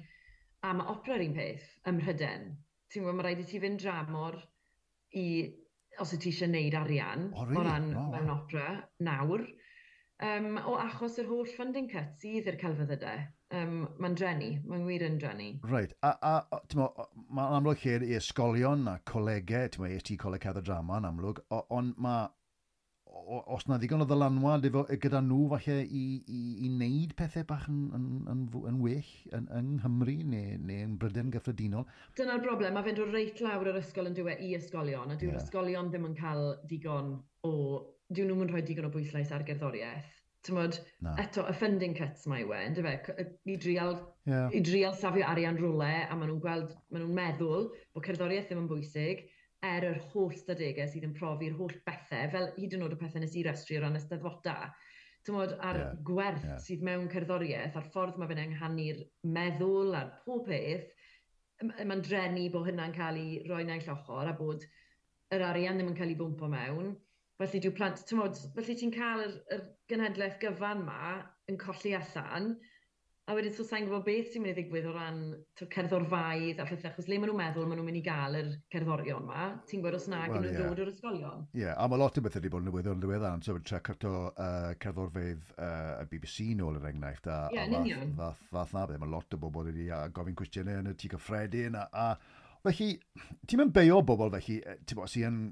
a 0.62 0.76
mae 0.78 0.94
opera'r 0.94 1.26
un 1.26 1.34
peth 1.40 1.66
ym 1.90 1.98
Mhryden, 1.98 2.46
ti'n 2.94 3.08
gwybod, 3.08 3.18
mae 3.18 3.28
rhaid 3.28 3.42
i 3.42 3.48
ti 3.50 3.64
fynd 3.64 3.82
dramor 3.82 4.38
i, 5.18 5.26
os 6.04 6.14
y 6.14 6.22
ti 6.22 6.36
eisiau 6.36 6.52
gwneud 6.52 6.78
arian, 6.84 7.26
o, 7.34 7.48
really? 7.50 7.64
o 7.64 7.66
ran 7.72 7.90
oh. 7.98 8.12
mewn 8.14 8.34
opera, 8.36 8.68
nawr, 9.10 9.48
um, 10.30 10.52
o 10.70 10.78
achos 10.84 11.18
yr 11.24 11.34
holl 11.34 11.50
funding 11.58 11.90
cuts 11.90 12.22
sydd 12.22 12.54
i'r 12.54 12.62
celfyddydau 12.62 13.26
um, 13.56 13.76
mae'n 14.02 14.16
drenu, 14.18 14.50
mae'n 14.68 14.88
wir 14.88 15.04
yn 15.08 15.20
drenu. 15.22 15.52
Right, 15.68 15.94
a, 16.06 16.14
a 16.22 16.62
mae'n 16.76 17.60
amlwg 17.60 17.84
hir 17.86 18.06
i 18.06 18.16
ysgolion 18.20 18.88
a 18.92 18.98
colegau, 19.08 19.70
ti'n 19.72 19.84
meddwl, 19.84 20.00
EST 20.00 20.18
Coleg 20.22 20.48
Cedd 20.48 20.60
y 20.62 20.66
Drama 20.68 21.00
yn 21.02 21.08
amlwg, 21.12 21.44
ond 21.54 21.96
mae, 22.04 22.28
os 23.28 23.66
na 23.68 23.80
ddigon 23.80 24.04
o 24.04 24.08
ddylanwad 24.08 24.68
efo, 24.70 24.84
gyda 25.04 25.22
nhw 25.26 25.48
falle 25.54 25.78
i, 25.84 26.04
i, 26.22 26.42
i 26.68 26.72
wneud 26.74 27.16
pethau 27.20 27.48
bach 27.50 27.66
yn, 27.72 27.80
yn, 27.98 28.10
yn, 28.34 28.44
yn 28.72 28.82
well 28.84 29.14
yn, 29.40 29.50
yng 29.60 29.72
Nghymru 29.80 30.18
neu, 30.34 30.60
neu 30.70 30.86
yn 30.86 30.98
Bryden 31.02 31.32
gyffredinol. 31.34 31.88
Dyna'r 32.20 32.44
broblem, 32.44 32.76
mae 32.78 32.88
fe'n 32.88 33.00
dod 33.00 33.16
reit 33.16 33.42
lawr 33.44 33.72
yr 33.72 33.82
ysgol 33.82 34.12
yn 34.12 34.18
dweud 34.18 34.44
i 34.44 34.54
ysgolion, 34.60 35.12
a 35.12 35.18
dyw'r 35.18 35.36
yeah. 35.38 35.44
ysgolion 35.44 35.92
ddim 35.94 36.12
yn 36.12 36.18
cael 36.20 36.50
digon 36.70 37.16
o... 37.48 37.54
dyw 38.08 38.24
nhw'n 38.28 38.48
rhoi 38.52 38.62
digon 38.64 38.88
o 38.88 38.94
bwyslais 38.94 39.34
ar 39.36 39.44
gerddoriaeth 39.48 40.17
tymod, 40.48 40.80
no. 41.06 41.14
eto, 41.22 41.46
y 41.50 41.56
funding 41.60 41.96
cuts 41.98 42.28
mae 42.32 42.46
we, 42.48 42.60
ynddo 42.70 42.84
fe, 42.86 43.26
i 43.52 43.58
drial, 43.62 43.98
yeah. 44.30 44.48
i 44.56 44.62
drial 44.66 44.96
safio 44.98 45.26
arian 45.28 45.60
rwle, 45.60 45.90
a 46.08 46.16
maen 46.16 46.32
nhw'n 46.32 46.44
gweld, 46.44 46.76
maen 46.92 47.04
nhw'n 47.04 47.18
meddwl 47.18 47.70
bod 47.96 48.08
cerddoriaeth 48.08 48.50
ddim 48.50 48.64
yn 48.64 48.70
bwysig, 48.72 49.26
er 49.68 49.88
yr 49.88 50.02
holl 50.12 50.34
stadegau 50.38 50.90
sydd 50.90 51.08
yn 51.08 51.16
profi'r 51.18 51.56
holl 51.58 51.74
bethau, 51.88 52.30
fel 52.34 52.52
hyd 52.58 52.78
yn 52.78 52.86
oed 52.86 52.96
y 52.96 53.00
pethau 53.02 53.24
nes 53.24 53.36
i 53.38 53.46
restru 53.48 53.80
o 53.80 53.84
ran 53.84 54.00
ysteddfota, 54.00 54.58
tymod, 55.28 55.56
a'r 55.66 55.82
yeah. 55.82 55.96
gwerth 56.08 56.46
yeah. 56.46 56.62
sydd 56.64 56.86
mewn 56.88 57.10
cerddoriaeth, 57.12 57.76
a'r 57.76 57.90
ffordd 57.94 58.20
mae 58.22 58.30
fe'n 58.32 58.44
enghannu'r 58.46 59.02
meddwl 59.38 59.98
a'r 59.98 60.14
pob 60.26 60.46
peth, 60.48 60.88
mae'n 61.64 62.04
drenu 62.06 62.46
bod 62.54 62.70
hynna'n 62.70 62.94
cael 62.96 63.18
ei 63.18 63.42
roi 63.50 63.64
naill 63.66 63.90
ochr 63.96 64.30
a 64.30 64.36
bod 64.38 64.66
yr 65.34 65.44
arian 65.50 65.80
ddim 65.80 65.92
yn 65.92 65.98
cael 65.98 66.14
ei 66.14 66.20
bwmpo 66.20 66.50
mewn, 66.52 66.94
felly 67.42 67.62
dyw 67.62 67.74
plant, 67.78 68.02
tymod, 68.10 68.40
felly 68.56 68.78
ti'n 68.80 68.96
cael 68.96 69.26
yr, 69.28 69.38
yr 69.54 69.68
genhedlaeth 69.92 70.40
gyfan 70.42 70.82
ma 70.88 71.18
yn 71.52 71.60
colli 71.62 71.94
allan, 71.98 72.56
a 73.28 73.36
wedyn 73.36 73.52
so 73.52 73.64
sa'n 73.68 73.84
gwybod 73.84 74.06
beth 74.08 74.30
sy'n 74.32 74.42
mynd 74.44 74.54
i 74.54 74.62
ddigwydd 74.62 74.86
o 74.88 74.94
ran 74.96 75.18
cerddor 75.60 76.06
faidd 76.08 76.62
a 76.64 76.66
phethau, 76.70 76.94
achos 76.94 77.10
le 77.12 77.18
maen 77.20 77.28
nhw'n 77.28 77.40
meddwl 77.42 77.66
maen 77.68 77.82
nhw'n 77.82 77.90
mynd 77.90 78.00
i 78.00 78.04
gael 78.06 78.38
yr 78.40 78.54
cerddorion 78.72 79.26
ma, 79.28 79.50
ti'n 79.68 79.84
gwybod 79.84 79.98
os 79.98 80.08
nag 80.14 80.32
well, 80.32 80.38
yn 80.40 80.46
nhw'n 80.48 80.56
yeah. 80.56 80.70
dod 80.72 80.82
o'r 80.86 80.92
ysgolion. 80.94 81.44
Ie, 81.52 81.66
yeah. 81.66 81.76
a 81.76 81.90
mae 81.92 82.00
lot 82.00 82.18
o 82.18 82.24
bethau 82.24 82.40
wedi 82.40 82.54
bod 82.54 82.64
yn 82.64 82.70
newyddion 82.72 83.04
ddiweddar, 83.04 83.44
so 83.44 83.58
wedi 83.58 83.70
trecut 83.74 84.08
o 84.08 84.14
uh, 84.30 84.72
cerddorfeydd 84.80 85.54
uh, 85.58 86.00
y 86.00 86.08
BBC 86.14 86.48
nôl 86.62 86.80
yr 86.80 86.88
enghraifft, 86.94 87.28
a, 87.28 87.42
yeah, 87.52 87.68
a 87.68 87.84
fath, 87.84 88.16
fath, 88.22 88.44
fath 88.56 88.76
na 88.80 88.88
beth, 88.88 89.04
mae 89.04 89.14
lot 89.18 89.36
o 89.36 89.42
bobl 89.44 89.68
wedi 89.74 89.92
gofyn 90.16 90.40
cwestiynau 90.40 90.86
yn 90.86 90.94
y 90.94 90.96
tŷ 90.96 91.14
cyffredin, 91.18 91.76
a, 91.76 91.88
a 91.92 92.64
felly, 92.64 92.94
ti'n 93.44 93.66
mynd 93.66 93.76
beio 93.76 94.00
bobl 94.08 94.32
felly, 94.40 94.62
ti'n 94.88 95.02
bod, 95.04 95.12
sy'n 95.12 95.48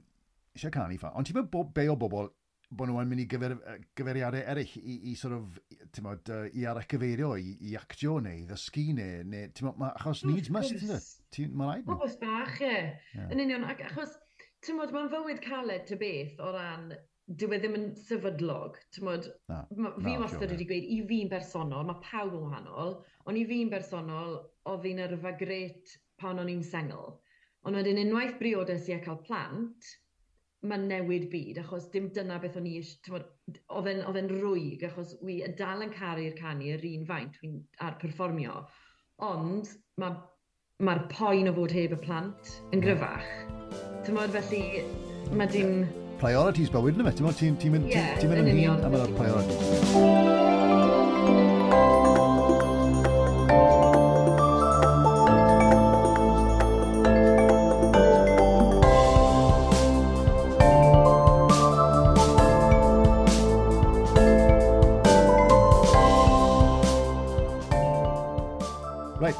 eisiau 0.56 0.74
canu 0.74 0.98
ffa. 1.00 1.13
Ond 1.15 1.28
ti'n 1.28 1.38
meddwl 1.38 1.54
bob, 1.54 1.72
be 1.76 1.88
o 1.91 1.96
bobl 2.00 2.32
bod 2.76 2.89
nhw'n 2.89 3.10
mynd 3.10 3.24
i 3.24 3.26
gyfer, 3.30 3.56
gyfeiriadau 3.98 4.44
eraill 4.52 4.76
i, 4.82 4.96
i, 5.12 5.15
sort 5.20 5.36
of, 5.38 5.58
mod, 6.04 6.30
uh, 6.34 6.46
i 6.58 6.65
arachgyfeirio, 6.70 7.34
i, 7.38 7.56
i 7.70 7.76
actio 7.80 8.18
neu 8.24 8.41
i 8.41 8.46
ddysgu 8.50 8.86
neu, 8.98 9.24
neu 9.32 9.50
ti'n 9.56 9.70
mod, 9.70 9.80
ma, 9.82 9.91
achos 10.00 10.24
needs 10.28 10.52
must, 10.54 10.74
e? 10.82 11.00
ti'n 11.36 11.54
Mae'n 11.56 11.72
rhaid 11.72 11.89
nhw. 11.89 11.98
Oes 12.06 12.15
bach, 12.22 12.56
ie. 12.63 12.78
Yeah. 13.13 13.28
Yn 13.30 13.44
union, 13.46 13.68
ac, 13.70 13.84
achos, 13.89 14.15
ti'n 14.65 14.80
modd, 14.80 14.96
mae'n 14.96 15.12
fywyd 15.13 15.44
caled 15.46 15.86
ty 15.89 16.00
beth 16.02 16.41
o 16.41 16.54
ran 16.56 16.89
dyw 17.26 17.56
e 17.56 17.60
ddim 17.62 17.78
yn 17.78 17.86
sefydlog. 17.98 18.80
Mod, 19.06 19.30
na, 19.50 19.62
ma, 19.78 19.91
fi 19.98 20.12
na, 20.12 20.24
wastad 20.24 20.54
wedi 20.54 20.68
gweud, 20.70 20.89
i 20.96 21.00
fi'n 21.10 21.30
bersonol, 21.32 21.86
mae 21.88 22.02
pawb 22.06 22.34
yn 22.38 22.48
wahanol, 22.48 22.98
ond 23.26 23.41
i 23.41 23.46
fi'n 23.50 23.72
bersonol, 23.74 24.39
oedd 24.70 24.84
fi'n 24.86 25.04
yrfa 25.06 25.36
gret 25.39 25.96
pan 26.22 26.41
o'n 26.41 26.52
i'n 26.52 26.65
sengl. 26.65 27.15
Ond 27.65 27.80
wedyn 27.80 28.02
unwaith 28.04 28.38
briodes 28.41 28.89
i 28.89 28.94
e 28.94 29.00
a 29.00 29.04
cael 29.06 29.18
plant, 29.26 29.94
mae'n 30.69 30.88
newid 30.89 31.28
byd, 31.32 31.60
achos 31.63 31.89
dim 31.93 32.10
dyna 32.15 32.38
beth 32.41 32.58
o'n 32.60 32.69
i 32.69 32.75
eisiau, 32.80 33.21
oedd 33.78 34.19
e'n 34.21 34.32
rwyg, 34.32 34.86
achos 34.89 35.15
wi 35.25 35.41
dal 35.60 35.84
yn 35.86 35.93
caru'r 35.95 36.38
canu 36.39 36.71
yr 36.75 36.88
un 36.91 37.06
faint 37.10 37.38
fi'n 37.41 37.60
ar 37.86 37.99
perfformio, 38.01 38.63
ond 39.25 39.69
mae'r 40.01 40.17
ma, 40.86 40.95
poen 41.12 41.51
o 41.51 41.56
fod 41.58 41.75
heb 41.75 41.95
y 41.95 42.01
plant 42.06 42.56
yn 42.75 42.84
gryfach. 42.84 43.30
Ti'n 44.06 44.17
modd 44.17 44.34
felly, 44.36 44.63
mae 45.34 45.51
dim... 45.51 45.86
Priorities 46.21 46.71
bywyd, 46.71 46.97
na 46.99 47.10
me? 47.10 47.15
Ti'n 47.15 47.60
ti 47.60 47.71
mynd 47.73 47.91
yeah, 47.91 48.15
ti, 48.19 48.28
ti 48.28 48.41
yn 48.41 48.51
hyn 48.54 48.84
am 48.88 48.99
yr 49.01 49.15
priorities. 49.19 50.44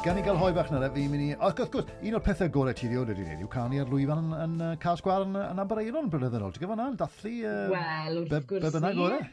Gan 0.06 0.20
i 0.20 0.22
gael 0.22 0.36
hoi 0.38 0.52
bach 0.54 0.68
na 0.70 0.78
re, 0.78 0.86
fi'n 0.94 1.08
mynd 1.10 1.22
i... 1.24 1.32
Ac 1.42 1.58
wrth 1.58 1.72
gwrs, 1.72 1.88
un 2.06 2.14
o'r 2.14 2.22
pethau 2.22 2.50
gorau 2.54 2.74
ti 2.78 2.86
rioed 2.86 3.08
wedi 3.10 3.24
gwneud 3.24 3.40
yw 3.42 3.48
canu 3.50 3.80
ar 3.82 3.88
lwyfan 3.90 4.20
yn, 4.20 4.28
yn, 4.44 4.52
uh, 4.62 4.68
Cas 4.78 5.02
Gwar 5.02 5.24
yn, 5.24 5.34
yn 5.34 5.58
Abereiron 5.58 6.06
brydedd 6.12 6.36
yn 6.38 6.44
ôl. 6.46 6.52
Ti'n 6.54 6.62
gyfo 6.62 6.76
na'n 6.78 6.94
dathlu... 7.00 7.32
Uh, 7.42 7.72
Wel, 7.72 8.20
wrth 8.20 8.46
gwrs 8.52 8.62
Be 8.62 8.70
bynnag 8.76 9.00
gorau. 9.00 9.24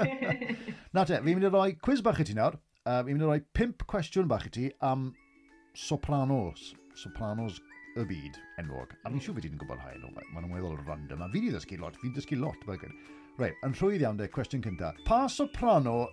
na 0.96 1.04
te, 1.04 1.20
fi'n 1.20 1.28
mynd 1.28 1.50
i 1.50 1.52
roi 1.52 1.68
quiz 1.84 2.00
bach 2.06 2.24
i 2.24 2.28
ti 2.30 2.38
nawr. 2.38 2.56
Uh, 2.80 3.02
fi'n 3.04 3.12
mynd 3.12 3.26
i 3.26 3.28
roi 3.28 3.38
pimp 3.60 3.84
cwestiwn 3.92 4.32
bach 4.32 4.48
i 4.48 4.56
ti 4.56 4.72
am 4.88 5.10
sopranos. 5.76 6.70
Sopranos 6.96 7.60
y 7.92 8.08
byd 8.08 8.40
enwog. 8.64 8.96
A 9.04 9.12
fi'n 9.12 9.20
siŵr 9.20 9.36
fi 9.36 9.48
ti'n 9.50 9.60
gwybod 9.60 9.84
rhai 9.84 9.98
nhw. 10.00 10.16
Mae'n 10.32 10.48
weddol 10.54 10.80
random. 10.86 11.26
A 11.26 11.28
fi 11.28 11.42
wedi 11.42 11.52
ddysgu 11.58 11.84
lot. 11.84 12.00
Fi'n 12.00 12.16
dysgu 12.16 12.40
lot. 12.40 12.64
Rhaid, 12.64 13.52
yn 13.68 13.76
rhwydd 13.76 14.08
iawn 14.08 14.24
de, 14.24 14.32
cwestiwn 14.32 14.64
cynta. 14.64 14.94
Pa 15.04 15.26
soprano 15.28 16.06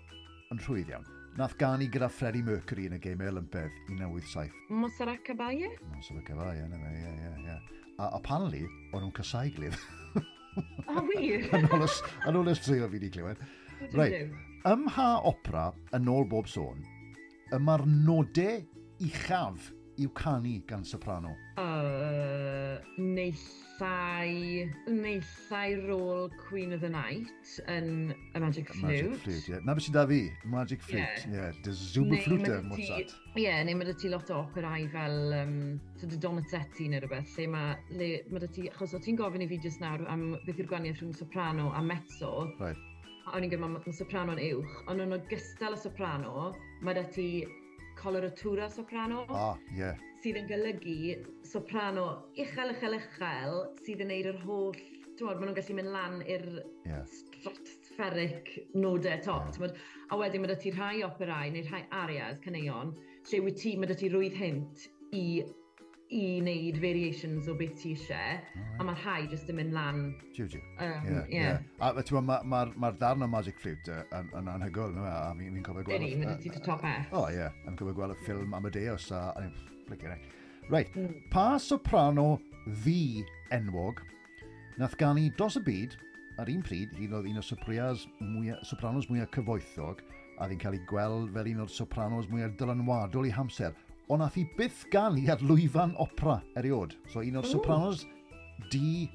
yn 0.52 0.60
rhwydd 0.68 0.92
iawn? 0.92 1.14
nath 1.38 1.54
gan 1.58 1.84
gyda 1.94 2.08
Freddie 2.10 2.42
Mercury 2.42 2.88
yn 2.90 2.96
y 2.98 3.00
game 3.02 3.28
Olympedd 3.30 3.74
1987. 3.92 4.54
Monserrat 4.74 5.22
Cabaye? 5.26 5.70
Monserrat 5.92 6.26
Cabaye, 6.26 6.64
yna 6.66 6.80
fe, 6.82 6.94
ie, 6.98 7.12
ie, 7.14 7.34
ie. 7.46 7.84
A 8.02 8.10
apparently, 8.18 8.64
o'n 8.90 9.04
nhw'n 9.04 9.14
cysau 9.20 9.52
gilydd. 9.54 9.78
O, 10.90 11.04
wir? 11.12 11.46
Yn 11.54 12.40
ôl 12.40 12.50
y 12.50 12.56
strael 12.58 12.88
fi 12.90 12.98
wedi 12.98 13.12
clywed. 13.14 13.44
Reit, 13.94 14.34
ym 14.66 14.88
mha 14.88 15.08
opera, 15.30 15.68
yn 15.94 16.10
ôl 16.10 16.26
bob 16.32 16.50
sôn, 16.50 16.82
y 17.54 17.62
mae'r 17.62 17.86
nodau 17.86 18.64
uchaf 19.06 19.70
i'w 19.98 20.10
canu 20.14 20.62
gan 20.70 20.84
soprano? 20.86 21.32
Uh, 21.58 22.78
neithai, 23.02 24.70
neithai 24.86 25.76
rôl 25.88 26.30
Queen 26.48 26.74
of 26.74 26.82
the 26.82 26.90
Night 26.90 27.56
yn 27.74 28.14
y 28.14 28.42
Magic 28.42 28.70
Flute. 28.70 28.86
Magic 28.86 29.18
Flute, 29.24 29.40
ie. 29.40 29.54
Yeah. 29.56 29.66
Na 29.66 29.74
beth 29.74 29.88
sy'n 29.88 29.98
da 29.98 30.06
fi, 30.10 30.20
Magic 30.54 30.86
Flute, 30.86 31.26
ie. 31.26 31.34
Yeah. 31.34 31.50
Yeah. 31.50 31.62
Dy 31.66 31.76
Zuberflute 31.82 32.54
yn 32.60 32.70
Mozart. 32.70 33.16
Ie, 33.34 33.48
yeah, 33.48 33.64
neu 33.66 33.80
mae 33.80 33.98
ti 33.98 34.14
lot 34.14 34.30
o 34.34 34.42
operau 34.44 34.86
fel 34.94 35.38
um, 35.42 35.58
so 35.98 36.10
dy 36.12 36.22
Donizetti 36.22 36.92
neu 36.94 37.02
rhywbeth, 37.02 37.34
lle 37.40 37.50
mae 37.58 37.98
le, 37.98 38.12
ma 38.30 38.46
ti, 38.46 38.70
achos 38.70 38.94
o 38.94 39.02
ti'n 39.02 39.18
gofyn 39.18 39.46
i 39.48 39.50
fi 39.50 39.62
jyst 39.66 39.82
nawr 39.82 40.06
am 40.14 40.30
beth 40.46 40.62
yw'r 40.62 40.70
gwaniaeth 40.76 41.02
rhwng 41.02 41.18
soprano 41.18 41.72
a 41.74 41.82
mezzo. 41.82 42.36
Right. 42.62 42.86
O'n 43.34 43.44
i'n 43.44 43.52
gwybod 43.52 43.74
mae 43.74 43.98
soprano'n 43.98 44.40
uwch, 44.40 44.76
ond 44.88 45.04
yn 45.04 45.18
ogystal 45.18 45.74
y 45.76 45.80
soprano, 45.82 46.52
mae 46.86 46.96
da 46.96 47.02
ti 47.12 47.32
coloratura 48.02 48.70
soprano. 48.70 49.26
Ah, 49.30 49.56
ie. 49.72 49.80
Yeah. 49.82 50.04
Sydd 50.24 50.40
yn 50.42 50.48
golygu 50.50 51.16
soprano 51.46 52.06
uchel, 52.34 52.74
uchel, 52.74 52.98
uchel, 52.98 53.60
sydd 53.86 54.02
yn 54.06 54.12
neud 54.14 54.32
yr 54.32 54.40
holl, 54.46 54.80
ti'n 55.18 55.28
maen 55.30 55.44
nhw'n 55.44 55.58
gallu 55.58 55.78
mynd 55.78 55.94
lan 55.94 56.18
i'r 56.26 56.48
yeah. 56.88 57.04
stratospheric 57.20 58.52
nodau 58.78 59.22
top. 59.26 59.52
Yeah. 59.62 59.78
A 60.12 60.20
wedyn 60.22 60.44
mae 60.44 60.54
dy 60.54 60.58
ti 60.64 60.74
rhai 60.74 61.04
operau 61.06 61.54
neu 61.54 61.66
rhai 61.70 61.84
arias 62.04 62.42
caneuon 62.46 62.96
lle 63.30 63.42
wyt 63.46 63.62
ti, 63.62 63.76
mae 63.78 63.90
dy 63.90 63.98
ti 64.00 64.12
rwydd 64.14 64.38
hint 64.40 64.88
i 65.16 65.26
i 66.14 66.40
wneud 66.40 66.78
variations 66.80 67.50
o 67.52 67.56
beth 67.58 67.76
ti 67.82 67.92
eisiau, 67.96 68.38
right. 68.38 68.80
a 68.80 68.86
mae 68.88 69.00
rhai 69.02 69.28
jyst 69.32 69.50
yn 69.52 69.58
mynd 69.60 69.76
lan. 69.76 70.02
Jiw, 70.36 70.48
jiw. 70.54 70.62
Um, 70.80 71.08
yeah, 71.10 71.32
yeah. 71.34 71.64
A 71.84 71.92
ti'n 72.00 72.24
mae'r 72.24 72.46
ma, 72.48 72.64
ma 72.80 72.92
darn 72.96 73.26
o 73.26 73.30
Magic 73.32 73.60
Flute 73.60 74.02
yn, 74.16 74.32
yn 74.40 74.52
anhygoel, 74.54 74.96
no? 74.96 75.04
E? 75.04 75.12
a 75.12 75.34
fi'n 75.36 75.60
fi 75.60 75.64
cofio 75.68 75.88
gweld... 75.90 76.06
Ydy, 76.08 76.20
mynd 76.22 76.48
i 76.48 76.54
ti 76.54 76.64
top 76.64 76.86
F. 76.88 77.12
O, 77.12 77.26
ie. 77.34 77.50
Yn 77.68 77.80
cofio 77.80 77.96
gweld 77.98 78.16
y 78.16 78.20
ffilm 78.24 78.56
Amadeus, 78.56 79.12
a... 79.12 79.30
a 79.36 79.48
Right. 80.68 80.92
mm. 80.96 81.30
pa 81.32 81.56
soprano 81.64 82.42
ddi 82.84 83.24
enwog 83.56 84.02
nath 84.78 84.98
gannu 85.00 85.30
dos 85.40 85.56
y 85.56 85.62
byd 85.64 85.96
ar 86.42 86.52
un 86.52 86.60
pryd, 86.66 86.92
hyd 87.00 87.16
oedd 87.16 87.30
un 87.30 87.40
o 87.40 87.44
soprias 87.46 88.04
mwya, 88.20 88.58
sopranos 88.68 89.08
mwyaf 89.10 89.32
cyfoethog, 89.34 90.04
a 90.38 90.48
ddi'n 90.50 90.60
cael 90.62 90.76
ei 90.78 90.84
gweld 90.90 91.32
fel 91.34 91.50
un 91.54 91.64
o'r 91.64 91.72
sopranos 91.72 92.28
mwyaf 92.30 92.58
dylanwadol 92.60 93.30
i 93.30 93.34
hamser 93.34 93.74
ond 94.08 94.24
nath 94.24 94.38
hi 94.40 94.46
byth 94.58 94.86
ganu 94.92 95.24
ar 95.32 95.42
lwyfan 95.44 95.96
opera 96.00 96.40
eriod. 96.60 96.96
So 97.12 97.20
un 97.20 97.40
o'r 97.42 97.48
Sopranos 97.48 98.06
di 98.72 99.10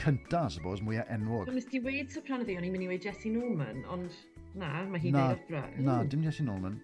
cynta, 0.00 0.50
suppose, 0.50 0.84
mwyaf 0.84 1.08
enwog. 1.14 1.48
Nes 1.54 1.68
ti 1.70 1.80
weid 1.80 2.12
Soprano 2.12 2.44
fi, 2.44 2.58
o'n 2.58 2.66
i'n 2.66 2.74
mynd 2.74 2.86
i 2.86 2.90
weid 2.90 3.04
Jessie 3.06 3.32
Norman, 3.32 3.84
ond 3.94 4.12
na, 4.58 4.84
mae 4.90 5.00
hi 5.00 5.14
na, 5.14 5.30
opera. 5.38 5.64
Na, 5.78 6.02
dim 6.04 6.24
Jessie 6.26 6.44
Norman. 6.46 6.80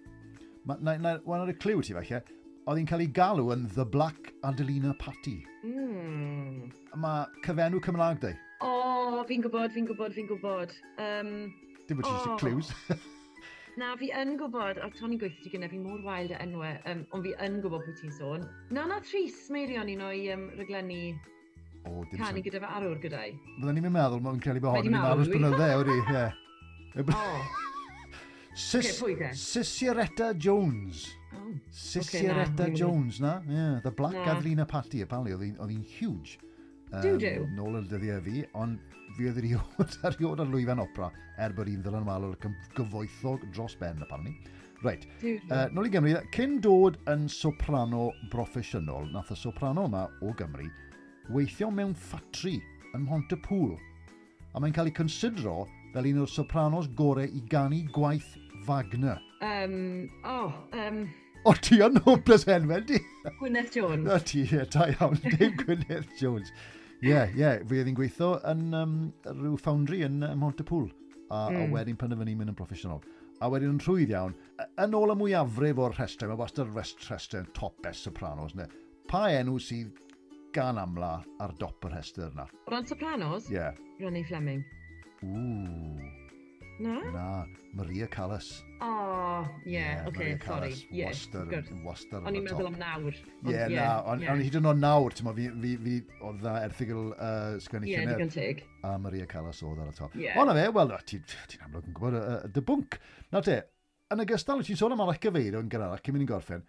Ma, 0.65 0.77
na, 0.81 0.97
na, 1.01 1.15
Wan 1.27 1.45
o'r 1.45 1.53
cliw 1.61 1.83
ti 1.85 1.95
falle, 1.97 2.23
oedd 2.65 2.81
hi'n 2.81 2.89
cael 2.89 3.05
ei 3.05 3.13
galw 3.21 3.53
yn 3.53 3.67
The 3.75 3.85
Black 3.85 4.33
Adelina 4.47 4.95
Patty. 5.01 5.39
Mm. 5.67 6.71
Mae 7.01 7.45
cyfenw 7.45 7.83
Cymraeg 7.85 8.21
di. 8.25 8.33
O, 8.61 8.71
oh, 8.71 9.23
fi'n 9.29 9.45
gwybod, 9.45 9.73
fi'n 9.75 9.89
gwybod, 9.89 10.17
fi'n 10.17 10.29
gwybod. 10.33 10.77
Um, 11.01 11.33
dim 11.85 12.01
bod 12.01 12.09
ti'n 12.09 12.35
oh. 12.35 12.37
clues. 12.41 12.73
Na, 13.81 13.95
fi 13.97 14.11
yn 14.13 14.35
gwybod, 14.37 14.77
a 14.77 14.87
Tony 14.93 15.15
gweithio 15.17 15.41
ti 15.41 15.51
gyda 15.55 15.65
fi 15.71 15.79
mor 15.81 16.03
wael 16.05 16.27
dy 16.29 16.35
enwau, 16.43 16.75
um, 16.91 16.99
ond 17.17 17.23
fi 17.25 17.31
yn 17.41 17.55
gwybod 17.63 17.81
pwy 17.81 17.95
ti'n 17.97 18.11
sôn. 18.13 18.43
Na 18.77 18.83
na 18.85 18.99
Tris 19.01 19.47
Meirion 19.49 19.89
un 19.89 20.03
o'i 20.05 20.27
um, 20.35 20.43
ryglenni 20.59 21.15
o, 21.89 22.03
canu 22.11 22.43
gyda 22.45 22.61
fe 22.61 22.69
arwr 22.77 22.99
gyda'i. 23.01 23.31
Byddwn 23.55 23.79
ni'n 23.79 23.87
meddwl, 23.95 24.21
mae'n 24.21 24.43
credu 24.43 24.61
bod 24.61 24.77
hon 24.77 24.91
yn 24.91 24.99
aros 24.99 25.31
blynydde, 25.31 25.71
wedi, 25.81 25.97
ie. 25.97 27.07
Sis, 28.67 28.91
okay, 29.01 29.31
Sisiretta 29.33 30.29
Jones. 30.37 31.07
Oh, 31.33 31.49
Sisiretta 31.73 32.67
na, 32.67 32.75
Jones, 32.83 33.17
na? 33.23 33.39
Yeah, 33.49 33.79
the 33.81 33.89
Black 33.89 34.13
na. 34.13 34.27
Gadrina 34.27 34.67
Party, 34.69 35.01
apparently, 35.01 35.33
oedd 35.33 35.73
hi'n 35.73 35.87
huge. 35.97 36.37
Um, 36.91 37.03
do, 37.03 37.17
do. 37.21 37.47
Nôl 37.55 37.77
yn 37.79 37.87
dyddiau 37.91 38.23
fi, 38.25 38.43
ond 38.59 38.79
fi 39.17 39.29
oedd 39.29 39.39
eriod, 39.39 39.93
eriod 40.09 40.43
ar 40.43 40.49
lwyfan 40.51 40.83
opera 40.83 41.11
er 41.41 41.55
bod 41.55 41.71
un 41.71 41.83
ddylan 41.85 42.07
malwr 42.07 42.35
gyfoethog 42.75 43.45
dros 43.55 43.77
ben, 43.79 44.01
apparently. 44.03 44.35
Reit, 44.81 45.05
uh, 45.21 45.67
nôl 45.71 45.87
i 45.87 45.91
Gymru, 45.93 46.15
cyn 46.33 46.57
dod 46.65 46.97
yn 47.11 47.27
soprano 47.29 48.09
broffesiynol, 48.33 49.11
nath 49.13 49.29
y 49.31 49.37
soprano 49.37 49.85
yma 49.85 50.07
o 50.25 50.33
Gymru 50.39 50.67
weithio 51.31 51.69
mewn 51.71 51.93
ffatri 51.95 52.57
yn 52.95 53.05
Montepool, 53.05 53.75
a 54.51 54.59
mae'n 54.59 54.73
cael 54.75 54.89
ei 54.89 54.95
considro 54.95 55.67
fel 55.93 56.09
un 56.09 56.23
o'r 56.23 56.31
sopranos 56.31 56.89
gorau 56.97 57.29
i 57.29 57.43
ganu 57.51 57.83
gwaith 57.95 58.33
Wagner. 58.67 59.21
Um, 59.41 60.09
oh, 60.25 60.51
um, 60.73 61.05
O, 61.45 61.55
ti 61.57 61.79
yn 61.81 61.95
hopeless 62.05 62.43
hen, 62.45 62.67
di? 62.85 62.99
Gwyneth 63.39 63.71
Jones. 63.73 64.05
O, 64.05 64.19
ti, 64.21 64.43
da 64.45 64.85
iawn, 64.91 65.17
Dave 65.31 65.55
Gwyneth 65.57 66.11
Jones. 66.19 66.51
Ie, 67.01 67.09
yeah, 67.09 67.31
ie. 67.33 67.41
Yeah. 67.41 67.63
Fi 67.67 67.81
oedd 67.81 67.89
hi'n 67.89 67.97
gweithio 67.97 68.35
yn 68.51 68.67
um, 68.77 68.95
rhyw 69.25 69.57
foundry 69.61 70.03
yn 70.05 70.21
um, 70.27 70.37
Montepool. 70.43 70.89
A, 71.31 71.47
mm. 71.49 71.57
a 71.57 71.65
wedyn 71.73 71.97
penderfynu 71.97 72.35
mynd 72.37 72.53
yn 72.53 72.57
proffesiynol. 72.57 73.01
A 73.41 73.49
wedyn 73.49 73.73
yn 73.73 73.81
rhwydd 73.81 74.13
iawn. 74.13 74.35
Yn 74.83 74.97
ôl 74.97 75.15
y 75.15 75.17
mwyafrif 75.17 75.81
o'r 75.81 75.97
rhestau, 75.97 76.29
mae 76.29 76.41
wastad 76.43 76.69
rhestau 76.75 77.41
yn 77.41 77.51
top 77.57 77.79
best 77.81 78.05
sopranos. 78.05 78.53
Ne? 78.59 78.69
Pa 79.09 79.25
enw 79.33 79.57
sydd 79.63 79.97
gan 80.53 80.77
amla 80.77 81.15
ar 81.41 81.55
dop 81.59 81.87
yr 81.87 81.95
rhestr 81.97 82.29
yna? 82.29 82.45
Ron 82.69 82.85
Sopranos? 82.85 83.49
Ie. 83.49 83.57
Yeah. 83.57 83.85
Ronnie 84.01 84.27
Fleming. 84.27 84.65
Ww. 85.23 86.20
Na? 86.79 86.97
Na, 87.11 87.45
Maria 87.73 88.07
Callas. 88.07 88.63
Oh, 88.81 89.45
ie, 89.65 89.73
yeah, 89.73 89.95
yeah, 89.95 90.07
okay, 90.07 90.19
Maria 90.19 90.39
sorry. 90.45 90.69
Callas, 90.69 90.85
yeah, 90.89 91.09
wastad, 91.09 91.49
good. 91.49 91.67
wastad 91.85 92.25
O'n 92.25 92.37
i'n 92.39 92.45
meddwl 92.47 92.69
am 92.71 92.77
nawr. 92.79 93.17
Ie, 93.17 93.51
yeah, 93.53 93.67
na, 93.69 93.89
o'n 94.09 94.23
yeah. 94.23 94.39
hyd 94.41 94.57
yn 94.57 94.69
oed 94.71 94.81
nawr, 94.81 95.13
ti'n 95.17 95.29
fi, 95.37 95.49
fi, 95.63 95.73
fi 95.83 95.97
oedd 96.25 96.39
dda 96.41 96.55
erthigol 96.65 97.11
uh, 97.13 97.59
sgwennu 97.61 97.91
yeah, 97.91 98.07
llynedd. 98.07 98.63
A 98.87 98.95
Maria 99.01 99.27
Callas 99.29 99.61
oedd 99.67 99.83
ar 99.83 99.91
y 99.91 99.97
top. 99.99 100.15
Yeah. 100.17 100.39
O, 100.41 100.47
na 100.49 100.55
fe, 100.57 100.65
wel, 100.77 100.95
ti'n 101.11 101.27
ti 101.27 101.61
amlwg 101.67 101.91
yn 101.91 101.97
gwybod 101.99 102.17
y, 102.17 102.23
y 102.49 102.65
bwnc. 102.71 102.97
Na 103.35 103.43
te, 103.45 103.59
yn 104.15 104.25
ogystal, 104.25 104.65
ti'n 104.65 104.79
sôn 104.81 104.95
am 104.95 105.05
arach 105.05 105.21
gyfeirio 105.27 105.61
yn 105.61 105.69
gyrraedd, 105.71 106.01
cyn 106.05 106.17
mynd 106.17 106.25
i'n 106.25 106.31
gorffen, 106.33 106.65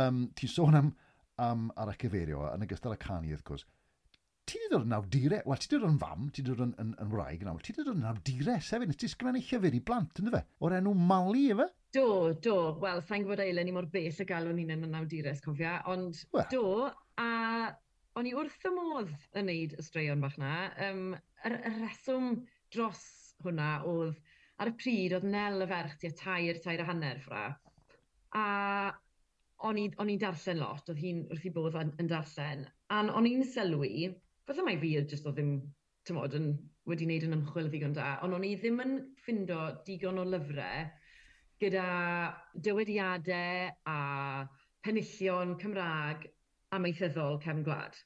um, 0.00 0.26
ti'n 0.36 0.52
sôn 0.52 0.80
am, 0.82 0.92
am 1.40 1.70
arach 1.80 2.02
gyfeirio, 2.04 2.44
yn 2.52 2.68
ogystal 2.68 2.96
y 2.96 3.00
canu, 3.00 3.32
wrth 3.32 3.48
gwrs 3.48 3.64
ti 4.48 4.58
wedi 4.60 4.70
dod 4.72 4.86
yn 4.86 4.96
awdurau, 4.96 5.40
wel, 5.48 5.60
ti 5.60 5.68
wedi 5.70 5.80
dod 5.80 5.90
yn 5.90 6.00
fam, 6.02 6.26
ti 6.28 6.42
wedi 6.42 6.50
dod 6.50 6.64
yn, 6.66 6.74
yn, 6.82 6.90
yn 7.04 7.12
wraig 7.12 7.44
yn 7.44 7.50
awel, 7.50 7.62
ti 7.64 7.72
wedi 7.72 7.86
dod 7.86 8.00
yn 8.00 8.08
awdurau 8.10 8.60
sefyd, 8.68 8.90
nes 8.90 9.00
ti 9.00 9.10
sgrennu 9.10 9.40
llyfr 9.44 9.78
i 9.78 9.80
blant, 9.88 10.20
ynddo 10.20 10.34
fe? 10.34 10.42
O'r 10.64 10.76
enw 10.80 10.92
Mali, 11.12 11.46
efe? 11.54 11.68
Do, 11.96 12.06
do. 12.44 12.56
Wel, 12.82 13.00
sa'n 13.06 13.24
gwybod 13.24 13.42
eilen 13.44 13.70
i 13.70 13.74
mor 13.76 13.88
bell 13.92 14.20
y 14.24 14.26
galw 14.28 14.52
ni'n 14.56 14.74
yn 14.76 14.98
awdurau, 15.00 15.40
cofia, 15.46 15.78
ond 15.92 16.20
well. 16.34 16.48
do, 16.52 16.64
a 17.22 17.30
o'n 18.18 18.28
i 18.30 18.34
wrth 18.38 18.66
y 18.68 18.72
modd 18.74 19.14
yn 19.38 19.48
neud 19.50 19.76
y 19.78 19.84
straeon 19.86 20.20
bach 20.22 20.36
na. 20.42 20.54
Um, 20.88 21.14
y 21.14 21.50
yr 21.50 21.56
reswm 21.80 22.34
dros 22.74 23.04
hwnna 23.44 23.70
oedd, 23.90 24.18
ar 24.60 24.70
y 24.70 24.74
pryd, 24.80 25.16
oedd 25.16 25.26
Nel 25.30 25.64
y 25.64 25.70
ferch 25.70 25.96
tua 26.02 26.12
tair, 26.20 26.60
tair 26.62 26.84
a 26.84 26.90
hanner 26.90 27.22
ffra. 27.24 27.46
A 28.38 28.44
o'n 29.64 29.78
i'n 29.80 30.20
darllen 30.20 30.60
lot, 30.60 30.90
oedd 30.90 31.00
hi'n 31.00 31.24
wrth 31.32 31.48
i 31.48 31.52
bodd 31.54 31.78
yn, 31.80 31.94
yn 32.02 32.10
darllen. 32.10 32.66
A 32.92 33.02
o'n 33.18 33.28
i'n 33.30 33.46
sylwi 33.48 34.10
falle 34.48 34.64
mai 34.66 34.76
fi 34.80 34.92
jyst 34.96 35.26
o 35.26 35.32
ddim, 35.32 35.54
tymod, 36.08 36.36
yn, 36.36 36.50
wedi 36.90 37.06
wneud 37.08 37.24
yn 37.28 37.36
ymchwil 37.38 37.70
ddigon 37.72 37.96
da, 37.96 38.18
ond 38.24 38.36
o'n 38.36 38.44
i 38.44 38.54
ddim 38.60 38.82
yn 38.84 38.96
ffindo 39.22 39.60
digon 39.86 40.20
o 40.20 40.24
lyfrau 40.28 40.84
gyda 41.62 41.86
dywediadau 42.66 43.70
a 43.88 43.98
penillion 44.84 45.54
Cymraeg 45.62 46.26
amaethyddol 46.76 47.40
cefn 47.44 47.64
gwlad. 47.64 47.96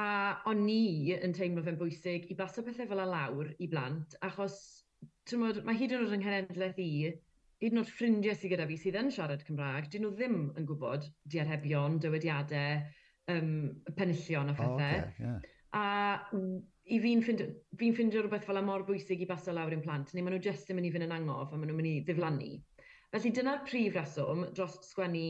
A 0.00 0.08
o'n 0.48 0.64
ni 0.64 1.12
yn 1.16 1.34
teimlo 1.36 1.64
fe'n 1.66 1.78
bwysig 1.80 2.30
i 2.32 2.36
baso 2.38 2.64
pethau 2.64 2.88
fel 2.88 3.02
y 3.04 3.06
lawr 3.10 3.52
i 3.58 3.68
blant, 3.72 4.16
achos 4.28 4.58
tymod, 5.28 5.62
mae 5.66 5.76
hyd 5.76 5.96
yn 5.96 6.04
oed 6.04 6.14
yng 6.16 6.24
Nghenedlaeth 6.24 6.80
i, 6.80 6.90
hyd 7.62 7.74
yn 7.74 7.82
oed 7.82 7.92
ffrindiau 7.92 8.36
sydd 8.36 8.54
gyda 8.54 8.68
fi 8.70 8.78
sydd 8.80 9.00
yn 9.00 9.12
siarad 9.12 9.44
Cymraeg, 9.48 9.90
dyn 9.92 10.06
nhw 10.06 10.14
ddim 10.16 10.38
yn 10.56 10.68
gwybod 10.68 11.08
diarhebion, 11.32 12.00
dywediadau, 12.04 12.86
um, 13.32 13.52
penillion 13.98 14.52
a 14.52 14.56
phethau. 14.56 14.72
Oh, 14.72 14.80
okay, 14.80 15.12
yeah. 15.20 15.38
A 15.76 15.84
i 16.86 17.00
fi'n 17.02 17.22
ffindio 17.24 17.48
fi 17.80 17.90
rhywbeth 18.22 18.46
fel 18.46 18.60
y 18.60 18.64
mor 18.64 18.84
bwysig 18.86 19.24
i 19.24 19.26
baso 19.28 19.54
lawr 19.54 19.74
i'n 19.74 19.82
plant, 19.82 20.12
neu 20.14 20.22
maen 20.22 20.36
nhw 20.36 20.44
jyst 20.44 20.70
yn 20.70 20.78
mynd 20.78 20.88
i 20.88 20.92
fynd 20.94 21.08
yn 21.08 21.14
angof 21.16 21.50
a 21.50 21.58
maen 21.58 21.72
nhw'n 21.72 21.80
mynd 21.80 21.90
i 21.90 21.94
ddiflannu. 22.06 22.50
Felly 23.14 23.32
dyna'r 23.34 23.64
prif 23.66 23.96
reswm 23.96 24.44
dros 24.54 24.76
sgwennu 24.86 25.24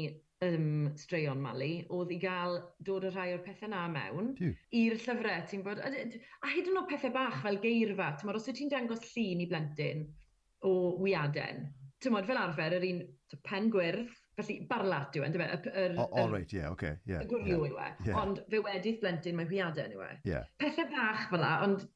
um, 0.44 0.90
straeon 1.00 1.40
Mali, 1.40 1.70
oedd 1.96 2.12
i 2.12 2.18
gael 2.20 2.58
dod 2.84 3.06
o 3.08 3.12
rhai 3.14 3.30
o'r 3.36 3.42
pethau 3.46 3.72
na 3.72 3.86
mewn 3.92 4.34
i'r 4.80 4.98
llyfrau, 5.00 5.46
ti'n 5.48 5.64
bod, 5.64 5.80
a, 5.80 5.88
a 5.88 6.52
hyd 6.52 6.70
yn 6.70 6.80
oed 6.82 6.90
pethau 6.92 7.14
bach 7.14 7.40
fel 7.44 7.60
geirfa, 7.64 8.12
ti'n 8.16 8.28
bod, 8.30 8.40
os 8.40 8.48
wyt 8.50 8.60
ti'n 8.60 8.72
dangos 8.72 9.08
llun 9.14 9.44
i 9.44 9.48
blentyn 9.50 10.04
o 10.68 10.74
wiaden, 11.00 11.66
ti'n 12.02 12.16
bod, 12.16 12.28
fel 12.28 12.42
arfer, 12.42 12.76
yr 12.76 12.88
un 12.90 13.02
pen 13.48 13.72
gwyrdd, 13.72 14.12
Felly, 14.36 14.58
barlat 14.68 15.16
yw 15.16 15.24
e, 15.24 15.28
yndyfe? 15.30 15.46
Yr, 15.72 15.94
o, 15.96 16.04
o 16.20 16.26
reit, 16.28 16.50
ie, 16.52 16.66
oce. 16.68 16.90
Y 17.08 17.22
gwrio 17.30 17.62
yw 17.70 17.78
e. 17.80 17.86
Ond 18.20 18.42
fe 18.52 18.60
wedi'r 18.64 18.98
blentyn 19.00 19.38
mae 19.38 19.48
hwiadau 19.48 19.94
yw 19.96 20.02
e. 20.04 20.10
Yeah. 20.28 20.50
Pethau 20.60 20.90
bach 20.92 21.22
fel 21.30 21.40
la, 21.40 21.52
ond 21.64 21.86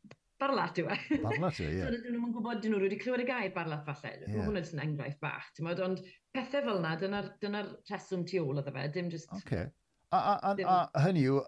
barlat 0.41 0.81
yw 0.81 0.89
e. 0.89 0.97
Barlat 1.27 1.61
yw 1.61 1.69
e, 1.69 1.75
ie. 1.77 1.91
dyn 1.99 2.17
nhw'n 2.17 2.33
gwybod, 2.39 2.63
dyn 2.65 2.73
nhw 2.73 2.81
wedi 2.87 3.01
clywed 3.03 3.27
y 3.27 3.29
gair 3.29 3.53
barlat 3.57 3.85
falle. 3.85 4.15
Yeah. 4.23 4.33
Mae 4.39 4.49
hwnna'n 4.49 4.73
yn 4.73 4.83
enghraifft 4.87 5.21
bach, 5.21 5.53
ti'n 5.53 5.69
modd? 5.69 5.85
Ond 5.85 6.01
pethau 6.33 6.65
fel 6.65 6.81
yna, 6.81 6.97
dyna'r 7.05 7.31
dyna 7.45 7.63
rheswm 7.69 8.25
tu 8.31 8.41
ôl 8.41 8.65
iddo 8.65 8.73
fe, 8.79 8.89
dim 8.97 9.13
just... 9.13 9.29
Okay. 9.43 9.69
A, 10.11 10.19
a, 10.19 10.35
a, 10.41 10.57
dim... 10.57 10.71
a 10.73 11.05
hynny 11.05 11.29
yw, 11.29 11.43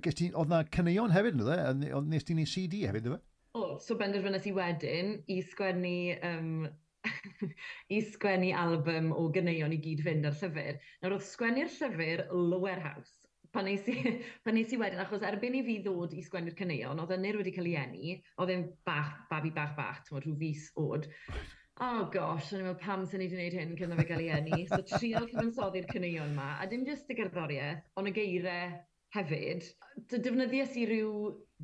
oedd 0.00 0.48
na 0.50 0.64
cyneuon 0.72 1.12
hefyd, 1.14 1.36
nhw 1.36 1.52
e? 1.52 1.58
dde? 1.82 1.92
oedd 1.98 2.08
nes 2.16 2.24
ti'n 2.24 2.40
ei 2.40 2.48
CD 2.48 2.86
hefyd, 2.88 3.12
dde? 3.12 3.20
O, 3.60 3.74
so 3.82 3.98
benderfynnes 4.00 4.48
i 4.48 4.56
wedyn 4.56 5.18
i 5.28 5.42
sgwennu 5.44 5.98
um, 6.24 6.54
i 7.96 8.00
sgwennu 8.04 8.50
album 8.56 9.10
o 9.16 9.26
gyneuon 9.34 9.74
i 9.76 9.80
gyd 9.84 10.02
fynd 10.06 10.28
ar 10.28 10.36
llyfr. 10.40 10.78
Nawr 11.02 11.16
oedd 11.16 11.26
sgwennu'r 11.26 11.72
llyfr 11.76 12.24
lower 12.34 12.82
house. 12.84 13.16
Pan 13.54 13.66
nes, 13.66 13.86
i, 13.90 13.96
pan 14.44 14.54
nes 14.54 14.74
i 14.74 14.78
wedyn, 14.78 15.00
achos 15.02 15.24
erbyn 15.26 15.56
i 15.58 15.62
fi 15.66 15.78
ddod 15.84 16.12
i 16.14 16.22
sgwennu'r 16.26 16.58
cyneuon, 16.58 17.00
oedd 17.02 17.16
ynyr 17.16 17.40
wedi 17.40 17.54
cael 17.56 17.70
ei 17.70 17.78
eni, 17.80 18.18
oedd 18.42 18.52
e'n 18.54 18.68
bach, 18.86 19.16
babi 19.30 19.50
bach 19.56 19.72
bach, 19.78 20.04
ti'n 20.06 20.22
rhyw 20.22 20.36
fus 20.42 20.68
oed. 20.84 21.08
Oh 21.80 22.04
gosh, 22.12 22.52
o'n 22.52 22.60
i'n 22.60 22.66
meddwl 22.68 22.82
pam 22.82 23.06
sy'n 23.08 23.22
ni 23.22 23.26
wedi 23.26 23.38
gwneud 23.38 23.56
hyn 23.56 23.76
cyn 23.78 23.96
oedd 23.96 24.04
e 24.04 24.08
gael 24.10 24.22
ei 24.26 24.32
eni. 24.36 24.62
So 24.68 24.82
trial 24.84 25.26
cyfansoddi'r 25.32 25.88
cyneuon 25.90 26.34
yma, 26.36 26.52
a 26.60 26.68
dim 26.70 26.84
jyst 26.86 27.10
y 27.10 27.16
gerddoriaeth, 27.18 27.86
ond 27.98 28.10
y 28.10 28.14
geirau 28.18 28.74
hefyd. 29.16 29.70
Dy 30.10 30.20
Defnyddiais 30.26 30.76
i 30.78 30.84
ryw 30.90 31.14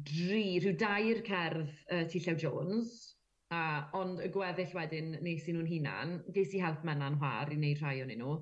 dri, 0.08 0.46
rhyw 0.62 0.74
dair 0.80 1.20
cerdd 1.28 1.68
uh, 1.68 2.06
T. 2.10 2.22
Llew 2.24 2.40
Jones, 2.40 2.96
A, 3.54 3.88
ond 3.94 4.18
y 4.24 4.28
gweddill 4.34 4.72
wedyn 4.74 5.12
nes 5.22 5.44
i 5.46 5.52
nhw'n 5.54 5.68
hunan, 5.70 6.14
ges 6.34 6.54
i 6.56 6.62
help 6.62 6.82
menna'n 6.86 7.18
hwar 7.20 7.52
i 7.54 7.58
wneud 7.58 7.82
rhai 7.82 8.00
o'n 8.02 8.10
nhw. 8.10 8.32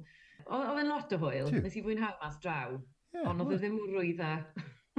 Oedd 0.44 0.78
e'n 0.80 0.88
lot 0.88 1.12
o 1.12 1.18
hwyl, 1.20 1.50
Tiw. 1.50 1.60
nes 1.64 1.76
i 1.76 1.82
fwynhau 1.84 2.14
mas 2.22 2.38
draw, 2.40 2.78
yeah, 3.12 3.28
ond 3.28 3.44
oedd 3.44 3.52
e 3.56 3.58
ddim 3.60 3.76
mwy 3.76 4.14
dda. 4.16 4.32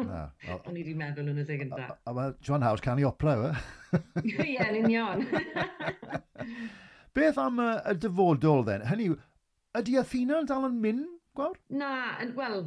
Na. 0.05 0.21
O'n 0.57 0.75
i 0.75 0.81
wedi 0.83 0.93
meddwl 0.99 1.31
yn 1.31 1.41
y 1.41 1.45
ddeg 1.47 1.65
yndda. 1.65 1.87
A, 1.87 1.95
a, 1.95 2.11
a 2.11 2.15
mae 2.17 2.33
John 2.43 2.65
Howard 2.65 2.83
canu 2.85 3.07
opera, 3.09 3.35
yw 3.39 3.45
e? 3.49 4.01
Ie, 4.27 4.57
yn 4.67 4.79
union. 4.83 5.23
Beth 7.15 7.39
am 7.39 7.61
y, 7.63 7.69
y 7.89 7.95
dyfodol, 8.03 8.65
then? 8.67 8.83
Hynny, 8.89 9.09
ydy 9.79 9.97
Athena 10.01 10.41
dal 10.49 10.67
yn 10.67 10.81
mynd, 10.83 11.05
gwawr? 11.39 11.55
Na, 11.71 11.93
wel, 12.35 12.65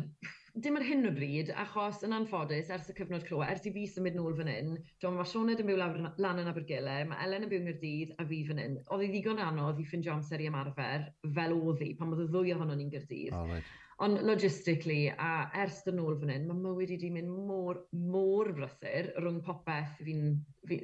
dim 0.65 0.77
ar 0.79 0.85
hyn 0.87 1.09
o 1.09 1.13
bryd, 1.15 1.51
achos 1.63 2.01
yn 2.07 2.15
anffodus, 2.17 2.71
ers 2.75 2.89
y 2.91 2.95
cyfnod 2.97 3.25
clo, 3.29 3.41
ers 3.45 3.67
i 3.69 3.73
fi 3.75 3.85
symud 3.91 4.17
nôl 4.19 4.37
fan 4.39 4.51
hyn, 4.53 4.71
John, 5.03 5.17
mae 5.19 5.29
Sione 5.29 5.57
yn 5.59 5.69
byw 5.69 5.79
lawr, 5.81 5.99
lan 6.23 6.43
yn 6.43 6.51
Abergele, 6.51 6.97
mae 7.11 7.27
Elen 7.27 7.47
yn 7.47 7.53
byw 7.53 7.61
yn 7.63 7.69
Gyrdydd 7.71 8.15
a 8.19 8.27
fi 8.29 8.41
fan 8.49 8.63
hyn. 8.63 8.79
Oedd 8.95 9.05
hi 9.05 9.11
ddigon 9.13 9.43
anodd 9.45 9.83
i 9.83 9.87
ffindio 9.89 10.15
amser 10.15 10.43
i 10.45 10.49
ymarfer 10.51 11.11
fel 11.37 11.55
oedd 11.59 11.85
hi, 11.85 11.93
pan 11.99 12.15
oedd 12.15 12.25
y 12.25 12.29
ddwy 12.33 12.57
ohono 12.57 12.79
ni'n 12.79 12.91
Gyrdydd. 12.95 13.37
Oh, 13.37 13.45
right. 13.51 13.77
Ond 14.07 14.21
logistically, 14.23 15.09
a 15.11 15.49
ers 15.59 15.81
dyn 15.87 15.97
nôl 15.99 16.19
fan 16.21 16.31
hyn, 16.31 16.45
mae 16.47 16.61
mywyd 16.63 16.93
i 16.95 16.99
wedi 17.01 17.09
mynd 17.17 17.33
mor, 17.49 17.81
mor 17.91 18.53
brysur 18.55 19.11
rhwng 19.19 19.41
popeth 19.47 19.97
fi'n... 20.07 20.37
Fi, 20.71 20.79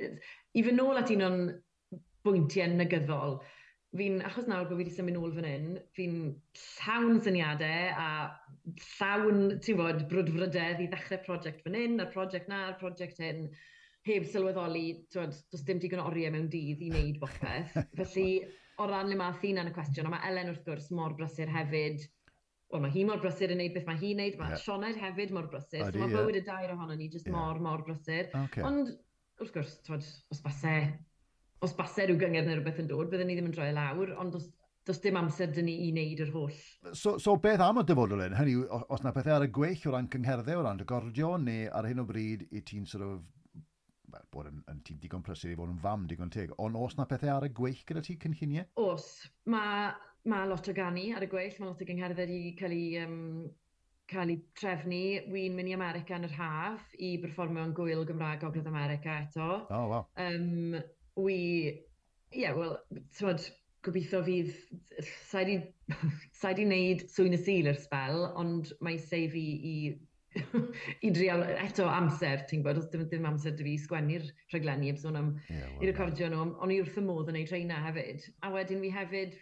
I 0.59 0.65
fy 0.67 0.75
nôl 0.75 0.99
at 0.99 1.13
un 1.15 1.23
o'n 1.29 1.45
bwyntiau 2.27 2.75
negyddol, 2.75 3.39
fi'n, 3.95 4.19
achos 4.27 4.49
nawr 4.51 4.67
bod 4.67 4.75
fi 4.75 4.81
wedi 4.83 4.95
symud 4.97 5.15
nôl 5.15 5.35
fan 5.37 5.47
hyn, 5.47 5.69
fi'n 5.95 6.17
llawn 6.59 7.21
syniadau 7.23 7.93
a 7.95 8.09
llawn, 8.65 9.59
ti'n 9.65 9.79
bod, 9.79 10.03
brwdfrydedd 10.11 10.83
i 10.83 10.89
ddechrau 10.91 11.21
prosiect 11.27 11.65
fan 11.65 11.77
hyn, 11.79 12.01
a'r 12.01 12.11
prosiect 12.13 12.51
na, 12.51 12.65
a'r 12.71 12.79
prosiect 12.81 13.21
hyn, 13.21 13.47
heb 14.09 14.27
sylweddoli, 14.29 14.85
ti'n 15.13 15.27
bod, 15.27 15.39
does 15.53 15.65
dim 15.69 15.81
digon 15.83 16.03
o 16.03 16.09
oriau 16.11 16.33
mewn 16.33 16.51
dydd 16.53 16.83
i 16.85 16.91
wneud 16.93 17.21
bopeth. 17.23 17.77
Felly, 18.01 18.29
o 18.81 18.89
ran 18.91 19.11
le 19.11 19.19
mae 19.21 19.35
Athena 19.35 19.65
yn 19.65 19.71
y 19.71 19.77
cwestiwn, 19.77 20.09
a 20.09 20.15
mae 20.15 20.31
Elen 20.31 20.53
wrth 20.53 20.65
gwrs 20.67 20.91
mor 20.97 21.15
brysur 21.19 21.53
hefyd, 21.53 22.07
wel 22.73 22.83
mae 22.83 22.95
hi 22.95 23.05
mor 23.07 23.21
brysur 23.23 23.53
yn 23.55 23.61
neud 23.61 23.77
beth 23.77 23.87
mae 23.91 24.01
hi'n 24.01 24.21
neud, 24.23 24.39
mae 24.41 24.55
yeah. 24.55 24.65
Sioned 24.65 25.01
hefyd 25.01 25.35
mor 25.37 25.51
brysur, 25.53 25.85
Adi, 25.85 26.01
so 26.01 26.07
mae 26.07 26.17
bywyd 26.17 26.41
y 26.41 26.45
dair 26.49 26.75
ohono 26.75 26.97
ni 26.99 27.11
jyst 27.13 27.29
yeah. 27.29 27.37
mor, 27.37 27.61
mor 27.63 27.85
brysur. 27.87 28.33
Okay. 28.47 28.65
Ond, 28.67 28.95
wrth 29.43 29.55
gwrs, 29.55 29.77
twyd, 29.87 30.09
os 30.33 30.43
basau, 30.43 30.89
os 31.65 31.77
basau 31.77 32.09
rhyw 32.09 32.19
gyngerdd 32.25 32.49
neu 32.49 32.59
rhywbeth 32.59 32.81
yn 32.83 32.91
dod, 32.91 33.13
byddwn 33.13 33.31
ni 33.31 33.39
ddim 33.39 33.53
yn 33.53 33.57
droi 33.57 33.71
e 33.71 33.77
lawr, 33.77 34.17
ond 34.25 34.41
os, 34.41 34.49
does 34.85 35.01
dim 35.01 35.17
amser 35.17 35.53
dyn 35.55 35.65
ni 35.69 35.75
i 35.87 35.93
wneud 35.93 36.21
yr 36.27 36.33
holl. 36.35 36.57
So, 36.93 37.17
so 37.23 37.37
beth 37.41 37.63
am 37.65 37.81
y 37.81 37.87
dyfodol 37.89 38.27
yn? 38.27 38.37
Hynny, 38.37 38.57
os 38.69 39.05
na 39.05 39.15
pethau 39.17 39.39
ar 39.39 39.47
y 39.47 39.53
gweill 39.55 39.87
o 39.89 39.95
ran 39.95 40.11
cyngherddau, 40.13 40.61
o 40.61 40.67
ran 40.67 40.81
recordio, 40.83 41.35
neu 41.41 41.71
ar 41.73 41.89
hyn 41.89 42.03
o 42.03 42.07
bryd 42.09 42.45
i 42.53 42.61
ti'n 42.69 42.85
sort 42.91 43.07
of 43.07 43.23
well, 44.13 44.27
bod 44.35 44.51
yn, 44.51 44.61
yn 44.71 44.83
ti'n 44.87 45.01
digon 45.03 45.25
prysur 45.27 45.55
i 45.55 45.57
fod 45.59 45.73
yn 45.73 45.81
fam 45.83 46.05
digon 46.11 46.33
teg, 46.33 46.53
ond 46.63 46.77
os 46.79 46.99
na 46.99 47.09
pethau 47.11 47.39
ar 47.39 47.49
y 47.49 47.53
gweill 47.57 47.81
gyda 47.89 48.05
ti 48.05 48.19
cynlluniau? 48.21 48.69
Os. 48.85 49.09
Mae 49.51 49.89
ma 50.31 50.45
lot 50.49 50.69
o 50.69 50.77
gani 50.77 51.11
ar 51.17 51.25
y 51.25 51.31
gweill, 51.33 51.57
mae 51.59 51.71
lot 51.71 51.83
o 51.83 51.89
gyngherddau 51.89 52.29
wedi 52.29 52.55
cael 52.61 52.77
ei 52.77 53.03
um, 53.05 53.19
cael 54.11 54.35
ei 54.35 54.39
trefnu. 54.61 55.03
Wi'n 55.33 55.57
mynd 55.57 55.73
i 55.73 55.77
America 55.77 56.19
yn 56.19 56.29
yr 56.29 56.37
haf 56.39 56.95
i 57.01 57.15
berfformio 57.25 57.65
yn 57.71 57.75
gwyl 57.77 58.05
Gymraeg 58.09 58.45
Gogledd 58.45 58.71
America 58.71 59.19
eto. 59.25 59.49
O, 59.49 59.59
Oh, 59.81 59.85
wow. 59.91 60.07
Um, 60.21 60.77
wi, 61.25 61.39
ie, 61.73 62.45
yeah, 62.45 62.57
wel, 62.57 62.77
tywed, 63.17 63.49
gobeithio 63.85 64.23
fydd, 64.27 64.51
sa 65.29 65.45
i 65.45 65.59
wedi 66.43 66.67
wneud 66.67 67.05
swyn 67.15 67.37
y 67.37 67.41
sil 67.41 67.71
yr 67.71 67.79
sbel, 67.81 68.27
ond 68.41 68.73
mae 68.85 68.99
sef 69.01 69.33
fi 69.35 69.45
i, 69.71 69.77
i 71.07 71.13
drial 71.15 71.45
eto 71.53 71.87
amser, 71.91 72.45
ti'n 72.49 72.65
gwybod, 72.65 72.83
os 72.83 72.91
ddim, 72.91 73.07
ddim 73.11 73.29
amser 73.31 73.57
dy 73.59 73.67
fi 73.69 73.75
sgwennu'r 73.85 74.27
rhaglenni 74.53 74.93
eb 74.93 75.01
sôn 75.03 75.21
am 75.21 75.33
yeah, 75.49 75.69
i 75.81 75.91
recordio 75.91 76.31
nhw, 76.33 76.49
ond 76.65 76.75
i 76.75 76.81
wrth 76.83 77.01
y 77.01 77.07
modd 77.07 77.31
yn 77.33 77.41
ei 77.41 77.49
treina 77.51 77.81
hefyd. 77.87 78.27
A 78.45 78.53
wedyn 78.55 78.83
fi 78.85 78.93
hefyd, 78.95 79.39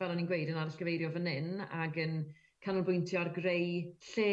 fel 0.00 0.14
o'n 0.14 0.22
i'n 0.22 0.30
gweud, 0.30 0.52
yn 0.52 0.60
arall 0.60 0.80
gyfeirio 0.80 1.12
fan 1.14 1.28
hyn, 1.30 1.52
ac 1.82 2.00
yn 2.00 2.20
canolbwyntio 2.64 3.20
ar 3.20 3.32
greu 3.36 3.68
lle 4.14 4.32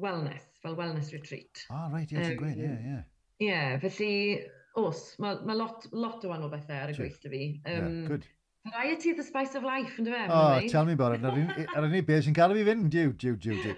wellness, 0.00 0.46
fel 0.62 0.78
wellness 0.78 1.12
retreat. 1.14 1.66
Ah, 1.70 1.88
right, 1.92 2.10
ie, 2.10 2.20
ti'n 2.20 2.38
gweud, 2.40 2.60
ie, 2.60 2.70
ie. 2.70 3.00
Ie, 3.42 3.48
yeah, 3.48 3.74
felly, 3.82 4.14
os, 4.78 5.06
mae 5.22 5.38
ma 5.46 5.56
lot, 5.58 5.86
lot 5.94 6.24
o 6.24 6.30
wahanol 6.30 6.52
bethau 6.52 6.82
ar 6.82 6.92
y 6.92 6.96
sure. 6.96 7.10
gweithio 7.10 7.30
fi. 7.32 7.44
Um, 7.66 7.74
yeah, 7.74 8.08
good. 8.10 8.26
Variety 8.66 9.10
of 9.10 9.18
the 9.18 9.22
spice 9.22 9.54
of 9.54 9.62
life, 9.62 9.98
ynddo 10.00 10.12
fe? 10.14 10.26
Oh, 10.30 10.48
right? 10.48 10.70
tell 10.70 10.86
me 10.86 10.94
about 10.94 11.14
it. 11.14 11.20
E, 11.22 11.66
ar 11.76 11.84
unig 11.84 12.06
beth 12.08 12.22
sy'n 12.24 12.36
cadw 12.38 12.54
fi 12.56 12.62
fynd, 12.64 12.86
diw, 12.88 13.10
diw, 13.20 13.34
diw, 13.36 13.58
diw. 13.60 13.74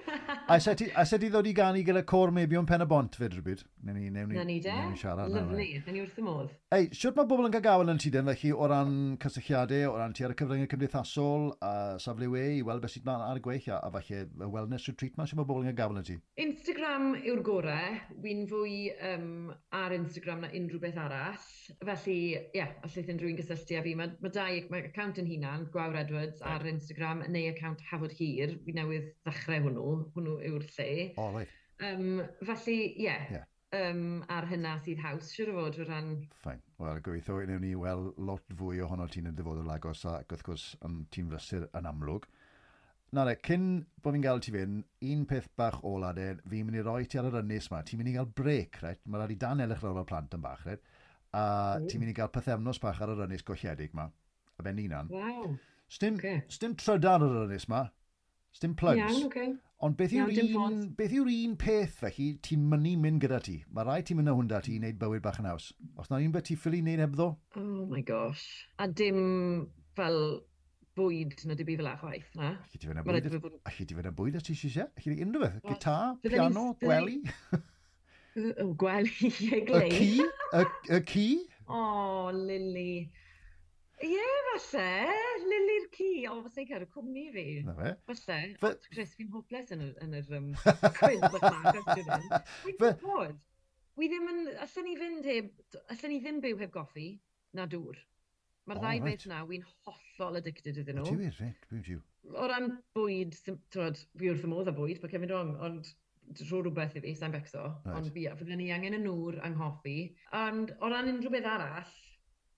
A 0.46 0.60
sa 0.62 0.76
ti 0.78 1.26
ddod 1.26 1.48
i 1.50 1.54
ganu 1.58 1.80
gyda 1.82 2.04
cor 2.06 2.30
mebion 2.30 2.68
pen 2.68 2.84
y 2.84 2.86
bont 2.86 3.16
fyd 3.18 3.34
rhywbryd? 3.34 3.64
Newn 3.82 3.96
ni, 3.98 4.10
newn 4.14 4.30
ni, 4.30 4.36
na 4.38 4.44
ni, 4.46 4.60
newn 4.62 4.92
ni 4.92 5.00
siarad. 5.00 5.32
Lyfni, 5.34 5.66
na 5.82 5.94
ni 5.94 6.04
wrth 6.04 6.20
y 6.22 6.26
modd. 6.26 6.52
Ei, 6.76 6.86
siwt 6.94 7.18
mae 7.18 7.26
bobl 7.26 7.48
yn 7.48 7.56
cael 7.56 7.64
gael 7.64 7.90
yn 7.90 7.98
tydyn, 7.98 8.30
felly, 8.30 8.52
o 8.54 8.68
ran 8.70 8.92
cysylltiadau, 9.24 9.88
o 9.90 9.96
ran 9.98 10.14
ti 10.14 10.22
ar 10.22 10.36
y 10.36 10.38
cyfryngau 10.38 10.70
cymdeithasol, 10.70 11.48
a 11.66 11.72
safle 12.02 12.30
we, 12.30 12.44
i 12.60 12.62
weld 12.66 12.86
beth 12.86 12.94
sydd 12.94 13.08
ma'n 13.10 13.26
ar 13.26 13.40
y 13.40 13.42
gwell, 13.42 13.66
a, 13.74 13.80
a 13.82 13.90
falle 13.96 14.22
y 14.22 14.50
wellness 14.54 14.86
retreat 14.92 15.18
ma, 15.18 15.26
sy'n 15.26 15.42
mae 15.42 15.50
bobl 15.50 15.66
yn 15.66 15.72
cael 15.72 15.80
gael 15.82 15.98
yn 15.98 16.06
ti? 16.12 16.20
Instagram 16.46 17.10
yw'r 17.24 17.42
gorau. 17.50 17.98
Wy'n 18.22 18.46
fwy 18.54 18.78
um, 19.10 19.50
ar 19.74 19.98
Instagram 19.98 20.46
na 20.46 20.54
unrhyw 20.54 20.82
beth 20.86 21.02
arall. 21.08 21.50
Felly, 21.82 22.18
ie, 22.36 22.46
yeah, 22.54 22.70
allai 22.86 23.06
unrhyw'n 23.16 23.42
gysylltu 23.42 23.80
a 23.80 23.82
fi. 23.82 23.98
Mae 23.98 24.14
ma 24.22 24.30
dau, 24.30 24.62
mae 24.76 24.86
account 24.92 25.18
yn 25.22 25.32
hunan, 25.32 25.66
Gwawr 25.74 25.98
Edwards, 26.04 26.44
ar 26.44 26.68
Instagram, 26.68 27.24
neu 27.32 27.50
account 27.50 27.82
Hafod 27.90 28.14
Hir. 28.20 28.54
Fi 28.68 28.76
newydd 28.76 29.10
ddechrau 29.26 29.66
hwnnw. 29.66 29.90
Hwnnw 30.14 30.38
yw'r 30.52 30.70
lle. 30.76 30.88
O, 31.16 31.26
oh, 31.26 31.36
right. 31.40 31.60
Um, 31.80 32.24
felly, 32.44 32.80
ie. 32.94 33.08
Yeah. 33.08 33.28
yeah 33.32 33.52
um, 33.74 34.24
ar 34.32 34.46
hynna 34.50 34.76
sydd 34.84 35.00
haws, 35.02 35.30
siwr 35.32 35.52
o 35.52 35.56
fod 35.58 35.78
o 35.82 35.86
ran... 35.88 36.10
Fain. 36.42 36.62
Wel, 36.80 37.00
gobeithio 37.04 37.38
newn 37.48 37.64
ni 37.64 37.72
weld 37.78 38.18
lot 38.22 38.56
fwy 38.58 38.82
ohono 38.84 39.06
ti'n 39.10 39.30
y 39.30 39.34
dyfodol 39.36 39.72
agos 39.74 40.04
ac 40.10 40.32
wrth 40.32 40.44
gwrs 40.46 40.66
yn 40.86 41.00
tîm 41.14 41.30
brysur 41.32 41.66
yn 41.76 41.88
amlwg. 41.90 42.28
Na 43.16 43.24
re, 43.26 43.36
cyn 43.46 43.66
bod 44.02 44.16
fi'n 44.16 44.24
gael 44.24 44.42
ti 44.42 44.52
fynd, 44.54 44.84
un 45.12 45.24
peth 45.30 45.48
bach 45.58 45.78
ôl 45.86 46.04
a 46.06 46.12
fi'n 46.16 46.66
mynd 46.66 46.80
i 46.80 46.84
roi 46.84 47.06
ti 47.06 47.20
ar 47.20 47.30
yr 47.30 47.40
ynnes 47.42 47.70
ma. 47.72 47.82
Ti'n 47.86 48.00
mynd 48.00 48.12
i 48.12 48.16
gael 48.18 48.30
brec, 48.42 48.80
right? 48.84 49.02
Mae'r 49.06 49.24
rhaid 49.24 49.36
i 49.36 49.40
dan 49.46 49.64
elech 49.64 49.84
lawr 49.84 50.06
plant 50.08 50.36
yn 50.36 50.44
bach, 50.44 50.64
right? 50.68 50.82
A 51.32 51.42
mm. 51.80 51.90
ti'n 51.90 52.02
mynd 52.02 52.12
i 52.12 52.16
gael 52.16 52.32
pethefnos 52.34 52.82
bach 52.82 53.02
ar 53.02 53.14
yr 53.14 53.26
ynnes 53.26 53.46
golledig 53.46 53.94
ma 53.96 54.08
a 54.58 54.62
ben 54.62 54.78
unan. 54.78 55.08
Waw. 55.10 55.54
Stym 55.88 56.18
okay. 56.18 56.42
sdim 56.50 56.74
trydar 56.80 57.22
yr 57.22 57.44
ynys 57.44 57.68
ma. 57.70 57.86
Stym 58.56 58.74
plugs. 58.78 59.02
Iawn, 59.02 59.28
okay. 59.28 59.54
Ond 59.84 59.96
beth 59.98 60.14
yw'r 60.16 60.30
un, 60.56 60.76
beth 60.96 61.12
yw 61.12 61.26
un 61.28 61.54
peth 61.60 61.98
felly 62.00 62.30
ti'n 62.46 62.62
mynd 62.70 63.02
mynd 63.02 63.20
gyda 63.20 63.42
ti? 63.44 63.58
Mae 63.76 63.84
rai 63.84 64.00
ti'n 64.08 64.16
mynd 64.16 64.32
â 64.32 64.34
hwn 64.38 64.48
da 64.48 64.62
ti 64.64 64.72
i 64.72 64.80
wneud 64.80 64.96
bywyd 65.02 65.24
bach 65.26 65.40
yn 65.42 65.48
haws. 65.50 65.68
Os 66.00 66.08
na 66.08 66.22
un 66.24 66.32
beth 66.32 66.48
ti'n 66.48 66.60
ffili 66.62 66.80
wneud 66.80 67.02
hebddo? 67.04 67.28
Oh 67.60 67.84
my 67.90 68.00
gosh. 68.00 68.46
A 68.80 68.88
dim 68.88 69.20
fel 69.98 70.18
bwyd 70.96 71.44
na 71.44 71.58
dim 71.58 71.68
byd 71.68 71.82
fel 71.82 71.90
achwaith, 71.92 72.32
na? 72.40 72.54
Alli 72.56 72.80
ti 72.80 72.88
fynd 72.88 73.02
a 73.02 73.04
bwyd, 73.04 73.28
bod... 73.44 73.60
alli 73.68 73.84
ti 73.84 73.98
fynd 73.98 74.08
a 74.08 74.14
bwyd 74.22 74.40
a 74.40 74.44
ti 74.46 74.56
eisiau? 74.56 74.88
Alli 74.96 75.18
ti 75.20 75.26
unrhyw 75.28 75.44
beth? 75.44 75.60
Gitar, 75.68 76.16
piano, 76.24 76.68
gwely? 76.82 77.20
Oh, 78.36 78.74
gwely, 78.76 79.08
ie, 79.40 79.62
glei. 79.64 79.86
Y 79.88 79.92
ci? 79.96 80.08
Y 80.92 80.98
ci? 81.08 81.28
O, 81.66 81.78
oh, 81.78 82.26
Lily. 82.36 83.08
Ie, 84.04 84.24
falle. 84.46 84.86
Lily'r 85.46 85.86
ci, 85.94 86.08
o, 86.28 86.40
falle 86.44 86.62
i'n 86.62 86.68
cael 86.68 86.84
y 86.84 86.88
cwmni 86.92 87.26
fi. 87.32 87.44
Na 87.64 87.76
fe. 87.78 87.92
Falle. 88.10 88.40
But... 88.60 88.88
Chris, 88.92 89.14
fi'n 89.16 89.30
hopeless 89.32 89.72
yn 89.76 89.84
yr, 89.86 89.94
yn 90.04 90.16
yr 90.18 90.34
um, 90.36 90.50
quiz 90.98 91.22
yma. 91.24 91.60
Fi'n 92.64 92.80
gwybod. 92.82 93.38
Wi 93.96 94.10
ddim 94.12 94.28
yn, 94.28 94.42
allan 94.60 94.84
ni 94.84 94.98
fynd 95.00 95.30
heb, 95.30 95.48
allan 95.86 96.12
ni 96.12 96.20
ddim 96.20 96.42
byw 96.44 96.60
heb 96.60 96.74
goffi, 96.74 97.08
na 97.56 97.64
dŵr. 97.72 97.96
Mae'r 98.66 98.80
oh, 98.80 98.82
ddau 98.82 98.98
right. 98.98 99.06
beth 99.06 99.28
na, 99.30 99.38
wi'n 99.48 99.64
hollol 99.86 100.40
addicted 100.40 100.80
iddyn 100.82 100.98
nhw. 101.00 101.06
Ti'n 101.08 101.22
wir, 101.22 101.36
right, 101.40 101.68
byw'n 101.70 101.84
diw. 101.86 102.02
O 102.34 102.48
ran 102.50 102.72
bwyd, 102.98 103.38
tywed, 103.46 104.02
fi 104.18 104.32
wrth 104.32 104.44
y 104.44 104.50
modd 104.50 104.68
a 104.68 104.74
bwyd, 104.76 105.00
mae 105.00 105.12
cefn 105.14 105.32
rong, 105.32 105.54
ond 105.64 105.92
rho 106.50 106.60
rhywbeth 106.60 106.98
i 106.98 107.04
fi, 107.04 107.14
sa'n 107.16 107.32
becso. 107.32 107.62
Right. 107.86 107.94
Ond 107.94 108.12
fi, 108.12 108.26
fydden 108.40 108.60
ni 108.60 108.68
angen 108.74 108.98
y 108.98 109.00
nŵr 109.04 109.38
anghoffi. 109.46 109.96
Ond 110.36 110.74
o 110.82 110.90
ran 110.92 111.08
unrhyw 111.12 111.32
beth 111.32 111.48
arall, 111.54 111.94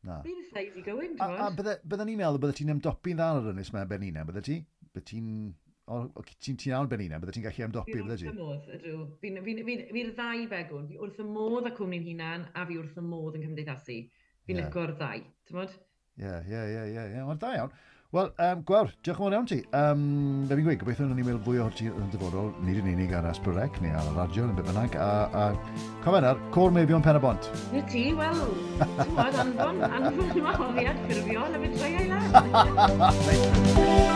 Na. 0.07 0.21
Fi'n 0.23 0.43
rhaid 0.53 0.77
i 0.79 0.83
gywyn, 0.87 1.17
A, 1.23 1.31
a 1.47 1.49
bydda 1.55 2.05
ni'n 2.07 2.21
meddwl 2.21 2.39
bydda 2.43 2.59
ti'n 2.61 2.75
ymdopi'n 2.77 3.19
dda 3.19 3.31
ar 3.35 3.49
ynnes 3.53 3.73
mewn 3.75 3.89
Benina, 3.91 4.23
bydda 4.29 4.45
ti? 4.47 4.61
Bydda 4.93 5.09
ti'n... 5.13 5.33
Ti'n 5.89 6.59
ti'n 6.61 6.75
awr 6.77 6.89
Benina, 6.91 7.19
bydda 7.19 7.35
ti'n 7.35 7.47
gallu 7.47 7.65
ymdopi, 7.67 7.97
bydda 7.97 8.19
ti? 8.21 8.29
Fi'n 8.29 8.39
wrth 8.39 8.39
y 8.39 8.45
modd, 8.45 8.65
ydw. 8.77 9.93
Fi'r 9.97 10.11
ddau 10.15 10.47
begwn. 10.53 10.89
Fi 10.91 10.99
wrth 11.03 11.23
y 11.25 11.29
modd 11.33 11.69
a 11.69 11.73
cwmni'n 11.79 12.05
hunan, 12.11 12.45
a 12.53 12.67
fi 12.69 12.77
wrth 12.79 12.99
y 13.01 13.05
modd 13.09 13.39
yn 13.39 13.47
cymdeithasu. 13.49 13.99
Fi'n 14.47 14.61
yeah. 14.61 14.69
licor 14.69 14.93
ddau, 14.99 15.25
ti'n 15.49 15.59
modd? 15.59 15.73
Ie, 16.19 16.35
ie, 16.51 16.63
ie, 16.75 16.85
ie. 16.93 17.23
Wel, 17.25 17.41
da 17.41 17.55
iawn. 17.57 17.73
Wel, 18.11 18.31
um, 18.41 18.61
Gwawr, 18.65 18.89
diolch 19.05 19.19
yn 19.19 19.21
fawr 19.21 19.35
iawn 19.37 19.49
ti. 19.51 19.59
Um, 19.77 20.05
Fe 20.49 20.57
fi'n 20.57 20.65
gweud, 20.65 20.79
gobeithio 20.81 21.05
wnawn 21.05 21.19
ni 21.21 21.27
weld 21.27 21.43
fwy 21.45 21.59
o 21.61 21.67
ti 21.77 21.91
yn 21.91 22.09
dyfodol, 22.09 22.49
nid 22.65 22.81
yn 22.81 22.89
unig 22.95 23.13
ar 23.13 23.29
Asprorec 23.29 23.77
neu 23.85 23.93
ar 23.93 24.09
y 24.09 24.15
radio 24.17 24.47
yn 24.49 24.57
bynnag, 24.57 24.97
a, 24.97 25.29
a 25.29 25.45
cofen 26.07 26.25
ar 26.31 26.41
Cwr 26.57 26.73
Meibion 26.73 27.05
Pen 27.05 27.21
y 27.21 27.25
Bont. 27.27 27.53
Na 27.75 27.85
ti, 27.93 28.09
wel, 28.17 28.41
ti'n 28.81 29.13
bod, 29.13 29.41
anfon, 29.45 29.85
anfon 29.93 30.37
yma 30.41 30.57
o 30.57 30.73
fi 30.79 30.89
ffurfio, 31.05 31.51
na 31.53 31.61
fe 31.67 31.75
troi 31.77 31.93
ei 32.01 32.09
lan. 32.09 34.07